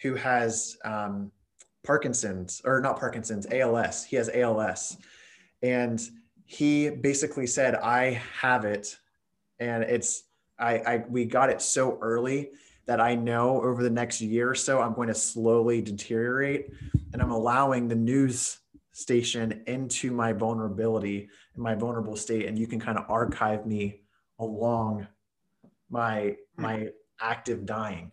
who 0.01 0.15
has 0.15 0.77
um, 0.85 1.31
Parkinson's 1.83 2.61
or 2.63 2.79
not 2.79 2.97
Parkinson's, 2.99 3.45
ALS. 3.51 4.05
He 4.05 4.15
has 4.15 4.29
ALS, 4.33 4.97
and 5.61 6.01
he 6.45 6.89
basically 6.89 7.47
said, 7.47 7.75
"I 7.75 8.21
have 8.39 8.63
it, 8.63 8.97
and 9.59 9.83
it's 9.83 10.23
I, 10.57 10.73
I 10.77 11.03
we 11.09 11.25
got 11.25 11.49
it 11.49 11.61
so 11.61 11.97
early 12.01 12.51
that 12.85 13.01
I 13.01 13.15
know 13.15 13.61
over 13.61 13.83
the 13.83 13.89
next 13.89 14.21
year 14.21 14.49
or 14.49 14.55
so, 14.55 14.81
I'm 14.81 14.93
going 14.93 15.07
to 15.07 15.15
slowly 15.15 15.81
deteriorate. 15.81 16.69
And 17.13 17.21
I'm 17.21 17.31
allowing 17.31 17.87
the 17.87 17.95
news 17.95 18.59
station 18.91 19.63
into 19.67 20.11
my 20.11 20.33
vulnerability 20.33 21.29
and 21.55 21.63
my 21.63 21.75
vulnerable 21.75 22.15
state. 22.15 22.45
And 22.45 22.57
you 22.57 22.67
can 22.67 22.79
kind 22.79 22.97
of 22.97 23.05
archive 23.09 23.65
me 23.65 24.01
along 24.39 25.07
my 25.89 26.35
hmm. 26.55 26.61
my 26.61 26.89
active 27.19 27.65
dying. 27.65 28.11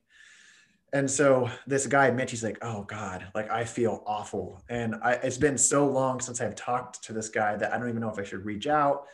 And 0.95 1.11
so 1.11 1.51
this 1.67 1.87
guy, 1.87 2.11
Mitch, 2.11 2.31
he's 2.33 2.45
like, 2.45 2.59
oh 2.61 2.83
God, 2.83 3.27
like 3.35 3.51
I 3.51 3.65
feel 3.65 4.03
awful. 4.07 4.63
And 4.69 4.97
I, 5.03 5.13
it's 5.15 5.39
been 5.39 5.57
so 5.57 5.89
long 5.89 6.21
since 6.21 6.41
I've 6.41 6.55
talked 6.55 7.03
to 7.05 7.15
this 7.15 7.31
guy 7.31 7.57
that 7.57 7.73
I 7.73 7.79
don't 7.79 7.89
even 7.89 8.03
know 8.03 8.11
if 8.11 8.19
I 8.19 8.25
should 8.25 8.45
reach 8.45 8.67
out. 8.67 9.07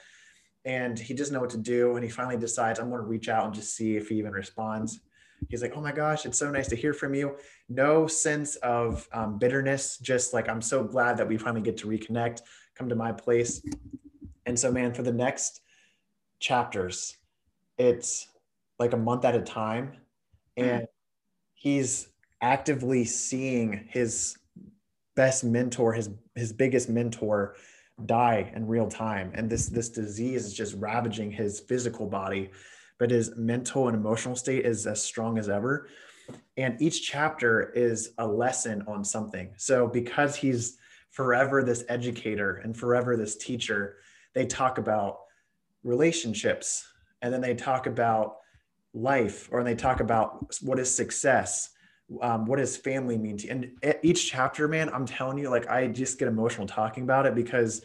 And 0.64 0.98
he 0.98 1.14
doesn't 1.14 1.32
know 1.32 1.40
what 1.40 1.50
to 1.50 1.58
do. 1.58 1.94
And 1.96 2.04
he 2.04 2.10
finally 2.10 2.36
decides, 2.36 2.78
I'm 2.78 2.90
going 2.90 3.00
to 3.00 3.06
reach 3.06 3.28
out 3.28 3.46
and 3.46 3.54
just 3.54 3.74
see 3.74 3.96
if 3.96 4.08
he 4.08 4.16
even 4.16 4.32
responds 4.32 5.00
he's 5.48 5.62
like, 5.62 5.76
oh 5.76 5.80
my 5.80 5.92
gosh, 5.92 6.26
it's 6.26 6.38
so 6.38 6.50
nice 6.50 6.68
to 6.68 6.76
hear 6.76 6.92
from 6.92 7.14
you. 7.14 7.36
No 7.68 8.06
sense 8.06 8.56
of 8.56 9.08
um, 9.12 9.38
bitterness, 9.38 9.98
just 9.98 10.34
like, 10.34 10.48
I'm 10.48 10.62
so 10.62 10.82
glad 10.82 11.16
that 11.18 11.28
we 11.28 11.36
finally 11.38 11.62
get 11.62 11.76
to 11.78 11.86
reconnect, 11.86 12.42
come 12.74 12.88
to 12.88 12.94
my 12.94 13.12
place. 13.12 13.62
And 14.46 14.58
so, 14.58 14.72
man, 14.72 14.92
for 14.92 15.02
the 15.02 15.12
next 15.12 15.60
chapters, 16.40 17.16
it's 17.76 18.28
like 18.78 18.92
a 18.92 18.96
month 18.96 19.24
at 19.24 19.34
a 19.34 19.42
time. 19.42 19.92
And 20.56 20.88
he's 21.54 22.08
actively 22.40 23.04
seeing 23.04 23.88
his 23.88 24.36
best 25.14 25.44
mentor, 25.44 25.92
his 25.92 26.10
his 26.34 26.52
biggest 26.52 26.88
mentor 26.88 27.56
die 28.06 28.52
in 28.54 28.66
real 28.66 28.88
time. 28.88 29.32
And 29.34 29.50
this 29.50 29.66
this 29.66 29.88
disease 29.88 30.46
is 30.46 30.54
just 30.54 30.74
ravaging 30.74 31.30
his 31.30 31.60
physical 31.60 32.06
body 32.06 32.50
but 32.98 33.10
his 33.10 33.36
mental 33.36 33.88
and 33.88 33.96
emotional 33.96 34.36
state 34.36 34.66
is 34.66 34.86
as 34.86 35.02
strong 35.02 35.38
as 35.38 35.48
ever. 35.48 35.88
And 36.56 36.80
each 36.82 37.08
chapter 37.08 37.70
is 37.70 38.10
a 38.18 38.26
lesson 38.26 38.84
on 38.86 39.04
something. 39.04 39.54
So 39.56 39.86
because 39.86 40.36
he's 40.36 40.76
forever 41.10 41.62
this 41.62 41.84
educator 41.88 42.56
and 42.56 42.76
forever 42.76 43.16
this 43.16 43.36
teacher, 43.36 43.96
they 44.34 44.46
talk 44.46 44.78
about 44.78 45.20
relationships 45.84 46.86
and 47.22 47.32
then 47.32 47.40
they 47.40 47.54
talk 47.54 47.86
about 47.86 48.36
life 48.92 49.48
or 49.52 49.62
they 49.64 49.74
talk 49.74 50.00
about 50.00 50.54
what 50.60 50.78
is 50.78 50.94
success 50.94 51.70
um, 52.22 52.46
what 52.46 52.58
does 52.58 52.76
family 52.76 53.18
mean 53.18 53.36
to 53.36 53.46
you? 53.46 53.52
and 53.52 53.96
each 54.02 54.30
chapter 54.30 54.66
man 54.66 54.88
i'm 54.90 55.04
telling 55.04 55.38
you 55.38 55.50
like 55.50 55.68
i 55.68 55.86
just 55.86 56.18
get 56.18 56.28
emotional 56.28 56.66
talking 56.66 57.02
about 57.02 57.26
it 57.26 57.34
because 57.34 57.82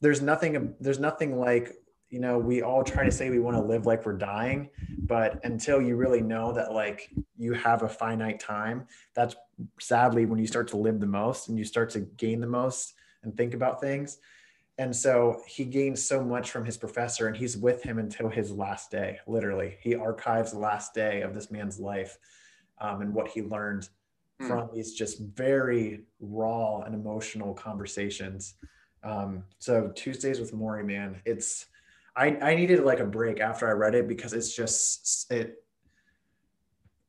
there's 0.00 0.22
nothing 0.22 0.74
there's 0.80 0.98
nothing 0.98 1.38
like 1.38 1.74
you 2.08 2.20
know, 2.20 2.38
we 2.38 2.62
all 2.62 2.84
try 2.84 3.04
to 3.04 3.10
say 3.10 3.30
we 3.30 3.40
want 3.40 3.56
to 3.56 3.62
live 3.62 3.86
like 3.86 4.06
we're 4.06 4.16
dying, 4.16 4.70
but 5.00 5.40
until 5.44 5.82
you 5.82 5.96
really 5.96 6.20
know 6.20 6.52
that 6.52 6.72
like 6.72 7.10
you 7.36 7.52
have 7.52 7.82
a 7.82 7.88
finite 7.88 8.38
time, 8.38 8.86
that's 9.14 9.34
sadly 9.80 10.24
when 10.24 10.38
you 10.38 10.46
start 10.46 10.68
to 10.68 10.76
live 10.76 11.00
the 11.00 11.06
most 11.06 11.48
and 11.48 11.58
you 11.58 11.64
start 11.64 11.90
to 11.90 12.00
gain 12.00 12.40
the 12.40 12.46
most 12.46 12.94
and 13.22 13.36
think 13.36 13.54
about 13.54 13.80
things. 13.80 14.18
And 14.78 14.94
so 14.94 15.40
he 15.48 15.64
gains 15.64 16.06
so 16.06 16.22
much 16.22 16.50
from 16.50 16.64
his 16.64 16.76
professor 16.76 17.26
and 17.26 17.36
he's 17.36 17.56
with 17.56 17.82
him 17.82 17.98
until 17.98 18.28
his 18.28 18.52
last 18.52 18.90
day, 18.90 19.18
literally. 19.26 19.76
He 19.80 19.94
archives 19.94 20.52
the 20.52 20.58
last 20.58 20.94
day 20.94 21.22
of 21.22 21.34
this 21.34 21.50
man's 21.50 21.80
life 21.80 22.18
um, 22.80 23.02
and 23.02 23.14
what 23.14 23.28
he 23.28 23.42
learned 23.42 23.88
mm. 24.40 24.48
from 24.48 24.68
these 24.74 24.94
just 24.94 25.20
very 25.20 26.02
raw 26.20 26.80
and 26.82 26.94
emotional 26.94 27.54
conversations. 27.54 28.54
Um, 29.02 29.44
so 29.58 29.92
Tuesdays 29.94 30.40
with 30.40 30.52
Morrie, 30.52 30.84
man, 30.84 31.20
it's 31.24 31.66
I, 32.16 32.28
I 32.40 32.54
needed 32.54 32.80
like 32.80 33.00
a 33.00 33.04
break 33.04 33.40
after 33.40 33.68
I 33.68 33.72
read 33.72 33.94
it 33.94 34.08
because 34.08 34.32
it's 34.32 34.54
just 34.54 35.30
it 35.30 35.62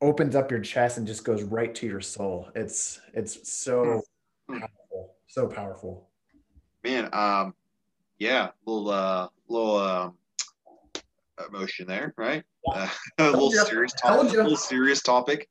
opens 0.02 0.36
up 0.36 0.52
your 0.52 0.60
chest 0.60 0.98
and 0.98 1.08
just 1.08 1.24
goes 1.24 1.44
right 1.44 1.74
to 1.76 1.88
your 1.88 2.02
soul. 2.02 2.50
It's 2.56 3.00
it's 3.14 3.50
so 3.52 4.04
mm-hmm. 4.50 4.60
powerful, 4.60 5.16
so 5.28 5.48
powerful. 5.48 6.10
Man, 6.84 7.10
um, 7.14 7.54
yeah, 8.20 8.50
little 8.66 8.90
uh, 8.90 9.28
little 9.48 9.76
uh, 9.78 10.10
emotion 11.48 11.88
there, 11.88 12.14
right? 12.18 12.44
Uh, 12.70 12.88
a 13.18 13.32
little 13.32 13.52
serious 13.52 13.94
topic. 13.94 14.34
A 14.34 14.36
little 14.36 14.58
serious 14.58 15.02
topic. 15.02 15.50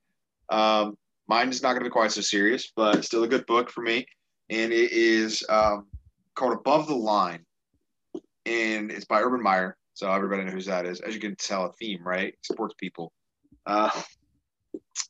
Um, 0.48 0.96
mine 1.28 1.48
is 1.48 1.62
not 1.62 1.70
going 1.70 1.80
to 1.80 1.90
be 1.90 1.90
quite 1.90 2.12
so 2.12 2.20
serious, 2.20 2.72
but 2.74 3.04
still 3.04 3.24
a 3.24 3.28
good 3.28 3.46
book 3.46 3.70
for 3.70 3.82
me. 3.82 4.06
And 4.50 4.72
it 4.72 4.92
is 4.92 5.44
um, 5.48 5.86
called 6.34 6.52
Above 6.52 6.86
the 6.86 6.94
Line, 6.94 7.44
and 8.44 8.90
it's 8.90 9.04
by 9.04 9.20
Urban 9.20 9.42
Meyer. 9.42 9.76
So 9.94 10.12
everybody 10.12 10.44
knows 10.44 10.52
who 10.52 10.70
that 10.70 10.86
is. 10.86 11.00
As 11.00 11.14
you 11.14 11.20
can 11.20 11.34
tell, 11.36 11.64
a 11.64 11.72
theme, 11.72 12.06
right? 12.06 12.34
Sports 12.42 12.74
people. 12.78 13.12
Uh, 13.64 13.90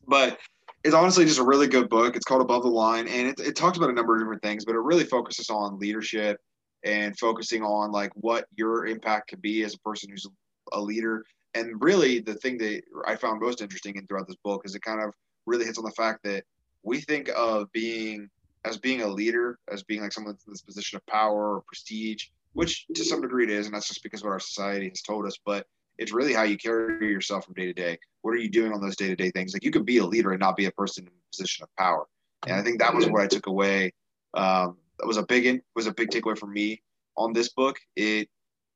but 0.06 0.38
it's 0.84 0.94
honestly 0.94 1.24
just 1.24 1.40
a 1.40 1.44
really 1.44 1.66
good 1.66 1.88
book. 1.88 2.14
It's 2.14 2.24
called 2.24 2.40
Above 2.40 2.62
the 2.62 2.68
Line, 2.68 3.08
and 3.08 3.28
it, 3.28 3.40
it 3.40 3.56
talks 3.56 3.76
about 3.76 3.90
a 3.90 3.92
number 3.92 4.14
of 4.14 4.22
different 4.22 4.42
things, 4.42 4.64
but 4.64 4.74
it 4.74 4.80
really 4.80 5.04
focuses 5.04 5.50
on 5.50 5.78
leadership 5.78 6.38
and 6.84 7.18
focusing 7.18 7.62
on 7.62 7.90
like 7.90 8.12
what 8.14 8.46
your 8.54 8.86
impact 8.86 9.28
could 9.28 9.42
be 9.42 9.64
as 9.64 9.74
a 9.74 9.78
person 9.80 10.08
who's 10.08 10.26
a 10.72 10.80
leader. 10.80 11.24
And 11.56 11.82
really, 11.82 12.20
the 12.20 12.34
thing 12.34 12.58
that 12.58 12.82
I 13.06 13.16
found 13.16 13.40
most 13.40 13.62
interesting 13.62 13.96
in 13.96 14.06
throughout 14.06 14.26
this 14.26 14.36
book 14.44 14.62
is 14.66 14.74
it 14.74 14.82
kind 14.82 15.02
of 15.02 15.14
really 15.46 15.64
hits 15.64 15.78
on 15.78 15.84
the 15.84 15.90
fact 15.92 16.22
that 16.24 16.44
we 16.82 17.00
think 17.00 17.30
of 17.34 17.72
being 17.72 18.28
as 18.66 18.76
being 18.76 19.00
a 19.00 19.06
leader, 19.06 19.58
as 19.72 19.82
being 19.82 20.02
like 20.02 20.12
someone 20.12 20.34
in 20.34 20.52
this 20.52 20.60
position 20.60 20.96
of 20.96 21.06
power 21.06 21.54
or 21.54 21.62
prestige, 21.62 22.26
which 22.52 22.86
to 22.94 23.04
some 23.04 23.22
degree 23.22 23.44
it 23.44 23.50
is, 23.50 23.66
and 23.66 23.74
that's 23.74 23.88
just 23.88 24.02
because 24.02 24.22
what 24.22 24.32
our 24.32 24.40
society 24.40 24.88
has 24.88 25.00
told 25.00 25.24
us. 25.24 25.38
But 25.46 25.66
it's 25.98 26.12
really 26.12 26.34
how 26.34 26.42
you 26.42 26.58
carry 26.58 27.10
yourself 27.10 27.46
from 27.46 27.54
day 27.54 27.66
to 27.66 27.72
day. 27.72 27.98
What 28.20 28.32
are 28.32 28.38
you 28.38 28.50
doing 28.50 28.72
on 28.72 28.82
those 28.82 28.96
day 28.96 29.08
to 29.08 29.16
day 29.16 29.30
things? 29.30 29.54
Like 29.54 29.64
you 29.64 29.70
could 29.70 29.86
be 29.86 29.98
a 29.98 30.04
leader 30.04 30.32
and 30.32 30.40
not 30.40 30.56
be 30.56 30.66
a 30.66 30.72
person 30.72 31.04
in 31.04 31.08
a 31.08 31.30
position 31.32 31.62
of 31.62 31.74
power. 31.76 32.06
And 32.46 32.56
I 32.56 32.62
think 32.62 32.80
that 32.80 32.94
was 32.94 33.06
what 33.06 33.22
I 33.22 33.26
took 33.26 33.46
away. 33.46 33.94
Um, 34.34 34.76
that 34.98 35.06
was 35.06 35.16
a 35.16 35.24
big 35.24 35.62
was 35.74 35.86
a 35.86 35.92
big 35.92 36.10
takeaway 36.10 36.36
for 36.36 36.46
me 36.46 36.82
on 37.16 37.32
this 37.32 37.48
book. 37.48 37.78
It, 37.94 38.28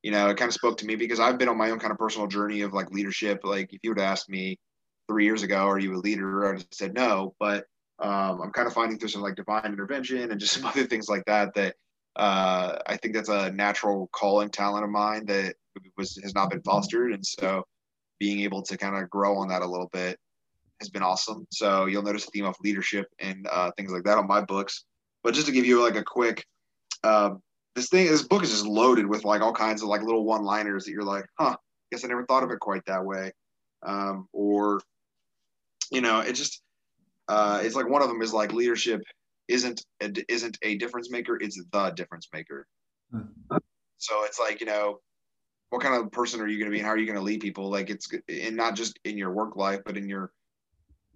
you 0.03 0.11
know, 0.11 0.29
it 0.29 0.37
kind 0.37 0.49
of 0.49 0.53
spoke 0.53 0.77
to 0.79 0.85
me 0.85 0.95
because 0.95 1.19
I've 1.19 1.37
been 1.37 1.49
on 1.49 1.57
my 1.57 1.69
own 1.69 1.79
kind 1.79 1.91
of 1.91 1.97
personal 1.97 2.27
journey 2.27 2.61
of 2.61 2.73
like 2.73 2.91
leadership. 2.91 3.41
Like 3.43 3.73
if 3.73 3.79
you 3.83 3.91
would 3.91 3.99
ask 3.99 4.29
me 4.29 4.57
three 5.07 5.25
years 5.25 5.43
ago, 5.43 5.67
are 5.67 5.79
you 5.79 5.95
a 5.95 5.97
leader? 5.97 6.45
I 6.45 6.51
would 6.51 6.59
have 6.59 6.67
said 6.71 6.93
no. 6.93 7.35
But 7.39 7.65
um, 7.99 8.41
I'm 8.41 8.51
kind 8.51 8.67
of 8.67 8.73
finding 8.73 8.97
through 8.97 9.09
some 9.09 9.21
like 9.21 9.35
divine 9.35 9.65
intervention 9.65 10.31
and 10.31 10.39
just 10.39 10.53
some 10.59 10.65
other 10.65 10.85
things 10.85 11.07
like 11.07 11.25
that 11.25 11.53
that 11.53 11.75
uh, 12.15 12.79
I 12.87 12.97
think 12.97 13.13
that's 13.13 13.29
a 13.29 13.51
natural 13.51 14.09
calling 14.11 14.49
talent 14.49 14.83
of 14.83 14.89
mine 14.89 15.25
that 15.27 15.55
was 15.97 16.17
has 16.23 16.35
not 16.35 16.49
been 16.49 16.61
fostered, 16.61 17.13
and 17.13 17.25
so 17.25 17.63
being 18.19 18.41
able 18.41 18.61
to 18.63 18.77
kind 18.77 18.95
of 18.95 19.09
grow 19.09 19.37
on 19.37 19.47
that 19.47 19.61
a 19.61 19.65
little 19.65 19.89
bit 19.93 20.19
has 20.79 20.89
been 20.89 21.03
awesome. 21.03 21.47
So 21.51 21.85
you'll 21.85 22.03
notice 22.03 22.27
a 22.27 22.31
theme 22.31 22.45
of 22.45 22.55
leadership 22.63 23.07
and 23.19 23.47
uh, 23.49 23.71
things 23.77 23.91
like 23.91 24.03
that 24.03 24.17
on 24.17 24.27
my 24.27 24.41
books. 24.41 24.83
But 25.23 25.33
just 25.33 25.47
to 25.47 25.53
give 25.53 25.65
you 25.65 25.81
like 25.81 25.95
a 25.95 26.03
quick, 26.03 26.45
uh, 27.03 27.31
this 27.75 27.89
thing, 27.89 28.07
this 28.07 28.23
book 28.23 28.43
is 28.43 28.51
just 28.51 28.65
loaded 28.65 29.05
with 29.05 29.23
like 29.23 29.41
all 29.41 29.53
kinds 29.53 29.81
of 29.81 29.87
like 29.87 30.01
little 30.01 30.25
one-liners 30.25 30.85
that 30.85 30.91
you're 30.91 31.03
like, 31.03 31.25
huh, 31.39 31.55
guess 31.91 32.03
I 32.03 32.07
never 32.07 32.25
thought 32.25 32.43
of 32.43 32.51
it 32.51 32.59
quite 32.59 32.85
that 32.85 33.05
way, 33.05 33.31
um, 33.83 34.27
or 34.33 34.81
you 35.91 36.01
know, 36.01 36.19
it 36.19 36.33
just 36.33 36.61
uh, 37.27 37.61
it's 37.63 37.75
like 37.75 37.89
one 37.89 38.01
of 38.01 38.07
them 38.07 38.21
is 38.21 38.33
like 38.33 38.53
leadership 38.53 39.01
isn't 39.47 39.85
a, 40.01 40.11
isn't 40.29 40.57
a 40.61 40.77
difference 40.77 41.11
maker; 41.11 41.37
it's 41.39 41.61
the 41.71 41.89
difference 41.91 42.27
maker. 42.33 42.65
Mm-hmm. 43.13 43.57
So 43.97 44.23
it's 44.23 44.39
like 44.39 44.59
you 44.59 44.65
know, 44.65 44.99
what 45.69 45.81
kind 45.81 45.95
of 45.95 46.11
person 46.11 46.41
are 46.41 46.47
you 46.47 46.57
going 46.57 46.71
to 46.71 46.73
be, 46.73 46.79
and 46.79 46.85
how 46.85 46.93
are 46.93 46.97
you 46.97 47.05
going 47.05 47.17
to 47.17 47.23
lead 47.23 47.41
people? 47.41 47.69
Like 47.69 47.89
it's 47.89 48.09
and 48.27 48.55
not 48.55 48.75
just 48.75 48.99
in 49.03 49.17
your 49.17 49.31
work 49.31 49.55
life, 49.55 49.81
but 49.85 49.97
in 49.97 50.07
your 50.07 50.31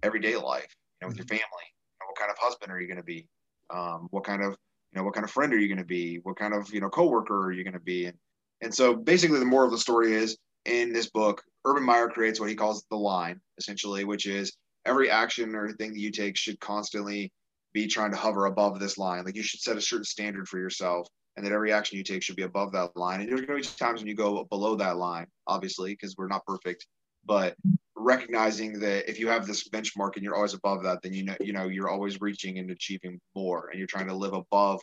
everyday 0.02 0.36
life, 0.36 0.74
you 1.00 1.06
know, 1.06 1.08
with 1.08 1.16
your 1.16 1.26
mm-hmm. 1.26 1.36
family. 1.36 1.66
You 1.66 2.00
know, 2.00 2.06
what 2.08 2.18
kind 2.18 2.30
of 2.30 2.36
husband 2.38 2.70
are 2.70 2.80
you 2.80 2.86
going 2.86 2.98
to 2.98 3.02
be? 3.02 3.28
Um, 3.70 4.08
what 4.10 4.24
kind 4.24 4.42
of 4.42 4.56
you 4.92 4.98
know 4.98 5.04
what 5.04 5.14
kind 5.14 5.24
of 5.24 5.30
friend 5.30 5.52
are 5.52 5.58
you 5.58 5.68
going 5.68 5.78
to 5.78 5.84
be? 5.84 6.20
What 6.22 6.36
kind 6.36 6.54
of 6.54 6.72
you 6.72 6.80
know 6.80 6.88
coworker 6.88 7.46
are 7.46 7.52
you 7.52 7.64
going 7.64 7.74
to 7.74 7.80
be? 7.80 8.06
And 8.06 8.16
and 8.60 8.74
so 8.74 8.94
basically, 8.94 9.38
the 9.38 9.44
more 9.44 9.64
of 9.64 9.70
the 9.70 9.78
story 9.78 10.14
is 10.14 10.38
in 10.64 10.92
this 10.92 11.10
book, 11.10 11.42
Urban 11.64 11.84
Meyer 11.84 12.08
creates 12.08 12.40
what 12.40 12.48
he 12.48 12.54
calls 12.54 12.84
the 12.90 12.96
line, 12.96 13.40
essentially, 13.58 14.04
which 14.04 14.26
is 14.26 14.56
every 14.84 15.10
action 15.10 15.54
or 15.54 15.72
thing 15.72 15.92
that 15.92 16.00
you 16.00 16.10
take 16.10 16.36
should 16.36 16.58
constantly 16.60 17.32
be 17.72 17.86
trying 17.86 18.10
to 18.10 18.16
hover 18.16 18.46
above 18.46 18.80
this 18.80 18.96
line. 18.96 19.24
Like 19.24 19.36
you 19.36 19.42
should 19.42 19.60
set 19.60 19.76
a 19.76 19.80
certain 19.80 20.04
standard 20.04 20.48
for 20.48 20.58
yourself, 20.58 21.08
and 21.36 21.44
that 21.44 21.52
every 21.52 21.72
action 21.72 21.98
you 21.98 22.04
take 22.04 22.22
should 22.22 22.36
be 22.36 22.42
above 22.42 22.72
that 22.72 22.96
line. 22.96 23.20
And 23.20 23.28
there's 23.28 23.42
going 23.42 23.62
to 23.62 23.68
be 23.68 23.76
times 23.76 24.00
when 24.00 24.08
you 24.08 24.14
go 24.14 24.44
below 24.44 24.76
that 24.76 24.96
line, 24.96 25.26
obviously, 25.46 25.92
because 25.92 26.16
we're 26.16 26.28
not 26.28 26.46
perfect. 26.46 26.86
But 27.24 27.56
recognizing 27.96 28.78
that 28.80 29.08
if 29.08 29.18
you 29.18 29.28
have 29.28 29.46
this 29.46 29.68
benchmark 29.68 30.16
and 30.16 30.22
you're 30.24 30.34
always 30.34 30.54
above 30.54 30.82
that, 30.84 31.02
then 31.02 31.12
you 31.12 31.24
know 31.24 31.36
you 31.40 31.52
know 31.52 31.68
you're 31.68 31.88
always 31.88 32.20
reaching 32.20 32.58
and 32.58 32.70
achieving 32.70 33.20
more, 33.34 33.68
and 33.70 33.78
you're 33.78 33.88
trying 33.88 34.08
to 34.08 34.14
live 34.14 34.34
above 34.34 34.80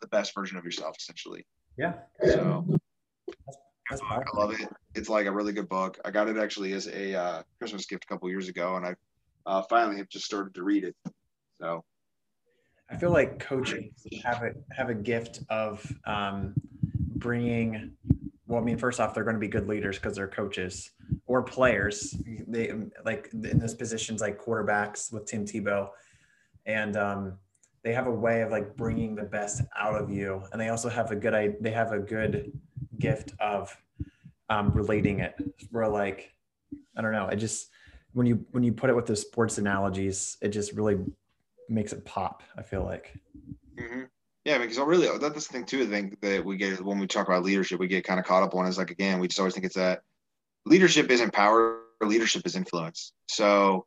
the 0.00 0.08
best 0.08 0.34
version 0.34 0.56
of 0.56 0.64
yourself, 0.64 0.96
essentially. 0.98 1.46
Yeah. 1.76 1.94
So. 2.24 2.66
That's 3.90 4.00
I 4.02 4.22
love 4.34 4.52
it. 4.52 4.66
It's 4.94 5.10
like 5.10 5.26
a 5.26 5.32
really 5.32 5.52
good 5.52 5.68
book. 5.68 5.98
I 6.04 6.10
got 6.10 6.28
it 6.28 6.38
actually 6.38 6.72
as 6.72 6.86
a 6.88 7.14
uh, 7.14 7.42
Christmas 7.58 7.84
gift 7.84 8.04
a 8.04 8.06
couple 8.06 8.30
years 8.30 8.48
ago, 8.48 8.76
and 8.76 8.86
I 8.86 8.94
uh, 9.44 9.62
finally 9.68 9.98
have 9.98 10.08
just 10.08 10.24
started 10.24 10.54
to 10.54 10.62
read 10.62 10.84
it. 10.84 10.96
So 11.60 11.84
I 12.90 12.96
feel 12.96 13.10
like 13.10 13.38
coaching 13.38 13.90
have 14.24 14.42
a 14.42 14.52
have 14.74 14.88
a 14.88 14.94
gift 14.94 15.40
of 15.50 15.86
um, 16.06 16.54
bringing. 17.16 17.92
Well, 18.54 18.62
I 18.62 18.66
mean, 18.66 18.78
first 18.78 19.00
off, 19.00 19.14
they're 19.14 19.24
going 19.24 19.34
to 19.34 19.40
be 19.40 19.48
good 19.48 19.66
leaders 19.66 19.98
because 19.98 20.14
they're 20.14 20.28
coaches 20.28 20.92
or 21.26 21.42
players. 21.42 22.16
They 22.46 22.72
like 23.04 23.28
in 23.32 23.58
those 23.58 23.74
positions 23.74 24.20
like 24.20 24.40
quarterbacks 24.40 25.12
with 25.12 25.26
Tim 25.26 25.44
Tebow, 25.44 25.88
and 26.64 26.96
um, 26.96 27.38
they 27.82 27.92
have 27.92 28.06
a 28.06 28.12
way 28.12 28.42
of 28.42 28.52
like 28.52 28.76
bringing 28.76 29.16
the 29.16 29.24
best 29.24 29.62
out 29.76 30.00
of 30.00 30.08
you, 30.08 30.40
and 30.52 30.60
they 30.60 30.68
also 30.68 30.88
have 30.88 31.10
a 31.10 31.16
good. 31.16 31.56
They 31.60 31.72
have 31.72 31.90
a 31.90 31.98
good 31.98 32.52
gift 33.00 33.32
of 33.40 33.76
um, 34.48 34.70
relating 34.70 35.18
it. 35.18 35.34
Where 35.72 35.88
like, 35.88 36.32
I 36.96 37.02
don't 37.02 37.10
know, 37.10 37.26
I 37.28 37.34
just 37.34 37.70
when 38.12 38.28
you 38.28 38.46
when 38.52 38.62
you 38.62 38.72
put 38.72 38.88
it 38.88 38.94
with 38.94 39.06
the 39.06 39.16
sports 39.16 39.58
analogies, 39.58 40.36
it 40.40 40.50
just 40.50 40.74
really 40.74 40.98
makes 41.68 41.92
it 41.92 42.04
pop. 42.04 42.44
I 42.56 42.62
feel 42.62 42.84
like. 42.84 43.18
Mm-hmm. 43.76 44.02
Yeah, 44.44 44.58
because 44.58 44.78
I 44.78 44.84
really 44.84 45.08
that's 45.18 45.46
the 45.46 45.52
thing 45.52 45.64
too. 45.64 45.82
I 45.82 45.86
think 45.86 46.20
that 46.20 46.44
we 46.44 46.56
get 46.56 46.84
when 46.84 46.98
we 46.98 47.06
talk 47.06 47.28
about 47.28 47.44
leadership, 47.44 47.80
we 47.80 47.86
get 47.86 48.04
kind 48.04 48.20
of 48.20 48.26
caught 48.26 48.42
up 48.42 48.54
on 48.54 48.66
is 48.66 48.76
like 48.76 48.90
again, 48.90 49.18
we 49.18 49.28
just 49.28 49.38
always 49.38 49.54
think 49.54 49.64
it's 49.64 49.76
that 49.76 50.02
leadership 50.66 51.10
isn't 51.10 51.32
power, 51.32 51.80
leadership 52.02 52.42
is 52.44 52.54
influence. 52.54 53.12
So 53.28 53.86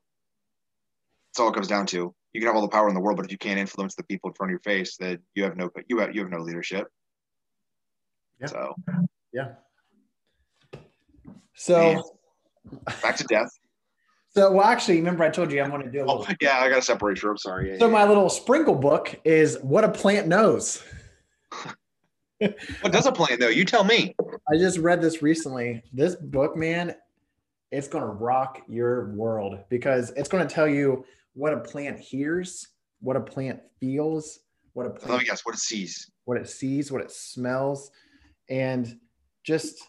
that's 1.29 1.39
all 1.39 1.49
it 1.49 1.53
comes 1.53 1.67
down 1.67 1.85
to. 1.87 2.13
You 2.33 2.41
can 2.41 2.47
have 2.47 2.55
all 2.55 2.63
the 2.63 2.67
power 2.69 2.87
in 2.87 2.95
the 2.95 3.01
world, 3.01 3.17
but 3.17 3.25
if 3.25 3.31
you 3.31 3.37
can't 3.37 3.59
influence 3.59 3.95
the 3.95 4.03
people 4.03 4.31
in 4.31 4.33
front 4.33 4.49
of 4.49 4.53
your 4.53 4.59
face, 4.61 4.97
that 4.97 5.19
you 5.35 5.43
have 5.43 5.55
no 5.55 5.69
you 5.87 5.99
have 5.99 6.15
you 6.15 6.21
have 6.21 6.31
no 6.31 6.39
leadership. 6.39 6.87
Yeah. 8.41 8.47
So 8.47 8.75
yeah. 9.33 9.47
So 11.53 12.17
back 13.03 13.15
to 13.17 13.23
death. 13.25 13.51
So, 14.37 14.51
well, 14.51 14.67
actually, 14.67 14.97
remember 14.97 15.23
I 15.23 15.29
told 15.29 15.51
you 15.51 15.63
I'm 15.63 15.71
going 15.71 15.81
to 15.81 15.89
do 15.89 16.01
a 16.01 16.03
oh, 16.03 16.17
little. 16.17 16.27
Oh, 16.29 16.35
yeah, 16.39 16.59
I 16.59 16.69
got 16.69 16.75
to 16.75 16.81
separate 16.83 17.23
you. 17.23 17.31
I'm 17.31 17.37
sorry. 17.37 17.71
Yeah, 17.71 17.79
so, 17.79 17.87
yeah. 17.87 17.91
my 17.91 18.07
little 18.07 18.29
sprinkle 18.29 18.75
book 18.75 19.19
is 19.25 19.57
what 19.63 19.83
a 19.83 19.89
plant 19.89 20.27
knows. 20.27 20.83
what 22.37 22.91
does 22.91 23.07
a 23.07 23.11
plant 23.11 23.41
know? 23.41 23.47
You 23.47 23.65
tell 23.65 23.83
me. 23.83 24.15
I 24.47 24.57
just 24.57 24.77
read 24.77 25.01
this 25.01 25.23
recently. 25.23 25.81
This 25.91 26.15
book, 26.15 26.55
man, 26.55 26.93
it's 27.71 27.87
going 27.87 28.03
to 28.03 28.11
rock 28.11 28.61
your 28.67 29.11
world 29.15 29.57
because 29.71 30.11
it's 30.11 30.29
going 30.29 30.47
to 30.47 30.53
tell 30.53 30.67
you 30.67 31.03
what 31.33 31.51
a 31.51 31.57
plant 31.57 31.97
hears, 31.97 32.67
what 32.99 33.15
a 33.15 33.21
plant 33.21 33.59
feels, 33.79 34.41
what 34.73 34.85
a 34.85 34.89
oh, 34.89 34.91
plant. 34.91 35.09
Let 35.13 35.19
me 35.21 35.25
guess. 35.25 35.45
What 35.47 35.55
it 35.55 35.61
sees. 35.61 36.11
What 36.25 36.37
it 36.37 36.47
sees, 36.47 36.91
what 36.91 37.01
it 37.01 37.09
smells, 37.09 37.89
and 38.51 38.99
just 39.43 39.81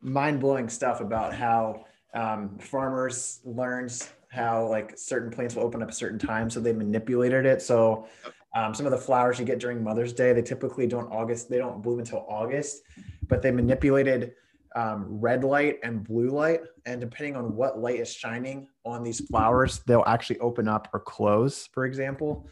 mind 0.00 0.40
blowing 0.40 0.70
stuff 0.70 1.02
about 1.02 1.34
how 1.34 1.84
um, 2.14 2.58
farmers 2.58 3.40
learned 3.44 3.92
how 4.28 4.66
like 4.66 4.98
certain 4.98 5.30
plants 5.30 5.54
will 5.54 5.62
open 5.62 5.82
up 5.82 5.90
a 5.90 5.92
certain 5.92 6.18
time, 6.18 6.50
so 6.50 6.60
they 6.60 6.72
manipulated 6.72 7.46
it. 7.46 7.62
So 7.62 8.06
um, 8.54 8.74
some 8.74 8.86
of 8.86 8.92
the 8.92 8.98
flowers 8.98 9.38
you 9.38 9.44
get 9.44 9.58
during 9.58 9.82
Mother's 9.82 10.12
Day, 10.12 10.32
they 10.32 10.42
typically 10.42 10.86
don't 10.86 11.10
August, 11.12 11.48
they 11.48 11.58
don't 11.58 11.82
bloom 11.82 11.98
until 11.98 12.24
August, 12.28 12.82
but 13.28 13.42
they 13.42 13.50
manipulated 13.50 14.32
um, 14.74 15.06
red 15.08 15.42
light 15.42 15.78
and 15.82 16.04
blue 16.04 16.28
light, 16.28 16.60
and 16.84 17.00
depending 17.00 17.34
on 17.34 17.56
what 17.56 17.78
light 17.78 17.98
is 17.98 18.12
shining 18.12 18.68
on 18.84 19.02
these 19.02 19.20
flowers, 19.20 19.80
they'll 19.86 20.04
actually 20.06 20.38
open 20.40 20.68
up 20.68 20.88
or 20.92 21.00
close. 21.00 21.66
For 21.72 21.86
example, 21.86 22.48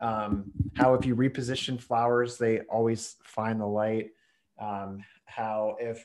um, 0.00 0.50
how 0.76 0.94
if 0.94 1.06
you 1.06 1.14
reposition 1.14 1.80
flowers, 1.80 2.36
they 2.36 2.60
always 2.62 3.16
find 3.22 3.60
the 3.60 3.66
light. 3.66 4.10
Um, 4.60 5.04
how 5.24 5.76
if 5.78 6.04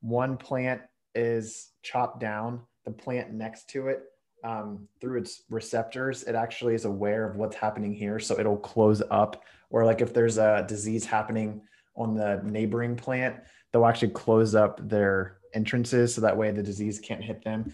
one 0.00 0.36
plant 0.36 0.82
is 1.14 1.70
chopped 1.82 2.20
down, 2.20 2.60
the 2.84 2.90
plant 2.90 3.32
next 3.32 3.68
to 3.70 3.88
it, 3.88 4.04
um, 4.44 4.88
through 5.00 5.18
its 5.18 5.42
receptors, 5.50 6.24
it 6.24 6.34
actually 6.34 6.74
is 6.74 6.84
aware 6.84 7.28
of 7.28 7.36
what's 7.36 7.56
happening 7.56 7.94
here. 7.94 8.18
So 8.18 8.38
it'll 8.38 8.56
close 8.56 9.02
up. 9.10 9.44
Or 9.70 9.84
like 9.84 10.00
if 10.00 10.12
there's 10.12 10.38
a 10.38 10.64
disease 10.68 11.04
happening 11.04 11.62
on 11.96 12.14
the 12.14 12.40
neighboring 12.44 12.96
plant, 12.96 13.36
they'll 13.70 13.86
actually 13.86 14.10
close 14.10 14.54
up 14.54 14.86
their 14.88 15.38
entrances 15.54 16.14
so 16.14 16.20
that 16.22 16.36
way 16.36 16.50
the 16.50 16.62
disease 16.62 16.98
can't 16.98 17.22
hit 17.22 17.44
them. 17.44 17.72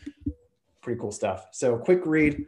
Pretty 0.83 1.01
cool 1.01 1.13
stuff. 1.13 1.47
So 1.53 1.79
quick 1.79 2.05
read, 2.05 2.45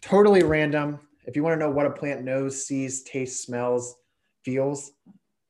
totally 0.00 0.42
random. 0.42 0.98
If 1.26 1.36
you 1.36 1.42
want 1.42 1.60
to 1.60 1.64
know 1.64 1.70
what 1.70 1.86
a 1.86 1.90
plant 1.90 2.24
knows, 2.24 2.66
sees, 2.66 3.02
tastes, 3.02 3.44
smells, 3.44 3.96
feels, 4.44 4.92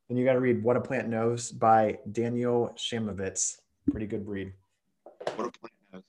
then 0.08 0.18
you 0.18 0.24
got 0.24 0.32
to 0.32 0.40
read 0.40 0.62
What 0.62 0.76
a 0.76 0.80
Plant 0.80 1.08
Knows 1.08 1.52
by 1.52 1.98
Daniel 2.10 2.74
Chamovitz. 2.76 3.58
pretty 3.92 4.06
good 4.06 4.26
read. 4.26 4.52
What 5.40 5.54
a 5.54 5.58
plant 5.58 5.72
knows. 5.92 6.02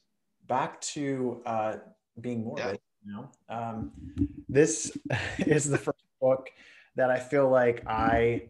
Back 0.47 0.82
to 0.82 1.41
uh, 1.45 1.75
being 2.19 2.43
morbid. 2.43 2.65
Yeah. 2.65 2.75
You 3.03 3.13
know, 3.13 3.29
um, 3.49 3.91
this 4.49 4.95
is 5.39 5.69
the 5.69 5.77
first 5.77 6.03
book 6.19 6.49
that 6.95 7.09
I 7.09 7.19
feel 7.19 7.49
like 7.49 7.84
I 7.88 8.49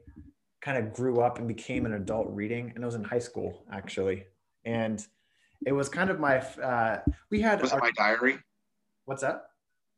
kind 0.62 0.78
of 0.78 0.94
grew 0.94 1.22
up 1.22 1.38
and 1.38 1.48
became 1.48 1.86
an 1.86 1.94
adult 1.94 2.28
reading, 2.30 2.72
and 2.74 2.84
it 2.84 2.86
was 2.86 2.96
in 2.96 3.04
high 3.04 3.20
school 3.20 3.64
actually, 3.72 4.26
and 4.66 5.06
it 5.66 5.72
was 5.72 5.88
kind 5.88 6.10
of 6.10 6.20
my. 6.20 6.38
Uh, 6.38 7.02
we 7.30 7.42
had. 7.42 7.62
Was 7.62 7.72
our, 7.72 7.80
it 7.80 7.82
my 7.82 7.92
diary? 7.92 8.40
What's 9.06 9.22
that? 9.22 9.44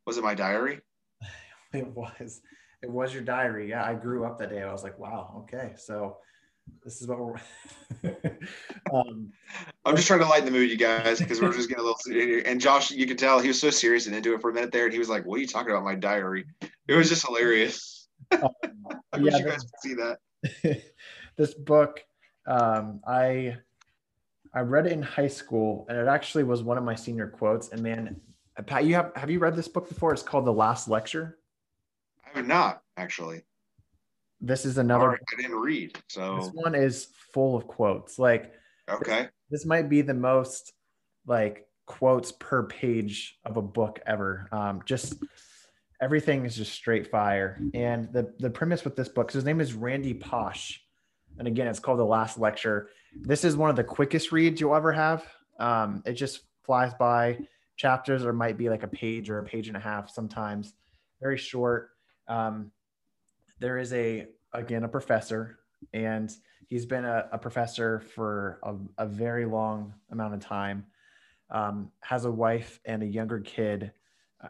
Was 0.06 0.18
it 0.18 0.24
my 0.24 0.34
diary? 0.34 0.80
it 1.72 1.88
was. 1.88 2.42
It 2.82 2.90
was 2.90 3.14
your 3.14 3.22
diary. 3.22 3.70
Yeah, 3.70 3.84
I 3.84 3.94
grew 3.94 4.24
up 4.26 4.38
that 4.38 4.50
day. 4.50 4.62
I 4.62 4.70
was 4.70 4.82
like, 4.82 4.98
wow, 4.98 5.44
okay, 5.44 5.72
so 5.76 6.18
this 6.84 7.00
is 7.00 7.08
what 7.08 7.18
we're. 7.18 7.40
um, 8.92 9.32
I'm 9.84 9.96
just 9.96 10.06
trying 10.06 10.20
to 10.20 10.26
lighten 10.26 10.44
the 10.44 10.50
mood, 10.50 10.70
you 10.70 10.76
guys, 10.76 11.18
because 11.18 11.40
we're 11.40 11.52
just 11.52 11.68
getting 11.68 11.84
a 11.84 11.86
little. 11.86 12.42
And 12.46 12.60
Josh, 12.60 12.90
you 12.90 13.06
could 13.06 13.18
tell 13.18 13.40
he 13.40 13.48
was 13.48 13.60
so 13.60 13.70
serious 13.70 14.06
and 14.06 14.14
into 14.14 14.34
it 14.34 14.40
for 14.40 14.50
a 14.50 14.54
minute 14.54 14.70
there, 14.70 14.84
and 14.84 14.92
he 14.92 14.98
was 14.98 15.08
like, 15.08 15.24
"What 15.24 15.36
are 15.36 15.40
you 15.40 15.46
talking 15.46 15.70
about? 15.70 15.84
My 15.84 15.94
diary?" 15.94 16.44
It 16.88 16.94
was 16.94 17.08
just 17.08 17.26
hilarious. 17.26 18.08
Um, 18.30 18.50
I 19.12 19.18
wish 19.18 19.34
you 19.34 19.44
guys 19.44 19.62
could 19.62 19.80
see 19.80 19.94
that. 19.94 20.82
this 21.36 21.54
book, 21.54 22.00
um, 22.46 23.00
I 23.06 23.56
I 24.54 24.60
read 24.60 24.86
it 24.86 24.92
in 24.92 25.02
high 25.02 25.28
school, 25.28 25.86
and 25.88 25.98
it 25.98 26.06
actually 26.06 26.44
was 26.44 26.62
one 26.62 26.78
of 26.78 26.84
my 26.84 26.94
senior 26.94 27.28
quotes. 27.28 27.70
And 27.70 27.82
man, 27.82 28.20
Pat, 28.66 28.84
you 28.84 28.94
have 28.94 29.12
have 29.16 29.30
you 29.30 29.38
read 29.38 29.56
this 29.56 29.68
book 29.68 29.88
before? 29.88 30.12
It's 30.12 30.22
called 30.22 30.44
The 30.44 30.52
Last 30.52 30.88
Lecture. 30.88 31.38
I 32.24 32.38
have 32.38 32.46
not 32.46 32.82
actually. 32.96 33.42
This 34.46 34.66
is 34.66 34.76
another. 34.76 35.12
I 35.12 35.40
didn't 35.40 35.56
read, 35.56 35.96
so 36.08 36.36
this 36.36 36.50
one 36.52 36.74
is 36.74 37.08
full 37.32 37.56
of 37.56 37.66
quotes. 37.66 38.18
Like, 38.18 38.52
okay, 38.90 39.22
this, 39.22 39.62
this 39.62 39.66
might 39.66 39.88
be 39.88 40.02
the 40.02 40.14
most 40.14 40.72
like 41.26 41.66
quotes 41.86 42.32
per 42.32 42.64
page 42.64 43.38
of 43.46 43.56
a 43.56 43.62
book 43.62 44.00
ever. 44.06 44.48
Um, 44.52 44.82
just 44.84 45.14
everything 46.02 46.44
is 46.44 46.56
just 46.56 46.72
straight 46.72 47.10
fire. 47.10 47.58
And 47.72 48.12
the 48.12 48.34
the 48.38 48.50
premise 48.50 48.84
with 48.84 48.96
this 48.96 49.08
book, 49.08 49.32
his 49.32 49.44
name 49.44 49.62
is 49.62 49.72
Randy 49.72 50.12
Pausch, 50.12 50.78
and 51.38 51.48
again, 51.48 51.66
it's 51.66 51.78
called 51.78 51.98
The 51.98 52.04
Last 52.04 52.38
Lecture. 52.38 52.90
This 53.16 53.44
is 53.44 53.56
one 53.56 53.70
of 53.70 53.76
the 53.76 53.84
quickest 53.84 54.30
reads 54.30 54.60
you'll 54.60 54.74
ever 54.74 54.92
have. 54.92 55.24
Um, 55.58 56.02
it 56.04 56.12
just 56.12 56.40
flies 56.64 56.92
by. 56.94 57.38
Chapters 57.76 58.24
or 58.24 58.32
might 58.32 58.56
be 58.56 58.68
like 58.68 58.84
a 58.84 58.88
page 58.88 59.28
or 59.28 59.40
a 59.40 59.44
page 59.44 59.66
and 59.66 59.76
a 59.76 59.80
half 59.80 60.08
sometimes. 60.08 60.74
Very 61.20 61.36
short. 61.36 61.90
Um, 62.28 62.70
there 63.58 63.78
is 63.78 63.92
a 63.92 64.26
again 64.52 64.84
a 64.84 64.88
professor, 64.88 65.58
and 65.92 66.30
he's 66.68 66.86
been 66.86 67.04
a, 67.04 67.28
a 67.32 67.38
professor 67.38 68.00
for 68.00 68.60
a, 68.62 69.04
a, 69.04 69.06
very 69.06 69.44
long 69.44 69.94
amount 70.10 70.34
of 70.34 70.40
time. 70.40 70.86
Um, 71.50 71.90
has 72.00 72.24
a 72.24 72.30
wife 72.30 72.80
and 72.84 73.02
a 73.02 73.06
younger 73.06 73.40
kid 73.40 73.92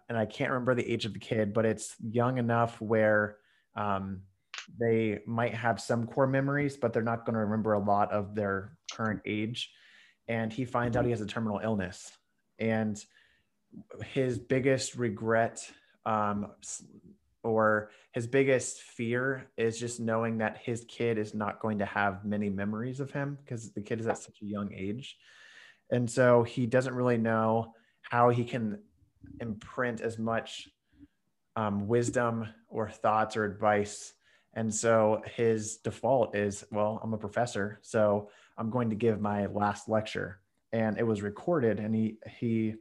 and 0.08 0.18
I 0.18 0.26
can't 0.26 0.50
remember 0.50 0.74
the 0.74 0.90
age 0.90 1.04
of 1.04 1.12
the 1.12 1.18
kid, 1.18 1.52
but 1.52 1.64
it's 1.64 1.94
young 2.00 2.38
enough 2.38 2.80
where 2.80 3.36
um, 3.76 4.22
they 4.78 5.20
might 5.26 5.54
have 5.54 5.80
some 5.80 6.06
core 6.06 6.26
memories, 6.26 6.76
but 6.76 6.92
they're 6.92 7.02
not 7.02 7.24
going 7.24 7.34
to 7.34 7.40
remember 7.40 7.72
a 7.74 7.78
lot 7.78 8.12
of 8.12 8.34
their 8.34 8.76
current 8.92 9.20
age. 9.26 9.70
And 10.28 10.52
he 10.52 10.64
finds 10.64 10.96
out 10.96 11.04
he 11.04 11.10
has 11.10 11.20
a 11.20 11.26
terminal 11.26 11.60
illness. 11.62 12.10
And 12.58 13.02
his 14.04 14.38
biggest 14.38 14.94
regret 14.94 15.60
um, 16.06 16.52
or 17.44 17.90
his 18.12 18.26
biggest 18.26 18.82
fear 18.82 19.50
is 19.56 19.78
just 19.78 20.00
knowing 20.00 20.38
that 20.38 20.58
his 20.62 20.84
kid 20.88 21.18
is 21.18 21.34
not 21.34 21.60
going 21.60 21.78
to 21.78 21.86
have 21.86 22.24
many 22.24 22.48
memories 22.48 23.00
of 23.00 23.10
him 23.10 23.38
because 23.42 23.72
the 23.72 23.80
kid 23.80 24.00
is 24.00 24.06
at 24.06 24.18
such 24.18 24.40
a 24.42 24.46
young 24.46 24.72
age. 24.72 25.16
And 25.90 26.10
so 26.10 26.42
he 26.42 26.66
doesn't 26.66 26.94
really 26.94 27.18
know 27.18 27.74
how 28.02 28.30
he 28.30 28.44
can 28.44 28.78
imprint 29.40 30.00
as 30.00 30.18
much 30.18 30.68
um, 31.56 31.86
wisdom 31.86 32.48
or 32.68 32.88
thoughts 32.88 33.36
or 33.36 33.44
advice. 33.44 34.12
And 34.54 34.72
so 34.72 35.22
his 35.34 35.78
default 35.78 36.36
is, 36.36 36.64
well, 36.70 37.00
I'm 37.02 37.12
a 37.12 37.18
professor, 37.18 37.80
so 37.82 38.30
I'm 38.56 38.70
going 38.70 38.90
to 38.90 38.96
give 38.96 39.20
my 39.20 39.46
last 39.46 39.88
lecture. 39.88 40.40
And 40.72 40.98
it 40.98 41.06
was 41.06 41.22
recorded, 41.22 41.78
and 41.78 41.94
he 41.94 42.18
he 42.38 42.74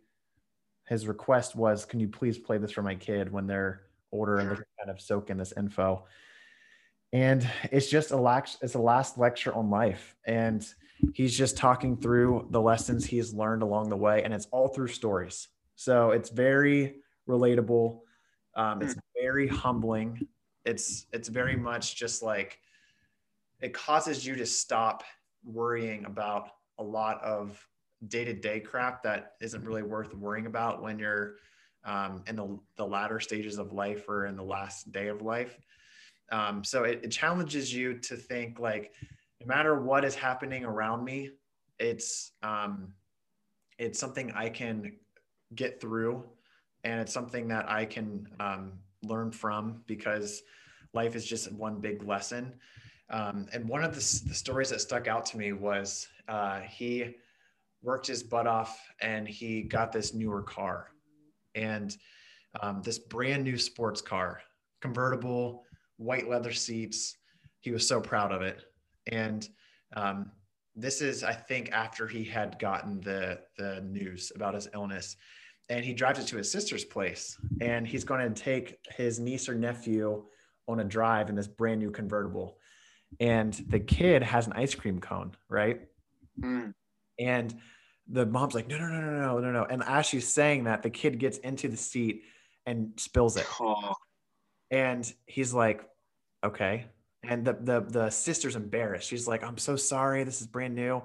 his 0.87 1.07
request 1.07 1.55
was, 1.55 1.85
"Can 1.85 1.99
you 1.99 2.07
please 2.07 2.39
play 2.39 2.57
this 2.57 2.71
for 2.71 2.81
my 2.81 2.95
kid 2.95 3.31
when 3.31 3.45
they're 3.45 3.83
older 4.13 4.37
and 4.37 4.49
kind 4.49 4.89
of 4.89 5.01
soak 5.01 5.29
in 5.29 5.37
this 5.37 5.53
info?" 5.57 6.05
And 7.11 7.47
it's 7.71 7.89
just 7.89 8.11
a 8.11 8.17
last 8.17 8.59
it's 8.61 8.75
a 8.75 8.79
last 8.79 9.17
lecture 9.17 9.53
on 9.53 9.69
life, 9.69 10.15
and 10.25 10.65
he's 11.13 11.37
just 11.37 11.57
talking 11.57 11.97
through 11.97 12.47
the 12.51 12.61
lessons 12.61 13.05
he's 13.05 13.33
learned 13.33 13.63
along 13.63 13.89
the 13.89 13.97
way, 13.97 14.23
and 14.23 14.33
it's 14.33 14.47
all 14.51 14.69
through 14.69 14.87
stories. 14.87 15.49
So 15.75 16.11
it's 16.11 16.29
very 16.29 17.01
relatable. 17.27 17.99
Um, 18.55 18.81
it's 18.81 18.93
hmm. 18.93 18.99
very 19.21 19.47
humbling. 19.47 20.27
It's 20.65 21.07
it's 21.11 21.27
very 21.27 21.55
much 21.55 21.95
just 21.95 22.23
like 22.23 22.59
it 23.61 23.73
causes 23.73 24.25
you 24.25 24.35
to 24.35 24.45
stop 24.45 25.03
worrying 25.43 26.05
about 26.05 26.49
a 26.79 26.83
lot 26.83 27.21
of 27.23 27.65
day-to-day 28.07 28.59
crap 28.59 29.03
that 29.03 29.33
isn't 29.41 29.63
really 29.63 29.83
worth 29.83 30.13
worrying 30.13 30.45
about 30.45 30.81
when 30.81 30.99
you're 30.99 31.35
um, 31.85 32.23
in 32.27 32.35
the, 32.35 32.59
the 32.77 32.85
latter 32.85 33.19
stages 33.19 33.57
of 33.57 33.73
life 33.73 34.07
or 34.07 34.25
in 34.25 34.35
the 34.35 34.43
last 34.43 34.91
day 34.91 35.07
of 35.07 35.21
life. 35.21 35.57
Um, 36.31 36.63
so 36.63 36.83
it, 36.83 37.01
it 37.03 37.09
challenges 37.09 37.73
you 37.73 37.99
to 37.99 38.15
think 38.15 38.59
like, 38.59 38.93
no 39.41 39.47
matter 39.47 39.79
what 39.79 40.05
is 40.05 40.15
happening 40.15 40.63
around 40.63 41.03
me, 41.03 41.31
it's 41.79 42.31
um, 42.41 42.93
it's 43.77 43.99
something 43.99 44.31
I 44.31 44.49
can 44.49 44.93
get 45.55 45.81
through 45.81 46.23
and 46.83 46.99
it's 46.99 47.13
something 47.13 47.47
that 47.47 47.69
i 47.69 47.85
can 47.85 48.27
um, 48.39 48.73
learn 49.03 49.31
from 49.31 49.81
because 49.87 50.43
life 50.93 51.15
is 51.15 51.25
just 51.25 51.51
one 51.51 51.79
big 51.79 52.03
lesson 52.03 52.53
um, 53.09 53.47
and 53.53 53.67
one 53.67 53.83
of 53.83 53.91
the, 53.91 54.29
the, 54.29 54.33
stories 54.33 54.69
that 54.69 54.81
stuck 54.81 55.07
out 55.07 55.25
to 55.25 55.37
me 55.37 55.51
was 55.51 56.07
uh, 56.29 56.61
he 56.61 57.15
worked 57.83 58.07
his 58.07 58.23
butt 58.23 58.47
off 58.47 58.79
and 59.01 59.27
he 59.27 59.61
got 59.61 59.91
this 59.91 60.13
newer 60.13 60.41
car 60.41 60.89
and 61.55 61.95
um, 62.61 62.81
this 62.83 62.99
brand 62.99 63.43
new 63.43 63.57
sports 63.57 64.01
car 64.01 64.41
convertible 64.81 65.63
white 65.97 66.29
leather 66.29 66.51
seats. 66.51 67.17
He 67.61 67.71
was 67.71 67.87
so 67.87 68.01
proud 68.01 68.31
of 68.31 68.41
it. 68.41 68.63
And 69.07 69.47
um, 69.95 70.31
this 70.75 71.01
is 71.01 71.23
i 71.23 71.33
think 71.33 71.71
after 71.71 72.07
he 72.07 72.23
had 72.23 72.57
gotten 72.57 72.99
the 73.01 73.39
the 73.57 73.81
news 73.81 74.31
about 74.35 74.55
his 74.55 74.67
illness. 74.73 75.15
And 75.69 75.85
he 75.85 75.93
drives 75.93 76.19
it 76.19 76.27
to 76.27 76.37
his 76.37 76.51
sister's 76.51 76.83
place 76.83 77.37
and 77.61 77.87
he's 77.87 78.03
going 78.03 78.33
to 78.33 78.41
take 78.41 78.79
his 78.97 79.19
niece 79.19 79.47
or 79.47 79.55
nephew 79.55 80.25
on 80.67 80.81
a 80.81 80.83
drive 80.83 81.29
in 81.29 81.35
this 81.35 81.47
brand 81.47 81.79
new 81.79 81.89
convertible. 81.89 82.57
And 83.21 83.53
the 83.69 83.79
kid 83.79 84.23
has 84.23 84.45
an 84.45 84.53
ice 84.53 84.75
cream 84.75 84.99
cone 84.99 85.35
right? 85.49 85.81
Mm. 86.41 86.73
and 87.19 87.55
the 88.09 88.25
mom's 88.25 88.53
like 88.53 88.67
no 88.67 88.77
no 88.77 88.87
no 88.87 88.99
no 88.99 89.11
no 89.11 89.39
no 89.39 89.51
no 89.51 89.65
and 89.65 89.83
as 89.85 90.05
she's 90.05 90.27
saying 90.27 90.65
that 90.65 90.83
the 90.83 90.89
kid 90.89 91.19
gets 91.19 91.37
into 91.39 91.67
the 91.67 91.77
seat 91.77 92.23
and 92.65 92.91
spills 92.97 93.37
it 93.37 93.45
oh. 93.59 93.93
and 94.71 95.13
he's 95.25 95.53
like 95.53 95.83
okay 96.43 96.85
and 97.23 97.45
the, 97.45 97.53
the 97.53 97.81
the 97.81 98.09
sister's 98.09 98.55
embarrassed 98.55 99.07
she's 99.07 99.27
like 99.27 99.43
i'm 99.43 99.57
so 99.57 99.75
sorry 99.75 100.23
this 100.23 100.41
is 100.41 100.47
brand 100.47 100.75
new 100.75 101.01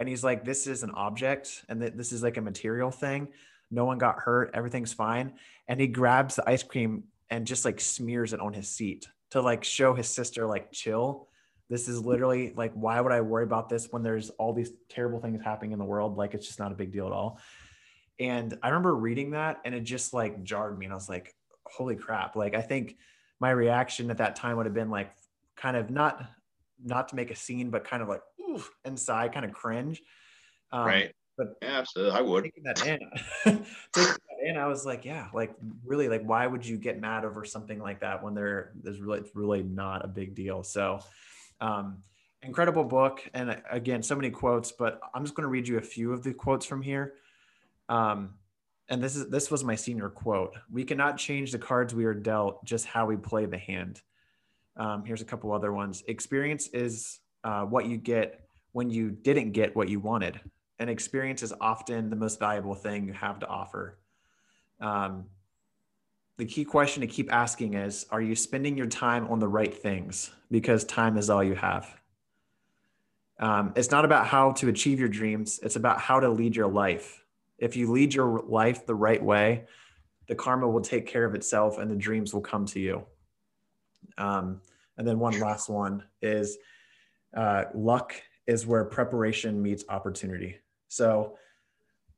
and 0.00 0.08
he's 0.08 0.22
like 0.22 0.44
this 0.44 0.66
is 0.66 0.82
an 0.82 0.90
object 0.90 1.64
and 1.68 1.80
th- 1.80 1.94
this 1.94 2.12
is 2.12 2.22
like 2.22 2.36
a 2.36 2.42
material 2.42 2.90
thing 2.90 3.28
no 3.74 3.84
one 3.84 3.98
got 3.98 4.20
hurt. 4.20 4.50
Everything's 4.54 4.92
fine. 4.92 5.34
And 5.68 5.80
he 5.80 5.86
grabs 5.86 6.36
the 6.36 6.48
ice 6.48 6.62
cream 6.62 7.04
and 7.30 7.46
just 7.46 7.64
like 7.64 7.80
smears 7.80 8.32
it 8.32 8.40
on 8.40 8.52
his 8.52 8.68
seat 8.68 9.08
to 9.30 9.40
like 9.40 9.64
show 9.64 9.94
his 9.94 10.08
sister, 10.08 10.46
like, 10.46 10.72
chill. 10.72 11.28
This 11.70 11.88
is 11.88 12.00
literally 12.04 12.52
like, 12.56 12.72
why 12.74 13.00
would 13.00 13.12
I 13.12 13.20
worry 13.20 13.44
about 13.44 13.68
this 13.68 13.88
when 13.90 14.02
there's 14.02 14.30
all 14.30 14.52
these 14.52 14.70
terrible 14.88 15.20
things 15.20 15.42
happening 15.42 15.72
in 15.72 15.78
the 15.78 15.84
world? 15.84 16.16
Like, 16.16 16.34
it's 16.34 16.46
just 16.46 16.58
not 16.58 16.72
a 16.72 16.74
big 16.74 16.92
deal 16.92 17.06
at 17.06 17.12
all. 17.12 17.38
And 18.20 18.56
I 18.62 18.68
remember 18.68 18.94
reading 18.94 19.30
that 19.30 19.60
and 19.64 19.74
it 19.74 19.80
just 19.80 20.12
like 20.12 20.44
jarred 20.44 20.78
me. 20.78 20.86
And 20.86 20.92
I 20.92 20.96
was 20.96 21.08
like, 21.08 21.34
holy 21.66 21.96
crap. 21.96 22.36
Like, 22.36 22.54
I 22.54 22.60
think 22.60 22.96
my 23.40 23.50
reaction 23.50 24.10
at 24.10 24.18
that 24.18 24.36
time 24.36 24.56
would 24.56 24.66
have 24.66 24.74
been 24.74 24.90
like, 24.90 25.10
kind 25.56 25.76
of 25.76 25.90
not, 25.90 26.24
not 26.84 27.08
to 27.08 27.16
make 27.16 27.30
a 27.30 27.36
scene, 27.36 27.70
but 27.70 27.84
kind 27.84 28.02
of 28.02 28.08
like, 28.08 28.22
oof, 28.48 28.70
inside, 28.84 29.32
kind 29.32 29.46
of 29.46 29.52
cringe. 29.52 30.02
Um, 30.70 30.86
right. 30.86 31.12
But 31.36 31.56
yeah, 31.62 31.78
absolutely, 31.78 32.16
I 32.16 32.20
would. 32.20 32.44
Taking 32.44 32.62
that 32.64 32.86
in, 32.86 33.00
taking 33.44 33.64
that 33.94 34.18
in, 34.44 34.56
I 34.56 34.68
was 34.68 34.86
like, 34.86 35.04
yeah, 35.04 35.28
like 35.34 35.54
really, 35.84 36.08
like 36.08 36.22
why 36.22 36.46
would 36.46 36.64
you 36.64 36.76
get 36.76 37.00
mad 37.00 37.24
over 37.24 37.44
something 37.44 37.80
like 37.80 38.00
that 38.00 38.22
when 38.22 38.34
there 38.34 38.72
there's 38.82 39.00
really 39.00 39.20
it's 39.20 39.34
really 39.34 39.62
not 39.62 40.04
a 40.04 40.08
big 40.08 40.34
deal. 40.34 40.62
So, 40.62 41.00
um, 41.60 41.98
incredible 42.42 42.84
book, 42.84 43.28
and 43.34 43.60
again, 43.70 44.02
so 44.02 44.14
many 44.14 44.30
quotes. 44.30 44.72
But 44.72 45.00
I'm 45.14 45.24
just 45.24 45.34
going 45.34 45.44
to 45.44 45.50
read 45.50 45.66
you 45.66 45.78
a 45.78 45.82
few 45.82 46.12
of 46.12 46.22
the 46.22 46.32
quotes 46.32 46.66
from 46.66 46.82
here. 46.82 47.14
Um, 47.88 48.34
and 48.88 49.02
this 49.02 49.16
is 49.16 49.28
this 49.30 49.50
was 49.50 49.64
my 49.64 49.74
senior 49.74 50.10
quote. 50.10 50.54
We 50.70 50.84
cannot 50.84 51.16
change 51.16 51.52
the 51.52 51.58
cards 51.58 51.94
we 51.94 52.04
are 52.04 52.14
dealt, 52.14 52.64
just 52.64 52.86
how 52.86 53.06
we 53.06 53.16
play 53.16 53.46
the 53.46 53.58
hand. 53.58 54.02
Um, 54.76 55.04
here's 55.04 55.22
a 55.22 55.24
couple 55.24 55.52
other 55.52 55.72
ones. 55.72 56.02
Experience 56.06 56.68
is 56.68 57.20
uh, 57.44 57.62
what 57.62 57.86
you 57.86 57.96
get 57.96 58.48
when 58.72 58.90
you 58.90 59.10
didn't 59.10 59.52
get 59.52 59.74
what 59.74 59.88
you 59.88 60.00
wanted. 60.00 60.40
And 60.78 60.90
experience 60.90 61.42
is 61.42 61.54
often 61.60 62.10
the 62.10 62.16
most 62.16 62.40
valuable 62.40 62.74
thing 62.74 63.06
you 63.06 63.12
have 63.12 63.38
to 63.38 63.46
offer. 63.46 63.98
Um, 64.80 65.26
the 66.36 66.44
key 66.44 66.64
question 66.64 67.00
to 67.00 67.06
keep 67.06 67.32
asking 67.32 67.74
is 67.74 68.06
Are 68.10 68.20
you 68.20 68.34
spending 68.34 68.76
your 68.76 68.86
time 68.86 69.26
on 69.28 69.38
the 69.38 69.48
right 69.48 69.72
things? 69.72 70.30
Because 70.50 70.84
time 70.84 71.16
is 71.16 71.30
all 71.30 71.44
you 71.44 71.54
have. 71.54 72.00
Um, 73.40 73.72
it's 73.76 73.90
not 73.90 74.04
about 74.04 74.26
how 74.26 74.52
to 74.52 74.68
achieve 74.68 75.00
your 75.00 75.08
dreams, 75.08 75.60
it's 75.62 75.76
about 75.76 76.00
how 76.00 76.20
to 76.20 76.28
lead 76.28 76.54
your 76.56 76.68
life. 76.68 77.24
If 77.58 77.76
you 77.76 77.90
lead 77.90 78.14
your 78.14 78.42
life 78.46 78.86
the 78.86 78.94
right 78.94 79.22
way, 79.22 79.64
the 80.28 80.34
karma 80.34 80.68
will 80.68 80.80
take 80.80 81.06
care 81.06 81.24
of 81.24 81.34
itself 81.34 81.78
and 81.78 81.90
the 81.90 81.96
dreams 81.96 82.32
will 82.34 82.40
come 82.40 82.66
to 82.66 82.80
you. 82.80 83.04
Um, 84.18 84.60
and 84.96 85.06
then 85.06 85.18
one 85.18 85.38
last 85.40 85.68
one 85.68 86.04
is 86.22 86.58
uh, 87.36 87.64
luck 87.74 88.14
is 88.46 88.66
where 88.66 88.84
preparation 88.84 89.60
meets 89.62 89.84
opportunity. 89.88 90.56
So 90.88 91.36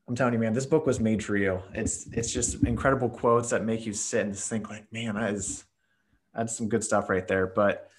I'm 0.08 0.14
telling 0.14 0.34
you, 0.34 0.38
man, 0.38 0.52
this 0.52 0.66
book 0.66 0.86
was 0.86 1.00
made 1.00 1.24
for 1.24 1.36
you. 1.36 1.62
It's 1.74 2.06
it's 2.12 2.32
just 2.32 2.62
incredible 2.64 3.08
quotes 3.08 3.50
that 3.50 3.64
make 3.64 3.84
you 3.86 3.92
sit 3.92 4.24
and 4.24 4.36
think 4.36 4.70
like, 4.70 4.90
man, 4.92 5.16
that 5.16 5.34
is 5.34 5.64
that's 6.34 6.56
some 6.56 6.68
good 6.68 6.84
stuff 6.84 7.08
right 7.08 7.26
there. 7.26 7.48
But 7.48 7.90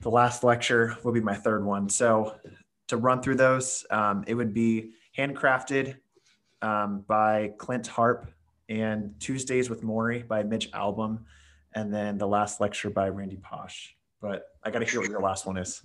the 0.00 0.10
last 0.10 0.42
lecture 0.42 0.96
will 1.02 1.12
be 1.12 1.20
my 1.20 1.34
third 1.34 1.64
one. 1.64 1.88
So 1.88 2.36
to 2.88 2.96
run 2.96 3.20
through 3.20 3.36
those, 3.36 3.84
um, 3.90 4.24
it 4.26 4.34
would 4.34 4.54
be 4.54 4.92
handcrafted 5.16 5.96
um, 6.62 7.04
by 7.06 7.52
Clint 7.58 7.86
Harp 7.86 8.30
and 8.68 9.14
Tuesdays 9.20 9.68
with 9.68 9.82
Morrie 9.82 10.26
by 10.26 10.42
Mitch 10.42 10.70
Albom, 10.72 11.20
and 11.74 11.92
then 11.92 12.16
the 12.16 12.26
last 12.26 12.60
lecture 12.60 12.88
by 12.88 13.08
Randy 13.08 13.36
Pausch. 13.36 13.90
But 14.22 14.46
I 14.62 14.70
got 14.70 14.78
to 14.78 14.86
hear 14.86 15.00
what 15.00 15.10
your 15.10 15.20
last 15.20 15.46
one 15.46 15.58
is. 15.58 15.82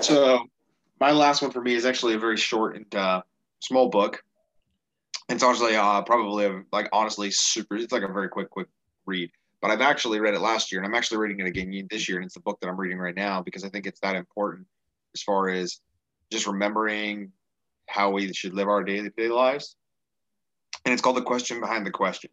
So 0.00 0.46
my 0.98 1.12
last 1.12 1.42
one 1.42 1.50
for 1.50 1.60
me 1.60 1.74
is 1.74 1.84
actually 1.84 2.14
a 2.14 2.18
very 2.18 2.38
short 2.38 2.76
and 2.76 2.94
uh, 2.94 3.22
small 3.60 3.90
book. 3.90 4.24
It's 5.28 5.42
honestly 5.42 5.76
uh, 5.76 6.02
probably 6.02 6.46
a, 6.46 6.62
like 6.72 6.88
honestly 6.92 7.30
super. 7.30 7.76
It's 7.76 7.92
like 7.92 8.02
a 8.02 8.08
very 8.08 8.28
quick, 8.28 8.50
quick 8.50 8.68
read 9.06 9.30
but 9.60 9.70
I've 9.70 9.80
actually 9.80 10.20
read 10.20 10.34
it 10.34 10.40
last 10.40 10.70
year 10.70 10.80
and 10.80 10.86
I'm 10.86 10.96
actually 10.96 11.18
reading 11.18 11.40
it 11.40 11.48
again 11.48 11.88
this 11.90 12.08
year. 12.08 12.18
And 12.18 12.24
it's 12.24 12.34
the 12.34 12.40
book 12.40 12.60
that 12.60 12.68
I'm 12.68 12.78
reading 12.78 12.98
right 12.98 13.14
now 13.14 13.42
because 13.42 13.64
I 13.64 13.68
think 13.68 13.86
it's 13.86 14.00
that 14.00 14.14
important 14.14 14.66
as 15.14 15.22
far 15.22 15.48
as 15.48 15.80
just 16.30 16.46
remembering 16.46 17.32
how 17.88 18.10
we 18.10 18.32
should 18.32 18.54
live 18.54 18.68
our 18.68 18.84
daily 18.84 19.10
day 19.16 19.28
lives. 19.28 19.76
And 20.84 20.92
it's 20.92 21.02
called 21.02 21.16
The 21.16 21.22
Question 21.22 21.60
Behind 21.60 21.84
the 21.84 21.90
Question. 21.90 22.30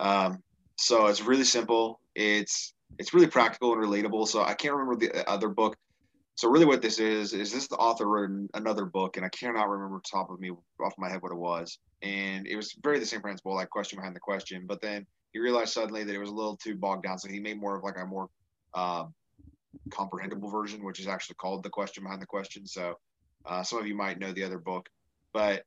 Um, 0.00 0.42
so 0.76 1.06
it's 1.06 1.22
really 1.22 1.44
simple. 1.44 2.00
It's 2.14 2.72
it's 2.98 3.12
really 3.12 3.26
practical 3.26 3.74
and 3.74 3.82
relatable. 3.82 4.26
So 4.28 4.42
I 4.42 4.54
can't 4.54 4.74
remember 4.74 4.96
the 4.96 5.28
other 5.28 5.48
book. 5.48 5.76
So 6.38 6.48
really, 6.48 6.66
what 6.66 6.82
this 6.82 7.00
is 7.00 7.32
is 7.32 7.52
this 7.52 7.66
the 7.66 7.74
author 7.78 8.06
wrote 8.06 8.30
another 8.54 8.84
book, 8.84 9.16
and 9.16 9.26
I 9.26 9.28
cannot 9.30 9.68
remember 9.68 10.00
top 10.08 10.30
of 10.30 10.38
me 10.38 10.52
off 10.80 10.94
my 10.96 11.08
head 11.08 11.20
what 11.20 11.32
it 11.32 11.36
was. 11.36 11.80
And 12.02 12.46
it 12.46 12.54
was 12.54 12.76
very 12.80 13.00
the 13.00 13.06
same 13.06 13.22
principle, 13.22 13.56
like 13.56 13.70
question 13.70 13.98
behind 13.98 14.14
the 14.14 14.20
question. 14.20 14.64
But 14.64 14.80
then 14.80 15.04
he 15.32 15.40
realized 15.40 15.72
suddenly 15.72 16.04
that 16.04 16.14
it 16.14 16.20
was 16.20 16.30
a 16.30 16.32
little 16.32 16.56
too 16.56 16.76
bogged 16.76 17.02
down. 17.02 17.18
So 17.18 17.28
he 17.28 17.40
made 17.40 17.58
more 17.58 17.76
of 17.76 17.82
like 17.82 17.96
a 18.00 18.06
more 18.06 18.28
uh, 18.72 19.06
comprehensible 19.90 20.48
version, 20.48 20.84
which 20.84 21.00
is 21.00 21.08
actually 21.08 21.34
called 21.40 21.64
the 21.64 21.70
question 21.70 22.04
behind 22.04 22.22
the 22.22 22.26
question. 22.26 22.68
So 22.68 22.94
uh, 23.44 23.64
some 23.64 23.80
of 23.80 23.88
you 23.88 23.96
might 23.96 24.20
know 24.20 24.30
the 24.30 24.44
other 24.44 24.58
book, 24.58 24.88
but 25.32 25.64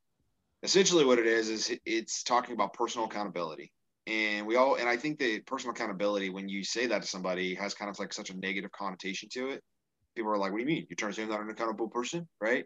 essentially 0.62 1.04
what 1.04 1.18
it 1.18 1.26
is 1.26 1.50
is 1.50 1.70
it's 1.84 2.22
talking 2.22 2.54
about 2.54 2.72
personal 2.72 3.08
accountability. 3.08 3.72
And 4.06 4.46
we 4.46 4.56
all, 4.56 4.76
and 4.76 4.88
I 4.88 4.96
think 4.96 5.18
that 5.18 5.44
personal 5.44 5.74
accountability, 5.74 6.30
when 6.30 6.48
you 6.48 6.64
say 6.64 6.86
that 6.86 7.02
to 7.02 7.08
somebody, 7.08 7.54
has 7.56 7.74
kind 7.74 7.90
of 7.90 7.98
like 7.98 8.14
such 8.14 8.30
a 8.30 8.38
negative 8.38 8.72
connotation 8.72 9.28
to 9.34 9.50
it. 9.50 9.62
People 10.14 10.30
are 10.32 10.38
like, 10.38 10.52
"What 10.52 10.58
do 10.58 10.64
you 10.64 10.68
mean? 10.68 10.86
You're 10.88 10.96
trying 10.96 11.12
to 11.12 11.16
say 11.16 11.26
not 11.26 11.40
an 11.40 11.50
accountable 11.50 11.88
person, 11.88 12.28
right?" 12.40 12.64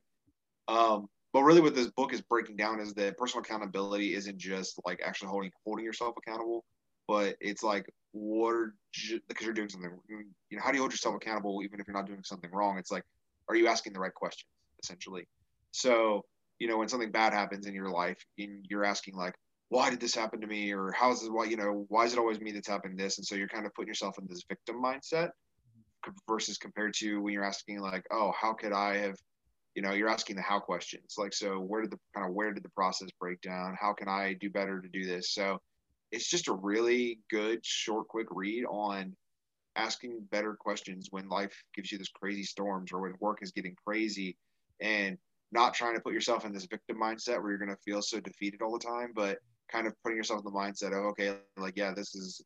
Um, 0.68 1.09
but 1.32 1.42
really, 1.42 1.61
what 1.61 1.74
this 1.74 1.90
book 1.90 2.12
is 2.12 2.22
breaking 2.22 2.57
down 2.57 2.80
is 2.80 2.94
that 2.94 3.18
personal 3.18 3.42
accountability 3.42 4.14
isn't 4.14 4.38
just 4.38 4.80
like 4.86 5.01
actually 5.05 5.28
holding 5.28 5.51
holding 5.64 5.84
yourself 5.84 6.14
accountable, 6.16 6.64
but 7.09 7.36
it's 7.40 7.62
like 7.62 7.86
what 8.12 8.55
are 8.55 8.74
because 9.28 9.44
you're 9.44 9.53
doing 9.53 9.68
something 9.68 9.90
you 10.09 10.57
know 10.57 10.62
how 10.62 10.70
do 10.70 10.76
you 10.76 10.82
hold 10.82 10.92
yourself 10.92 11.14
accountable 11.14 11.61
even 11.62 11.78
if 11.78 11.86
you're 11.86 11.97
not 11.97 12.07
doing 12.07 12.22
something 12.24 12.51
wrong? 12.53 12.78
It's 12.78 12.90
like 12.90 13.05
are 13.49 13.55
you 13.55 13.68
asking 13.68 13.92
the 13.92 14.01
right 14.01 14.14
questions 14.14 14.49
essentially? 14.82 15.28
So 15.72 16.24
you 16.59 16.68
know 16.68 16.78
when 16.78 16.88
something 16.88 17.11
bad 17.11 17.32
happens 17.32 17.66
in 17.66 17.74
your 17.74 17.90
life 17.90 18.18
and 18.38 18.64
you're 18.70 18.84
asking 18.84 19.14
like 19.16 19.34
why 19.68 19.90
did 19.90 20.01
this 20.01 20.14
happen 20.14 20.40
to 20.40 20.47
me? 20.47 20.72
or 20.72 20.92
how 20.92 21.11
is 21.12 21.20
this 21.20 21.28
why 21.28 21.44
you 21.44 21.57
know 21.57 21.84
why 21.88 22.05
is 22.05 22.12
it 22.12 22.18
always 22.18 22.40
me 22.40 22.53
that's 22.53 22.68
happening 22.68 22.97
this? 22.97 23.18
And 23.18 23.26
so 23.26 23.34
you're 23.34 23.49
kind 23.49 23.66
of 23.66 23.74
putting 23.74 23.88
yourself 23.88 24.18
in 24.18 24.26
this 24.26 24.44
victim 24.49 24.82
mindset 24.82 25.30
versus 26.28 26.59
compared 26.59 26.94
to 26.94 27.20
when 27.20 27.32
you're 27.32 27.44
asking 27.44 27.80
like 27.80 28.04
oh 28.11 28.32
how 28.40 28.52
could 28.52 28.72
i 28.72 28.96
have 28.96 29.16
you 29.76 29.82
know 29.82 29.92
you're 29.92 30.09
asking 30.09 30.36
the 30.36 30.42
how 30.42 30.59
questions. 30.59 31.14
Like 31.18 31.34
so 31.34 31.61
where 31.61 31.82
did 31.82 31.92
the 31.92 31.98
kind 32.14 32.26
of 32.26 32.34
where 32.34 32.52
did 32.52 32.64
the 32.64 32.70
process 32.70 33.11
break 33.20 33.40
down? 33.42 33.76
How 33.78 33.92
can 33.92 34.09
i 34.09 34.32
do 34.40 34.50
better 34.50 34.80
to 34.80 34.88
do 34.88 35.04
this? 35.04 35.34
So 35.34 35.61
it's 36.11 36.28
just 36.28 36.48
a 36.48 36.54
really 36.54 37.20
good, 37.30 37.64
short, 37.64 38.09
quick 38.09 38.28
read 38.30 38.64
on 38.64 39.14
asking 39.76 40.26
better 40.30 40.57
questions 40.59 41.09
when 41.11 41.28
life 41.28 41.54
gives 41.74 41.92
you 41.92 41.98
this 41.98 42.09
crazy 42.09 42.42
storms 42.42 42.90
or 42.90 43.02
when 43.02 43.14
work 43.20 43.38
is 43.42 43.52
getting 43.52 43.76
crazy 43.86 44.36
and 44.80 45.18
not 45.52 45.74
trying 45.74 45.94
to 45.94 46.00
put 46.00 46.14
yourself 46.14 46.46
in 46.46 46.52
this 46.52 46.66
victim 46.66 46.98
mindset 46.98 47.40
where 47.40 47.50
you're 47.50 47.59
going 47.59 47.68
to 47.68 47.76
feel 47.84 48.00
so 48.00 48.18
defeated 48.18 48.62
all 48.62 48.72
the 48.72 48.84
time, 48.84 49.12
but 49.14 49.38
kind 49.70 49.86
of 49.86 49.92
putting 50.02 50.16
yourself 50.16 50.40
in 50.40 50.44
the 50.44 50.59
mindset 50.59 50.98
of, 50.98 51.04
okay, 51.07 51.36
like, 51.59 51.74
yeah, 51.76 51.92
this 51.94 52.14
is 52.14 52.42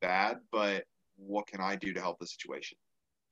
bad, 0.00 0.38
but 0.50 0.84
what 1.16 1.46
can 1.46 1.60
I 1.60 1.76
do 1.76 1.92
to 1.92 2.00
help 2.00 2.18
the 2.18 2.26
situation? 2.26 2.78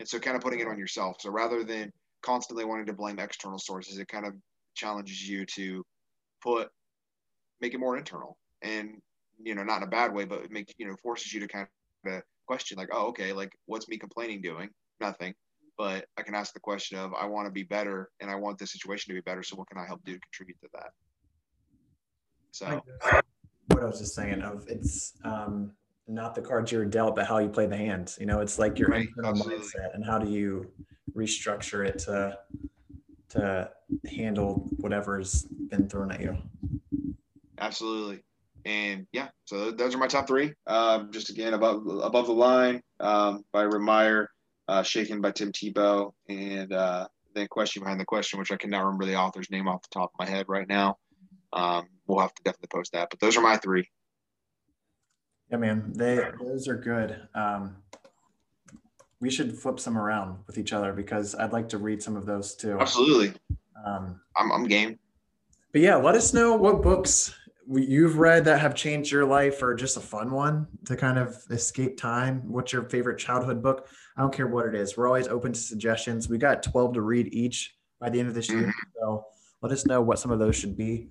And 0.01 0.09
so 0.09 0.19
kind 0.19 0.37
of 0.37 0.43
putting 0.43 0.61
it 0.61 0.67
on 0.67 0.79
yourself. 0.79 1.19
So 1.21 1.31
rather 1.31 1.63
than 1.63 1.93
constantly 2.23 2.65
wanting 2.65 2.87
to 2.87 2.93
blame 2.93 3.21
external 3.21 3.59
sources, 3.59 3.99
it 3.99 4.09
kind 4.09 4.27
of 4.27 4.35
challenges 4.75 5.29
you 5.29 5.47
to 5.55 5.85
put, 6.43 6.71
make 7.61 7.75
it 7.75 7.79
more 7.79 7.97
internal 7.97 8.37
and 8.63 9.01
you 9.43 9.55
know, 9.55 9.63
not 9.63 9.79
in 9.79 9.85
a 9.85 9.91
bad 9.91 10.13
way, 10.13 10.25
but 10.25 10.51
make 10.51 10.75
you 10.79 10.87
know, 10.87 10.97
forces 11.03 11.33
you 11.33 11.41
to 11.41 11.49
kind 11.49 11.67
of 12.07 12.23
question 12.47 12.79
like, 12.79 12.89
oh, 12.93 13.09
okay, 13.09 13.33
like 13.33 13.53
what's 13.67 13.89
me 13.89 13.97
complaining 13.97 14.43
doing? 14.43 14.71
Nothing. 15.01 15.35
But 15.79 16.07
I 16.19 16.23
can 16.23 16.35
ask 16.35 16.53
the 16.53 16.61
question 16.61 16.99
of, 16.99 17.15
I 17.15 17.27
want 17.27 17.47
to 17.47 17.53
be 17.53 17.63
better 17.63 18.11
and 18.21 18.31
I 18.31 18.35
want 18.35 18.59
this 18.59 18.73
situation 18.73 19.11
to 19.11 19.15
be 19.15 19.23
better. 19.23 19.43
So 19.43 19.57
what 19.57 19.69
can 19.69 19.79
I 19.79 19.87
help 19.87 20.05
do 20.05 20.15
to 20.15 20.21
contribute 20.21 20.61
to 20.61 20.69
that? 20.75 20.91
So 22.53 22.83
what 23.69 23.83
I 23.83 23.87
was 23.87 24.01
just 24.01 24.15
saying 24.15 24.43
of 24.43 24.67
it's 24.69 25.15
um, 25.25 25.73
not 26.07 26.35
the 26.35 26.43
cards 26.43 26.73
you're 26.73 26.85
dealt, 26.85 27.17
but 27.17 27.27
how 27.27 27.39
you 27.39 27.49
play 27.49 27.67
the 27.67 27.77
hand. 27.77 28.17
You 28.19 28.27
know, 28.27 28.41
it's 28.41 28.59
like 28.59 28.79
your 28.79 28.89
right, 28.89 29.07
internal 29.07 29.31
absolutely. 29.31 29.65
mindset 29.65 29.95
and 29.95 30.05
how 30.05 30.19
do 30.19 30.31
you 30.31 30.71
restructure 31.15 31.87
it 31.87 31.99
to 32.01 32.39
to 33.31 33.71
handle 34.13 34.69
whatever's 34.79 35.45
been 35.45 35.89
thrown 35.89 36.11
at 36.11 36.21
you. 36.21 36.37
Absolutely. 37.59 38.25
And 38.65 39.07
yeah, 39.13 39.29
so 39.45 39.71
those 39.71 39.95
are 39.95 39.99
my 39.99 40.09
top 40.09 40.27
three. 40.27 40.53
Um, 40.67 41.11
just 41.13 41.31
again 41.31 41.55
above 41.55 41.87
above 41.87 42.27
the 42.27 42.33
line 42.33 42.83
um, 42.99 43.45
by 43.53 43.65
Urban 43.65 43.83
Meyer, 43.83 44.29
uh, 44.69 44.83
Shaken 44.83 45.21
by 45.21 45.31
Tim 45.31 45.53
Tebow, 45.53 46.13
and 46.29 46.73
uh, 46.73 47.07
then 47.35 47.47
question 47.49 47.83
behind 47.83 48.01
the 48.01 48.05
question, 48.05 48.39
which 48.39 48.53
I 48.53 48.57
cannot 48.57 48.85
remember 48.85 49.07
the 49.07 49.17
author's 49.17 49.51
name 49.51 49.69
off 49.69 49.83
the 49.83 49.89
top 49.93 50.11
of 50.13 50.19
my 50.19 50.31
head 50.31 50.47
right 50.49 50.69
now. 50.69 50.99
Um, 51.53 51.89
we'll 52.07 52.21
have 52.21 52.35
to 52.35 52.43
definitely 52.45 52.69
post 52.77 52.93
that. 52.93 53.09
But 53.11 53.21
those 53.21 53.37
are 53.37 53.43
my 53.43 53.57
three. 53.57 53.89
Yeah, 55.51 55.57
man, 55.57 55.93
they 55.95 56.21
those 56.41 56.69
are 56.69 56.77
good. 56.77 57.29
Um, 57.35 57.77
we 59.21 59.31
should 59.31 59.57
flip 59.57 59.79
some 59.79 59.99
around 59.99 60.39
with 60.47 60.59
each 60.59 60.73
other 60.73 60.93
because 60.93 61.35
I'd 61.35 61.53
like 61.53 61.69
to 61.71 61.79
read 61.79 62.03
some 62.03 62.17
of 62.17 62.25
those 62.25 62.55
too. 62.55 62.79
Absolutely. 62.81 63.35
Um, 63.85 64.21
I'm, 64.37 64.53
I'm 64.53 64.65
game. 64.67 64.99
But 65.73 65.83
yeah, 65.83 65.97
let 65.97 66.15
us 66.15 66.33
know 66.33 66.55
what 66.55 66.83
books 66.83 67.35
you've 67.69 68.19
read 68.19 68.45
that 68.45 68.61
have 68.61 68.75
changed 68.75 69.13
your 69.13 69.25
life 69.25 69.63
or 69.63 69.75
just 69.75 69.97
a 69.97 70.01
fun 70.01 70.31
one 70.31 70.67
to 70.85 70.97
kind 70.97 71.19
of 71.19 71.37
escape 71.51 71.97
time 71.97 72.43
what's 72.51 72.73
your 72.73 72.83
favorite 72.89 73.19
childhood 73.19 73.63
book 73.63 73.87
i 74.17 74.21
don't 74.21 74.35
care 74.35 74.49
what 74.49 74.67
it 74.67 74.75
is 74.75 74.97
we're 74.97 75.07
always 75.07 75.29
open 75.29 75.53
to 75.53 75.61
suggestions 75.61 76.29
we 76.29 76.37
got 76.37 76.63
12 76.63 76.95
to 76.95 77.03
read 77.03 77.33
each 77.33 77.77
by 78.01 78.11
the 78.11 78.19
end 78.19 78.29
of 78.29 78.35
this 78.35 78.49
year 78.49 78.63
mm-hmm. 78.63 78.71
so 78.99 79.25
let 79.63 79.71
us 79.71 79.87
know 79.87 80.01
what 80.01 80.19
some 80.19 80.33
of 80.33 80.39
those 80.39 80.57
should 80.57 80.77
be 80.77 81.09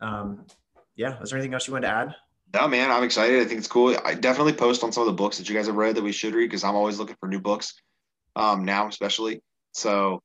um, 0.00 0.44
yeah 0.96 1.20
is 1.22 1.30
there 1.30 1.38
anything 1.38 1.54
else 1.54 1.68
you 1.68 1.72
want 1.72 1.84
to 1.84 1.90
add 1.90 2.14
no 2.54 2.68
man 2.68 2.90
i'm 2.90 3.04
excited 3.04 3.40
i 3.40 3.44
think 3.44 3.58
it's 3.58 3.68
cool 3.68 3.96
i 4.04 4.14
definitely 4.14 4.52
post 4.52 4.82
on 4.84 4.92
some 4.92 5.02
of 5.02 5.06
the 5.06 5.12
books 5.12 5.38
that 5.38 5.48
you 5.48 5.54
guys 5.54 5.66
have 5.66 5.76
read 5.76 5.94
that 5.94 6.04
we 6.04 6.12
should 6.12 6.34
read 6.34 6.46
because 6.46 6.64
i'm 6.64 6.76
always 6.76 6.98
looking 6.98 7.16
for 7.20 7.28
new 7.28 7.40
books 7.40 7.74
um, 8.36 8.64
now 8.64 8.86
especially 8.86 9.42
so 9.72 10.22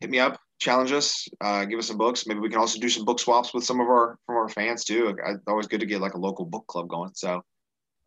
hit 0.00 0.10
me 0.10 0.18
up 0.18 0.38
challenge 0.58 0.92
us, 0.92 1.28
uh, 1.40 1.64
give 1.64 1.78
us 1.78 1.88
some 1.88 1.98
books. 1.98 2.26
Maybe 2.26 2.40
we 2.40 2.48
can 2.48 2.58
also 2.58 2.80
do 2.80 2.88
some 2.88 3.04
book 3.04 3.20
swaps 3.20 3.52
with 3.52 3.64
some 3.64 3.80
of 3.80 3.88
our 3.88 4.18
from 4.26 4.36
our 4.36 4.48
fans 4.48 4.84
too. 4.84 5.14
It's 5.24 5.42
always 5.46 5.66
good 5.66 5.80
to 5.80 5.86
get 5.86 6.00
like 6.00 6.14
a 6.14 6.18
local 6.18 6.44
book 6.44 6.66
club 6.66 6.88
going. 6.88 7.10
So 7.14 7.42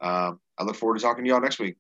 um, 0.01 0.39
I 0.57 0.63
look 0.63 0.75
forward 0.75 0.97
to 0.97 1.03
talking 1.03 1.23
to 1.23 1.29
y'all 1.29 1.41
next 1.41 1.59
week. 1.59 1.77